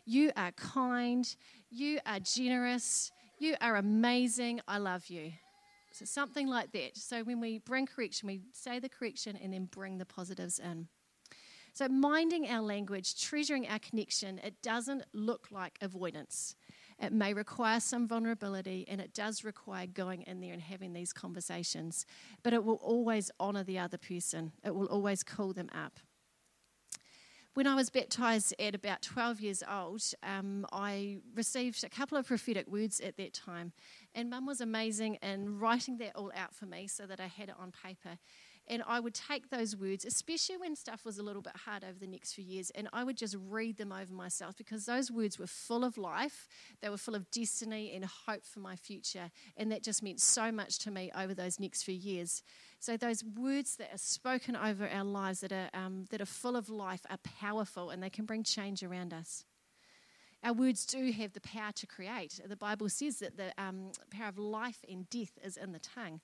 You 0.06 0.32
are 0.36 0.52
kind, 0.52 1.26
you 1.70 2.00
are 2.06 2.20
generous, 2.20 3.12
you 3.40 3.56
are 3.62 3.78
amazing. 3.78 4.60
I 4.68 4.78
love 4.78 5.08
you. 5.08 5.32
So, 5.94 6.06
something 6.06 6.48
like 6.48 6.72
that. 6.72 6.98
So, 6.98 7.24
when 7.24 7.40
we 7.40 7.60
bring 7.60 7.86
correction, 7.86 8.28
we 8.28 8.42
say 8.52 8.80
the 8.80 8.90
correction 8.90 9.38
and 9.42 9.54
then 9.54 9.66
bring 9.66 10.00
the 10.00 10.06
positives 10.06 10.58
in. 10.58 10.88
So, 11.74 11.88
minding 11.88 12.50
our 12.50 12.62
language, 12.64 13.22
treasuring 13.22 13.68
our 13.68 13.78
connection, 13.78 14.40
it 14.44 14.60
doesn't 14.64 15.04
look 15.14 15.50
like 15.52 15.78
avoidance. 15.82 16.56
It 17.00 17.14
may 17.14 17.36
require 17.36 17.80
some 17.80 18.08
vulnerability 18.08 18.86
and 18.88 19.00
it 19.00 19.14
does 19.14 19.44
require 19.44 19.86
going 19.86 20.24
in 20.24 20.42
there 20.42 20.54
and 20.54 20.62
having 20.64 20.94
these 20.94 21.14
conversations, 21.14 22.08
but 22.42 22.54
it 22.54 22.64
will 22.64 22.76
always 22.76 23.30
honour 23.40 23.64
the 23.64 23.78
other 23.78 24.00
person, 24.00 24.52
it 24.66 24.74
will 24.74 24.88
always 24.88 25.22
call 25.22 25.54
them 25.54 25.70
up. 25.76 26.00
When 27.56 27.68
I 27.68 27.76
was 27.76 27.92
baptised 27.92 28.56
at 28.58 28.74
about 28.74 29.04
12 29.04 29.40
years 29.40 29.64
old, 29.72 30.02
um, 30.24 30.66
I 30.72 31.20
received 31.36 31.84
a 31.84 31.90
couple 31.90 32.18
of 32.18 32.26
prophetic 32.26 32.68
words 32.68 33.00
at 33.00 33.16
that 33.18 33.32
time. 33.34 33.74
And 34.15 34.30
Mum 34.30 34.45
was 34.45 34.62
amazing 34.62 35.15
in 35.23 35.60
writing 35.60 35.97
that 35.97 36.15
all 36.15 36.32
out 36.36 36.54
for 36.54 36.65
me 36.65 36.88
so 36.88 37.06
that 37.06 37.19
I 37.19 37.28
had 37.28 37.49
it 37.49 37.56
on 37.60 37.71
paper. 37.71 38.19
And 38.67 38.82
I 38.88 38.99
would 38.99 39.13
take 39.13 39.49
those 39.49 39.76
words, 39.76 40.06
especially 40.06 40.56
when 40.56 40.76
stuff 40.76 41.04
was 41.04 41.17
a 41.17 41.23
little 41.23 41.41
bit 41.41 41.56
hard 41.65 41.84
over 41.84 41.99
the 41.99 42.08
next 42.08 42.34
few 42.34 42.45
years, 42.45 42.69
and 42.69 42.88
I 42.93 43.04
would 43.04 43.17
just 43.17 43.36
read 43.49 43.76
them 43.78 43.91
over 43.91 44.13
myself 44.13 44.56
because 44.56 44.86
those 44.86 45.12
words 45.12 45.38
were 45.38 45.47
full 45.47 45.84
of 45.84 45.97
life. 45.97 46.47
They 46.82 46.88
were 46.88 46.97
full 46.97 47.15
of 47.15 47.30
destiny 47.30 47.91
and 47.93 48.06
hope 48.06 48.45
for 48.45 48.60
my 48.60 48.78
future. 48.78 49.32
And 49.58 49.69
that 49.71 49.84
just 49.84 50.02
meant 50.02 50.21
so 50.21 50.49
much 50.49 50.80
to 50.80 50.91
me 50.91 51.12
over 51.17 51.34
those 51.34 51.60
next 51.60 51.84
few 51.84 51.95
years. 51.95 52.41
So, 52.80 52.95
those 52.95 53.23
words 53.23 53.76
that 53.78 53.93
are 53.93 53.97
spoken 53.97 54.56
over 54.56 54.88
our 54.88 55.04
lives 55.04 55.41
that 55.41 55.52
are, 55.52 55.69
um, 55.73 56.06
that 56.10 56.21
are 56.21 56.26
full 56.26 56.56
of 56.56 56.69
life 56.69 57.02
are 57.10 57.19
powerful 57.39 57.89
and 57.89 58.02
they 58.02 58.10
can 58.10 58.26
bring 58.26 58.43
change 58.43 58.82
around 58.82 59.13
us. 59.13 59.43
Our 60.44 60.54
words 60.54 60.86
do 60.86 61.12
have 61.12 61.34
the 61.34 61.42
power 61.42 61.72
to 61.74 61.88
create. 61.88 62.42
The 62.46 62.58
Bible 62.58 62.90
says 62.90 63.20
that 63.20 63.38
the 63.38 63.54
um, 63.58 63.92
power 64.12 64.28
of 64.28 64.38
life 64.38 64.84
and 64.90 65.10
death 65.10 65.38
is 65.44 65.56
in 65.56 65.72
the 65.72 65.80
tongue. 65.80 66.20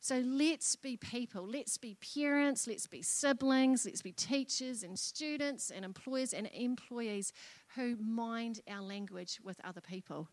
So 0.00 0.18
let's 0.18 0.74
be 0.74 0.96
people. 0.96 1.46
Let's 1.46 1.78
be 1.78 1.96
parents. 2.16 2.66
Let's 2.66 2.88
be 2.88 3.02
siblings. 3.02 3.86
Let's 3.86 4.02
be 4.02 4.10
teachers 4.10 4.82
and 4.82 4.98
students 4.98 5.70
and 5.70 5.84
employers 5.84 6.32
and 6.32 6.50
employees 6.52 7.32
who 7.76 7.96
mind 7.96 8.60
our 8.68 8.82
language 8.82 9.38
with 9.44 9.60
other 9.62 9.80
people, 9.80 10.26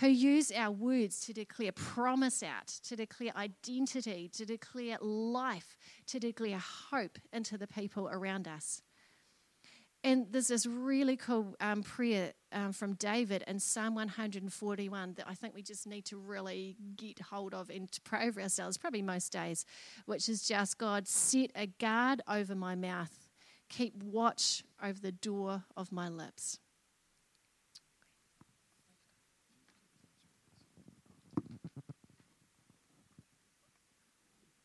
who 0.00 0.08
use 0.08 0.52
our 0.52 0.70
words 0.70 1.20
to 1.20 1.32
declare 1.32 1.72
promise 1.72 2.42
out, 2.42 2.66
to 2.66 2.94
declare 2.94 3.32
identity, 3.38 4.28
to 4.34 4.44
declare 4.44 4.98
life, 5.00 5.78
to 6.08 6.20
declare 6.20 6.58
hope 6.58 7.18
into 7.32 7.56
the 7.56 7.66
people 7.66 8.06
around 8.06 8.46
us. 8.46 8.82
And 10.04 10.26
there's 10.30 10.48
this 10.48 10.66
really 10.66 11.16
cool 11.16 11.54
um, 11.58 11.82
prayer 11.82 12.32
um, 12.52 12.72
from 12.72 12.94
David 12.94 13.44
in 13.46 13.58
Psalm 13.58 13.94
141 13.94 15.14
that 15.14 15.26
I 15.28 15.34
think 15.34 15.54
we 15.54 15.62
just 15.62 15.86
need 15.86 16.04
to 16.06 16.16
really 16.16 16.76
get 16.96 17.20
hold 17.20 17.54
of 17.54 17.70
and 17.70 17.90
to 17.92 18.00
pray 18.00 18.26
over 18.26 18.40
ourselves, 18.40 18.78
probably 18.78 19.02
most 19.02 19.32
days, 19.32 19.64
which 20.06 20.28
is 20.28 20.46
just 20.46 20.78
God, 20.78 21.06
set 21.06 21.50
a 21.54 21.66
guard 21.66 22.22
over 22.28 22.54
my 22.54 22.74
mouth, 22.74 23.28
keep 23.68 23.94
watch 24.02 24.64
over 24.82 25.00
the 25.00 25.12
door 25.12 25.64
of 25.76 25.92
my 25.92 26.08
lips. 26.08 26.58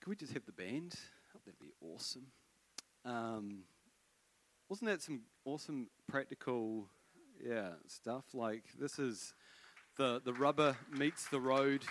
Can 0.05 0.11
we 0.11 0.15
just 0.15 0.33
have 0.33 0.45
the 0.45 0.51
band? 0.51 0.93
That'd 1.45 1.59
be 1.59 1.71
awesome. 1.81 2.27
Um, 3.03 3.63
wasn't 4.69 4.89
that 4.89 5.01
some 5.01 5.21
awesome 5.45 5.87
practical, 6.07 6.87
yeah, 7.47 7.69
stuff? 7.87 8.25
Like 8.33 8.63
this 8.79 8.97
is 8.97 9.33
the 9.97 10.21
the 10.23 10.33
rubber 10.33 10.75
meets 10.91 11.27
the 11.27 11.39
road 11.39 11.83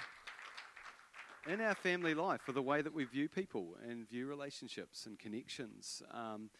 in 1.47 1.61
our 1.61 1.75
family 1.75 2.15
life 2.15 2.41
for 2.45 2.53
the 2.53 2.63
way 2.63 2.83
that 2.83 2.93
we 2.93 3.05
view 3.05 3.29
people 3.29 3.77
and 3.89 4.09
view 4.09 4.27
relationships 4.27 5.07
and 5.07 5.19
connections. 5.19 6.03
Um, 6.11 6.51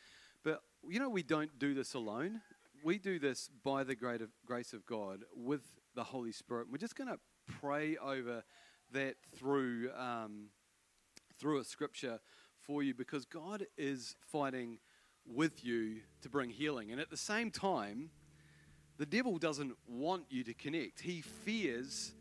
but 0.45 0.61
you 0.89 1.01
know, 1.01 1.09
we 1.09 1.23
don't 1.23 1.59
do 1.59 1.75
this 1.75 1.95
alone. 1.95 2.41
we 2.85 2.99
do 2.99 3.19
this 3.19 3.49
by 3.65 3.83
the 3.83 3.95
great 3.95 4.21
of, 4.21 4.31
grace 4.47 4.73
of 4.73 4.85
God 4.87 5.25
with 5.35 5.63
the 5.95 6.05
Holy 6.05 6.33
Spirit. 6.33 6.67
We're 6.71 6.79
just 6.79 6.97
going 6.97 7.11
to 7.11 7.19
pray 7.61 7.97
over 7.97 8.45
that 8.93 9.17
through 9.35 9.91
um, 9.97 10.51
through 11.39 11.59
a 11.59 11.65
scripture 11.65 12.21
for 12.61 12.83
you 12.83 12.95
because 12.95 13.25
God 13.25 13.67
is 13.77 14.15
fighting 14.21 14.79
with 15.27 15.65
you 15.65 16.01
to 16.23 16.29
bring 16.29 16.51
healing, 16.51 16.93
and 16.93 17.01
at 17.01 17.11
the 17.11 17.17
same 17.17 17.51
time, 17.51 18.11
the 18.97 19.07
devil 19.07 19.39
doesn't 19.39 19.77
want 19.89 20.25
you 20.31 20.45
to 20.45 20.55
connect. 20.55 21.01
He 21.01 21.21
fears 21.21 22.15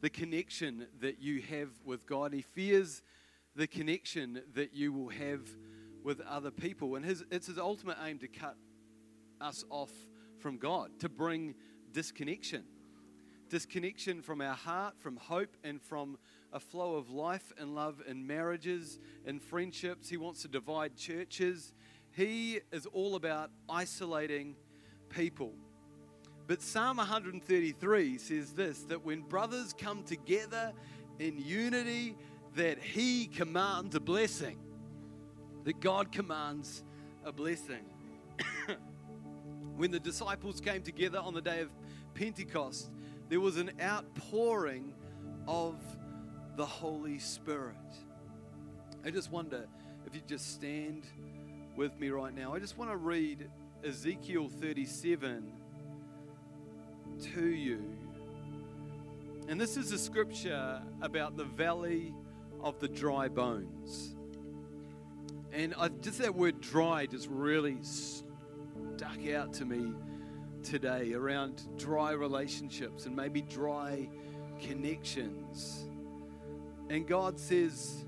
the 0.00 0.10
connection 0.10 0.86
that 1.00 1.20
you 1.20 1.42
have 1.42 1.70
with 1.84 2.06
God. 2.06 2.32
He 2.32 2.42
fears 2.42 3.02
the 3.56 3.66
connection 3.66 4.42
that 4.54 4.74
you 4.74 4.92
will 4.92 5.10
have 5.10 5.40
with 6.02 6.20
other 6.20 6.50
people, 6.50 6.96
and 6.96 7.04
his 7.04 7.24
it's 7.30 7.46
his 7.46 7.58
ultimate 7.58 7.96
aim 8.04 8.18
to 8.18 8.28
cut 8.28 8.56
us 9.40 9.64
off 9.70 9.90
from 10.38 10.58
God, 10.58 10.90
to 11.00 11.08
bring 11.08 11.54
disconnection. 11.92 12.64
Disconnection 13.48 14.20
from 14.20 14.40
our 14.40 14.54
heart, 14.54 14.94
from 14.98 15.16
hope, 15.16 15.56
and 15.62 15.80
from 15.80 16.18
a 16.52 16.60
flow 16.60 16.96
of 16.96 17.10
life 17.10 17.52
and 17.58 17.74
love 17.74 18.02
in 18.06 18.26
marriages 18.26 18.98
and 19.24 19.40
friendships. 19.40 20.08
He 20.08 20.16
wants 20.16 20.42
to 20.42 20.48
divide 20.48 20.96
churches. 20.96 21.72
He 22.10 22.60
is 22.72 22.86
all 22.86 23.14
about 23.14 23.50
isolating 23.68 24.56
people. 25.08 25.54
But 26.46 26.60
Psalm 26.60 26.98
133 26.98 28.18
says 28.18 28.52
this 28.52 28.82
that 28.84 29.04
when 29.04 29.22
brothers 29.22 29.74
come 29.76 30.02
together 30.02 30.72
in 31.18 31.38
unity, 31.38 32.16
that 32.56 32.78
he 32.78 33.26
commands 33.26 33.94
a 33.94 34.00
blessing. 34.00 34.58
That 35.64 35.80
God 35.80 36.12
commands 36.12 36.84
a 37.24 37.32
blessing. 37.32 37.84
when 39.76 39.90
the 39.90 40.00
disciples 40.00 40.60
came 40.60 40.82
together 40.82 41.18
on 41.18 41.34
the 41.34 41.40
day 41.40 41.60
of 41.60 41.70
Pentecost, 42.14 42.90
there 43.28 43.40
was 43.40 43.56
an 43.56 43.72
outpouring 43.80 44.92
of 45.48 45.76
the 46.56 46.66
Holy 46.66 47.18
Spirit. 47.18 47.76
I 49.04 49.10
just 49.10 49.30
wonder 49.30 49.66
if 50.06 50.14
you 50.14 50.20
just 50.26 50.52
stand 50.52 51.04
with 51.76 51.98
me 51.98 52.10
right 52.10 52.34
now. 52.34 52.54
I 52.54 52.58
just 52.58 52.78
want 52.78 52.90
to 52.90 52.96
read 52.96 53.50
Ezekiel 53.82 54.48
37 54.48 55.52
to 57.34 57.46
you. 57.46 57.82
And 59.48 59.60
this 59.60 59.76
is 59.76 59.92
a 59.92 59.98
scripture 59.98 60.82
about 61.02 61.36
the 61.36 61.44
valley 61.44 62.14
of 62.60 62.78
the 62.80 62.88
dry 62.88 63.28
bones. 63.28 64.14
And 65.52 65.74
I, 65.78 65.88
just 65.88 66.18
that 66.18 66.34
word 66.34 66.60
dry 66.60 67.06
just 67.06 67.28
really 67.30 67.78
stuck 67.82 69.28
out 69.28 69.52
to 69.54 69.64
me 69.64 69.92
today 70.62 71.12
around 71.12 71.62
dry 71.78 72.12
relationships 72.12 73.06
and 73.06 73.14
maybe 73.14 73.42
dry 73.42 74.08
connections. 74.60 75.84
And 76.88 77.06
God 77.06 77.38
says 77.38 78.04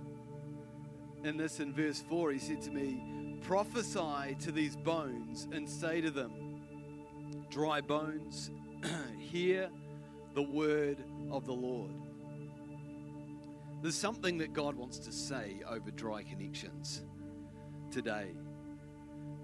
in 1.24 1.36
this 1.36 1.60
in 1.60 1.72
verse 1.72 2.02
4, 2.08 2.32
He 2.32 2.38
said 2.38 2.62
to 2.62 2.70
me, 2.70 3.38
Prophesy 3.42 4.36
to 4.40 4.50
these 4.50 4.76
bones 4.76 5.46
and 5.52 5.68
say 5.68 6.00
to 6.00 6.10
them, 6.10 6.32
Dry 7.50 7.80
bones, 7.80 8.50
hear 9.18 9.68
the 10.34 10.42
word 10.42 11.02
of 11.30 11.46
the 11.46 11.52
Lord. 11.52 11.92
There's 13.82 13.94
something 13.94 14.38
that 14.38 14.52
God 14.52 14.74
wants 14.74 14.98
to 15.00 15.12
say 15.12 15.60
over 15.68 15.90
dry 15.90 16.22
connections 16.22 17.02
today. 17.90 18.34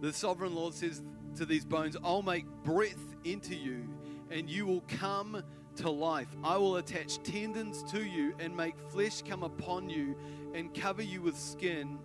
The 0.00 0.12
sovereign 0.12 0.54
Lord 0.54 0.74
says 0.74 1.02
to 1.36 1.46
these 1.46 1.64
bones, 1.64 1.96
I'll 2.02 2.22
make 2.22 2.46
breath 2.64 3.14
into 3.24 3.54
you, 3.54 3.88
and 4.30 4.48
you 4.50 4.66
will 4.66 4.82
come 4.88 5.42
to 5.76 5.90
life. 5.90 6.28
I 6.42 6.56
will 6.56 6.76
attach 6.76 7.22
tendons 7.22 7.82
to 7.92 8.04
you 8.04 8.34
and 8.38 8.56
make 8.56 8.74
flesh 8.90 9.22
come 9.22 9.42
upon 9.42 9.88
you 9.88 10.16
and 10.54 10.74
cover 10.74 11.02
you 11.02 11.22
with 11.22 11.38
skin. 11.38 11.98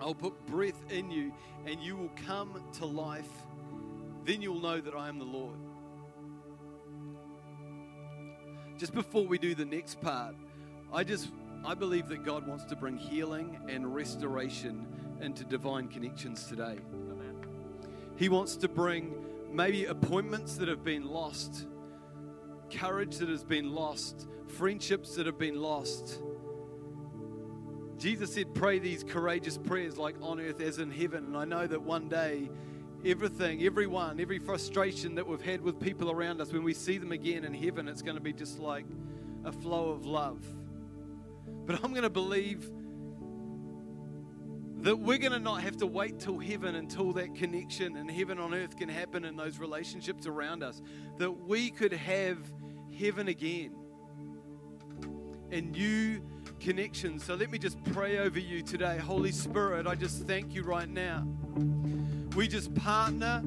I'll 0.00 0.14
put 0.14 0.46
breath 0.46 0.90
in 0.90 1.10
you, 1.10 1.32
and 1.66 1.80
you 1.80 1.96
will 1.96 2.12
come 2.26 2.62
to 2.78 2.86
life. 2.86 3.30
Then 4.24 4.40
you'll 4.40 4.60
know 4.60 4.80
that 4.80 4.94
I 4.94 5.08
am 5.08 5.18
the 5.18 5.24
Lord. 5.24 5.58
Just 8.80 8.94
before 8.94 9.26
we 9.26 9.36
do 9.36 9.54
the 9.54 9.66
next 9.66 10.00
part, 10.00 10.34
I 10.90 11.04
just 11.04 11.28
I 11.66 11.74
believe 11.74 12.08
that 12.08 12.24
God 12.24 12.46
wants 12.46 12.64
to 12.64 12.74
bring 12.74 12.96
healing 12.96 13.60
and 13.68 13.94
restoration 13.94 14.86
into 15.20 15.44
divine 15.44 15.88
connections 15.88 16.46
today. 16.46 16.78
He 18.16 18.30
wants 18.30 18.56
to 18.56 18.68
bring 18.68 19.14
maybe 19.52 19.84
appointments 19.84 20.56
that 20.56 20.68
have 20.68 20.82
been 20.82 21.04
lost, 21.04 21.66
courage 22.72 23.18
that 23.18 23.28
has 23.28 23.44
been 23.44 23.74
lost, 23.74 24.26
friendships 24.46 25.14
that 25.16 25.26
have 25.26 25.38
been 25.38 25.60
lost. 25.60 26.22
Jesus 27.98 28.32
said, 28.32 28.54
Pray 28.54 28.78
these 28.78 29.04
courageous 29.04 29.58
prayers 29.58 29.98
like 29.98 30.16
on 30.22 30.40
earth 30.40 30.62
as 30.62 30.78
in 30.78 30.90
heaven. 30.90 31.26
And 31.26 31.36
I 31.36 31.44
know 31.44 31.66
that 31.66 31.82
one 31.82 32.08
day, 32.08 32.48
everything, 33.04 33.62
everyone, 33.64 34.20
every 34.20 34.38
frustration 34.38 35.14
that 35.14 35.26
we've 35.26 35.42
had 35.42 35.60
with 35.60 35.80
people 35.80 36.10
around 36.10 36.40
us, 36.40 36.52
when 36.52 36.62
we 36.62 36.74
see 36.74 36.98
them 36.98 37.12
again 37.12 37.44
in 37.44 37.54
heaven, 37.54 37.88
it's 37.88 38.02
going 38.02 38.16
to 38.16 38.22
be 38.22 38.32
just 38.32 38.58
like 38.58 38.84
a 39.44 39.52
flow 39.52 39.90
of 39.90 40.06
love. 40.06 40.44
But 41.66 41.82
I'm 41.82 41.90
going 41.92 42.02
to 42.02 42.10
believe 42.10 42.70
that 44.82 44.96
we're 44.96 45.18
going 45.18 45.32
to 45.32 45.38
not 45.38 45.62
have 45.62 45.76
to 45.78 45.86
wait 45.86 46.18
till 46.18 46.38
heaven 46.38 46.74
until 46.74 47.12
that 47.12 47.34
connection 47.34 47.96
and 47.96 48.10
heaven 48.10 48.38
on 48.38 48.54
earth 48.54 48.76
can 48.76 48.88
happen 48.88 49.24
in 49.24 49.36
those 49.36 49.58
relationships 49.58 50.26
around 50.26 50.62
us. 50.62 50.80
That 51.18 51.30
we 51.30 51.70
could 51.70 51.92
have 51.92 52.38
heaven 52.98 53.28
again 53.28 53.74
and 55.50 55.72
new 55.72 56.22
connections. 56.60 57.24
So 57.24 57.34
let 57.34 57.50
me 57.50 57.58
just 57.58 57.82
pray 57.92 58.18
over 58.18 58.38
you 58.38 58.62
today. 58.62 58.98
Holy 58.98 59.32
Spirit, 59.32 59.86
I 59.86 59.94
just 59.94 60.26
thank 60.26 60.54
you 60.54 60.62
right 60.62 60.88
now. 60.88 61.26
We 62.34 62.46
just 62.46 62.74
partner 62.74 63.42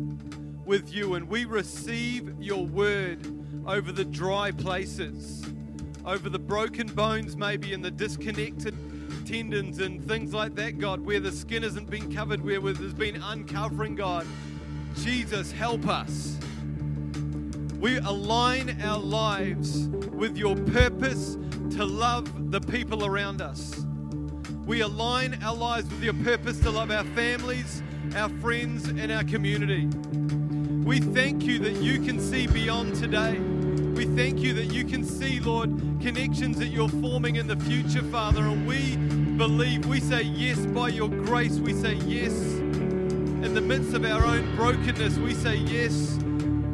with 0.65 0.93
you 0.93 1.15
and 1.15 1.27
we 1.27 1.45
receive 1.45 2.33
your 2.39 2.65
word 2.65 3.25
over 3.65 3.91
the 3.91 4.03
dry 4.03 4.51
places, 4.51 5.45
over 6.05 6.29
the 6.29 6.39
broken 6.39 6.87
bones, 6.87 7.37
maybe, 7.37 7.73
and 7.73 7.83
the 7.83 7.91
disconnected 7.91 8.75
tendons 9.25 9.79
and 9.79 10.05
things 10.05 10.33
like 10.33 10.55
that, 10.55 10.79
God, 10.79 10.99
where 10.99 11.19
the 11.19 11.31
skin 11.31 11.63
hasn't 11.63 11.89
been 11.89 12.13
covered, 12.13 12.43
where 12.43 12.59
there's 12.59 12.93
been 12.93 13.21
uncovering, 13.21 13.95
God. 13.95 14.27
Jesus, 14.95 15.51
help 15.51 15.87
us. 15.87 16.37
We 17.79 17.97
align 17.97 18.81
our 18.81 18.99
lives 18.99 19.87
with 19.87 20.37
your 20.37 20.55
purpose 20.55 21.37
to 21.71 21.85
love 21.85 22.51
the 22.51 22.61
people 22.61 23.05
around 23.05 23.41
us. 23.41 23.85
We 24.65 24.81
align 24.81 25.41
our 25.41 25.55
lives 25.55 25.89
with 25.89 26.03
your 26.03 26.13
purpose 26.13 26.59
to 26.59 26.69
love 26.69 26.91
our 26.91 27.03
families, 27.03 27.81
our 28.15 28.29
friends, 28.29 28.87
and 28.87 29.11
our 29.11 29.23
community. 29.23 29.87
We 30.85 30.99
thank 30.99 31.43
you 31.43 31.57
that 31.59 31.81
you 31.81 31.99
can 31.99 32.19
see 32.19 32.45
beyond 32.45 32.95
today. 32.95 33.39
We 33.39 34.05
thank 34.05 34.39
you 34.39 34.53
that 34.53 34.71
you 34.71 34.83
can 34.85 35.03
see, 35.03 35.39
Lord, 35.39 35.69
connections 36.01 36.59
that 36.59 36.67
you're 36.67 36.89
forming 36.89 37.37
in 37.37 37.47
the 37.47 37.55
future, 37.55 38.03
Father. 38.03 38.41
And 38.41 38.67
we 38.67 38.97
believe, 39.37 39.87
we 39.87 39.99
say 39.99 40.21
yes 40.21 40.59
by 40.67 40.89
your 40.89 41.09
grace. 41.09 41.57
We 41.57 41.73
say 41.73 41.93
yes 41.93 42.33
in 42.33 43.53
the 43.55 43.61
midst 43.61 43.93
of 43.93 44.05
our 44.05 44.23
own 44.25 44.55
brokenness. 44.55 45.17
We 45.17 45.33
say 45.33 45.55
yes 45.55 46.17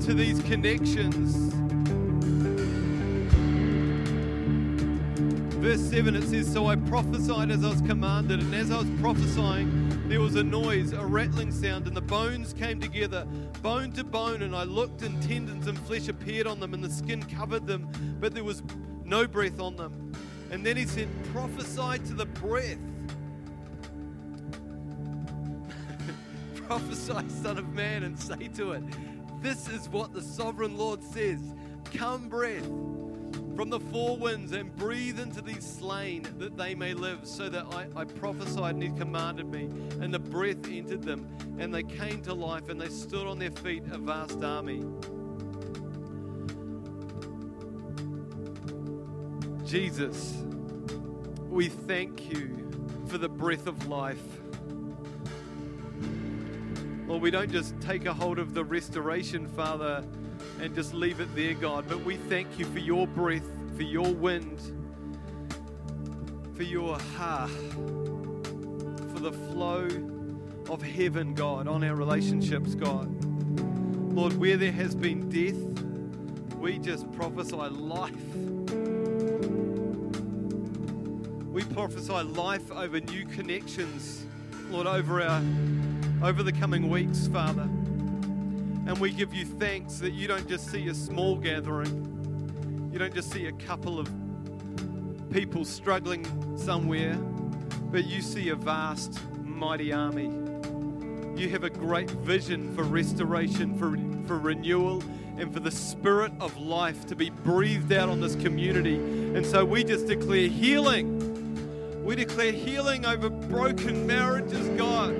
to 0.05 0.13
these 0.13 0.41
connections. 0.41 1.53
Verse 5.59 5.81
7 5.81 6.15
it 6.15 6.23
says, 6.23 6.51
So 6.51 6.67
I 6.67 6.75
prophesied 6.75 7.51
as 7.51 7.63
I 7.63 7.69
was 7.69 7.81
commanded, 7.81 8.41
and 8.41 8.55
as 8.55 8.71
I 8.71 8.77
was 8.77 8.87
prophesying, 8.99 9.88
there 10.10 10.20
was 10.20 10.34
a 10.34 10.43
noise, 10.43 10.91
a 10.91 11.05
rattling 11.05 11.51
sound, 11.51 11.86
and 11.86 11.95
the 11.95 12.01
bones 12.01 12.51
came 12.53 12.80
together, 12.80 13.26
bone 13.62 13.91
to 13.91 14.03
bone. 14.03 14.41
And 14.41 14.55
I 14.55 14.64
looked, 14.64 15.03
and 15.03 15.22
tendons 15.22 15.68
and 15.68 15.78
flesh 15.82 16.07
appeared 16.07 16.47
on 16.47 16.60
them, 16.60 16.74
and 16.74 16.84
the 16.84 16.89
skin 16.89 17.22
covered 17.22 17.68
them, 17.68 17.88
but 18.20 18.34
there 18.34 18.43
was 18.43 18.64
no 19.05 19.28
breath 19.28 19.60
on 19.60 19.76
them. 19.76 20.12
And 20.49 20.66
then 20.66 20.78
he 20.78 20.88
said, 20.88 21.07
Prophesy 21.32 21.99
to 22.07 22.14
the 22.16 22.26
breath. 22.26 22.80
Prophesy, 26.55 27.30
Son 27.30 27.60
of 27.60 27.72
Man, 27.76 28.01
and 28.01 28.20
say 28.20 28.47
to 28.55 28.72
it, 28.72 28.84
This 29.43 29.70
is 29.70 29.89
what 29.89 30.12
the 30.12 30.24
sovereign 30.24 30.76
Lord 30.76 31.03
says 31.03 31.39
Come, 31.93 32.30
breath 32.30 32.68
from 33.60 33.70
the 33.70 33.80
four 33.91 34.16
winds 34.16 34.53
and 34.53 34.74
breathe 34.78 35.20
into 35.20 35.41
these 35.41 35.66
slain 35.66 36.26
that 36.38 36.55
they 36.55 36.74
may 36.74 36.93
live. 36.93 37.20
So 37.28 37.49
that 37.49 37.66
I, 37.74 37.88
I 37.93 38.05
prophesied 38.05 38.76
and 38.76 38.82
he 38.82 38.89
commanded 38.91 39.47
me, 39.47 39.64
and 40.01 40.14
the 40.14 40.20
breath 40.20 40.66
entered 40.70 41.03
them, 41.03 41.28
and 41.60 41.76
they 41.76 41.84
came 41.84 42.22
to 42.22 42.34
life, 42.34 42.70
and 42.70 42.80
they 42.80 42.88
stood 42.88 43.28
on 43.28 43.38
their 43.38 43.51
feet, 43.51 43.84
a 43.91 43.97
vast 43.97 44.41
army. 44.41 44.82
Jesus, 49.66 50.41
we 51.49 51.68
thank 51.68 52.32
you 52.32 52.72
for 53.07 53.18
the 53.18 53.28
breath 53.28 53.68
of 53.68 53.89
life. 53.89 54.24
Lord, 57.07 57.22
we 57.22 57.30
don't 57.30 57.51
just 57.51 57.78
take 57.82 58.05
a 58.05 58.14
hold 58.14 58.39
of 58.39 58.53
the 58.53 58.64
restoration, 58.64 59.47
Father, 59.47 60.05
and 60.62 60.76
just 60.76 60.93
leave 60.93 61.20
it 61.20 61.34
there, 61.36 61.53
God, 61.53 61.86
but 61.88 62.03
we 62.03 62.18
thank 62.18 62.60
you 62.60 62.66
for 62.66 62.80
your 62.80 63.07
breath, 63.07 63.49
for 63.76 63.84
your 63.84 64.14
wind, 64.14 64.60
for 66.55 66.64
your 66.64 66.99
ha, 67.18 67.47
for 69.14 69.20
the 69.20 69.32
flow 69.32 69.88
of 70.70 70.82
heaven, 70.82 71.34
God, 71.34 71.68
on 71.68 71.84
our 71.84 71.95
relationships, 71.95 72.76
God. 72.76 73.07
Lord, 74.14 74.38
where 74.38 74.57
there 74.57 74.72
has 74.72 74.95
been 74.95 75.30
death, 75.30 75.55
we 76.57 76.78
just 76.78 77.10
prophesy 77.14 77.55
life. 77.55 78.36
We 81.45 81.64
prophesy 81.74 82.12
life 82.12 82.70
over 82.72 82.99
new 82.99 83.26
connections, 83.26 84.26
Lord, 84.70 84.88
over 84.88 85.22
our 85.22 85.41
over 86.22 86.43
the 86.43 86.51
coming 86.51 86.89
weeks, 86.89 87.28
Father. 87.28 87.70
And 88.89 88.97
we 88.97 89.11
give 89.11 89.35
you 89.35 89.45
thanks 89.45 89.99
that 89.99 90.13
you 90.13 90.27
don't 90.27 90.49
just 90.49 90.71
see 90.71 90.87
a 90.87 90.95
small 90.95 91.35
gathering. 91.35 92.89
You 92.91 92.97
don't 92.97 93.13
just 93.13 93.31
see 93.31 93.45
a 93.45 93.51
couple 93.51 93.99
of 93.99 94.09
people 95.29 95.63
struggling 95.63 96.25
somewhere, 96.57 97.13
but 97.91 98.05
you 98.07 98.23
see 98.23 98.49
a 98.49 98.55
vast, 98.55 99.19
mighty 99.43 99.93
army. 99.93 100.31
You 101.39 101.49
have 101.49 101.63
a 101.63 101.69
great 101.69 102.09
vision 102.09 102.75
for 102.75 102.81
restoration, 102.81 103.77
for, 103.77 103.95
for 104.27 104.39
renewal, 104.39 105.03
and 105.37 105.53
for 105.53 105.59
the 105.59 105.69
spirit 105.69 106.31
of 106.39 106.57
life 106.57 107.05
to 107.09 107.15
be 107.15 107.29
breathed 107.29 107.93
out 107.93 108.09
on 108.09 108.19
this 108.19 108.33
community. 108.37 108.95
And 108.95 109.45
so 109.45 109.63
we 109.65 109.83
just 109.83 110.07
declare 110.07 110.47
healing. 110.47 112.03
We 112.03 112.15
declare 112.15 112.51
healing 112.51 113.05
over 113.05 113.29
broken 113.29 114.07
marriages, 114.07 114.67
God. 114.69 115.13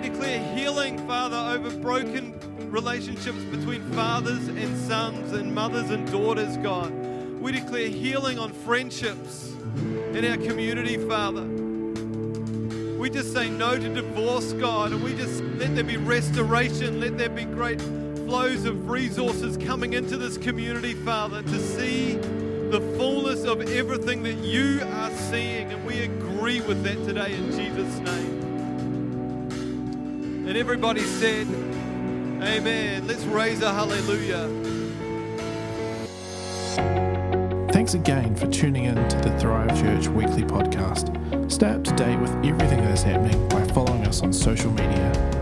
We 0.00 0.08
declare 0.08 0.56
healing, 0.56 1.06
Father, 1.06 1.36
over 1.36 1.76
broken 1.76 2.29
relationships 2.70 3.42
between 3.44 3.82
fathers 3.92 4.48
and 4.48 4.78
sons 4.88 5.32
and 5.32 5.54
mothers 5.54 5.90
and 5.90 6.10
daughters, 6.10 6.56
God. 6.58 6.92
We 7.40 7.52
declare 7.52 7.88
healing 7.88 8.38
on 8.38 8.52
friendships 8.52 9.52
in 10.12 10.24
our 10.24 10.36
community, 10.36 10.96
Father. 10.96 11.44
We 12.98 13.10
just 13.10 13.32
say 13.32 13.48
no 13.48 13.78
to 13.78 13.94
divorce, 13.94 14.52
God, 14.52 14.92
and 14.92 15.02
we 15.02 15.14
just 15.14 15.42
let 15.42 15.74
there 15.74 15.84
be 15.84 15.96
restoration, 15.96 17.00
let 17.00 17.16
there 17.18 17.30
be 17.30 17.44
great 17.44 17.80
flows 17.80 18.64
of 18.64 18.88
resources 18.88 19.56
coming 19.56 19.94
into 19.94 20.16
this 20.16 20.36
community, 20.38 20.94
Father, 20.94 21.42
to 21.42 21.58
see 21.58 22.14
the 22.14 22.80
fullness 22.96 23.44
of 23.44 23.62
everything 23.62 24.22
that 24.22 24.36
you 24.36 24.80
are 24.92 25.10
seeing. 25.10 25.72
And 25.72 25.84
we 25.84 26.02
agree 26.02 26.60
with 26.60 26.84
that 26.84 27.04
today 27.04 27.34
in 27.34 27.50
Jesus' 27.50 27.98
name. 27.98 28.42
And 30.46 30.56
everybody 30.56 31.00
said, 31.00 31.48
Amen. 32.42 33.06
Let's 33.06 33.24
raise 33.24 33.62
a 33.62 33.72
hallelujah. 33.72 34.48
Thanks 37.70 37.94
again 37.94 38.34
for 38.34 38.46
tuning 38.46 38.84
in 38.84 38.94
to 38.94 39.16
the 39.18 39.38
Thrive 39.38 39.78
Church 39.80 40.08
weekly 40.08 40.42
podcast. 40.42 41.10
Stay 41.50 41.68
up 41.68 41.84
to 41.84 41.94
date 41.96 42.18
with 42.18 42.30
everything 42.44 42.80
that 42.80 42.92
is 42.92 43.02
happening 43.02 43.48
by 43.48 43.66
following 43.68 44.06
us 44.06 44.22
on 44.22 44.32
social 44.32 44.70
media 44.70 45.39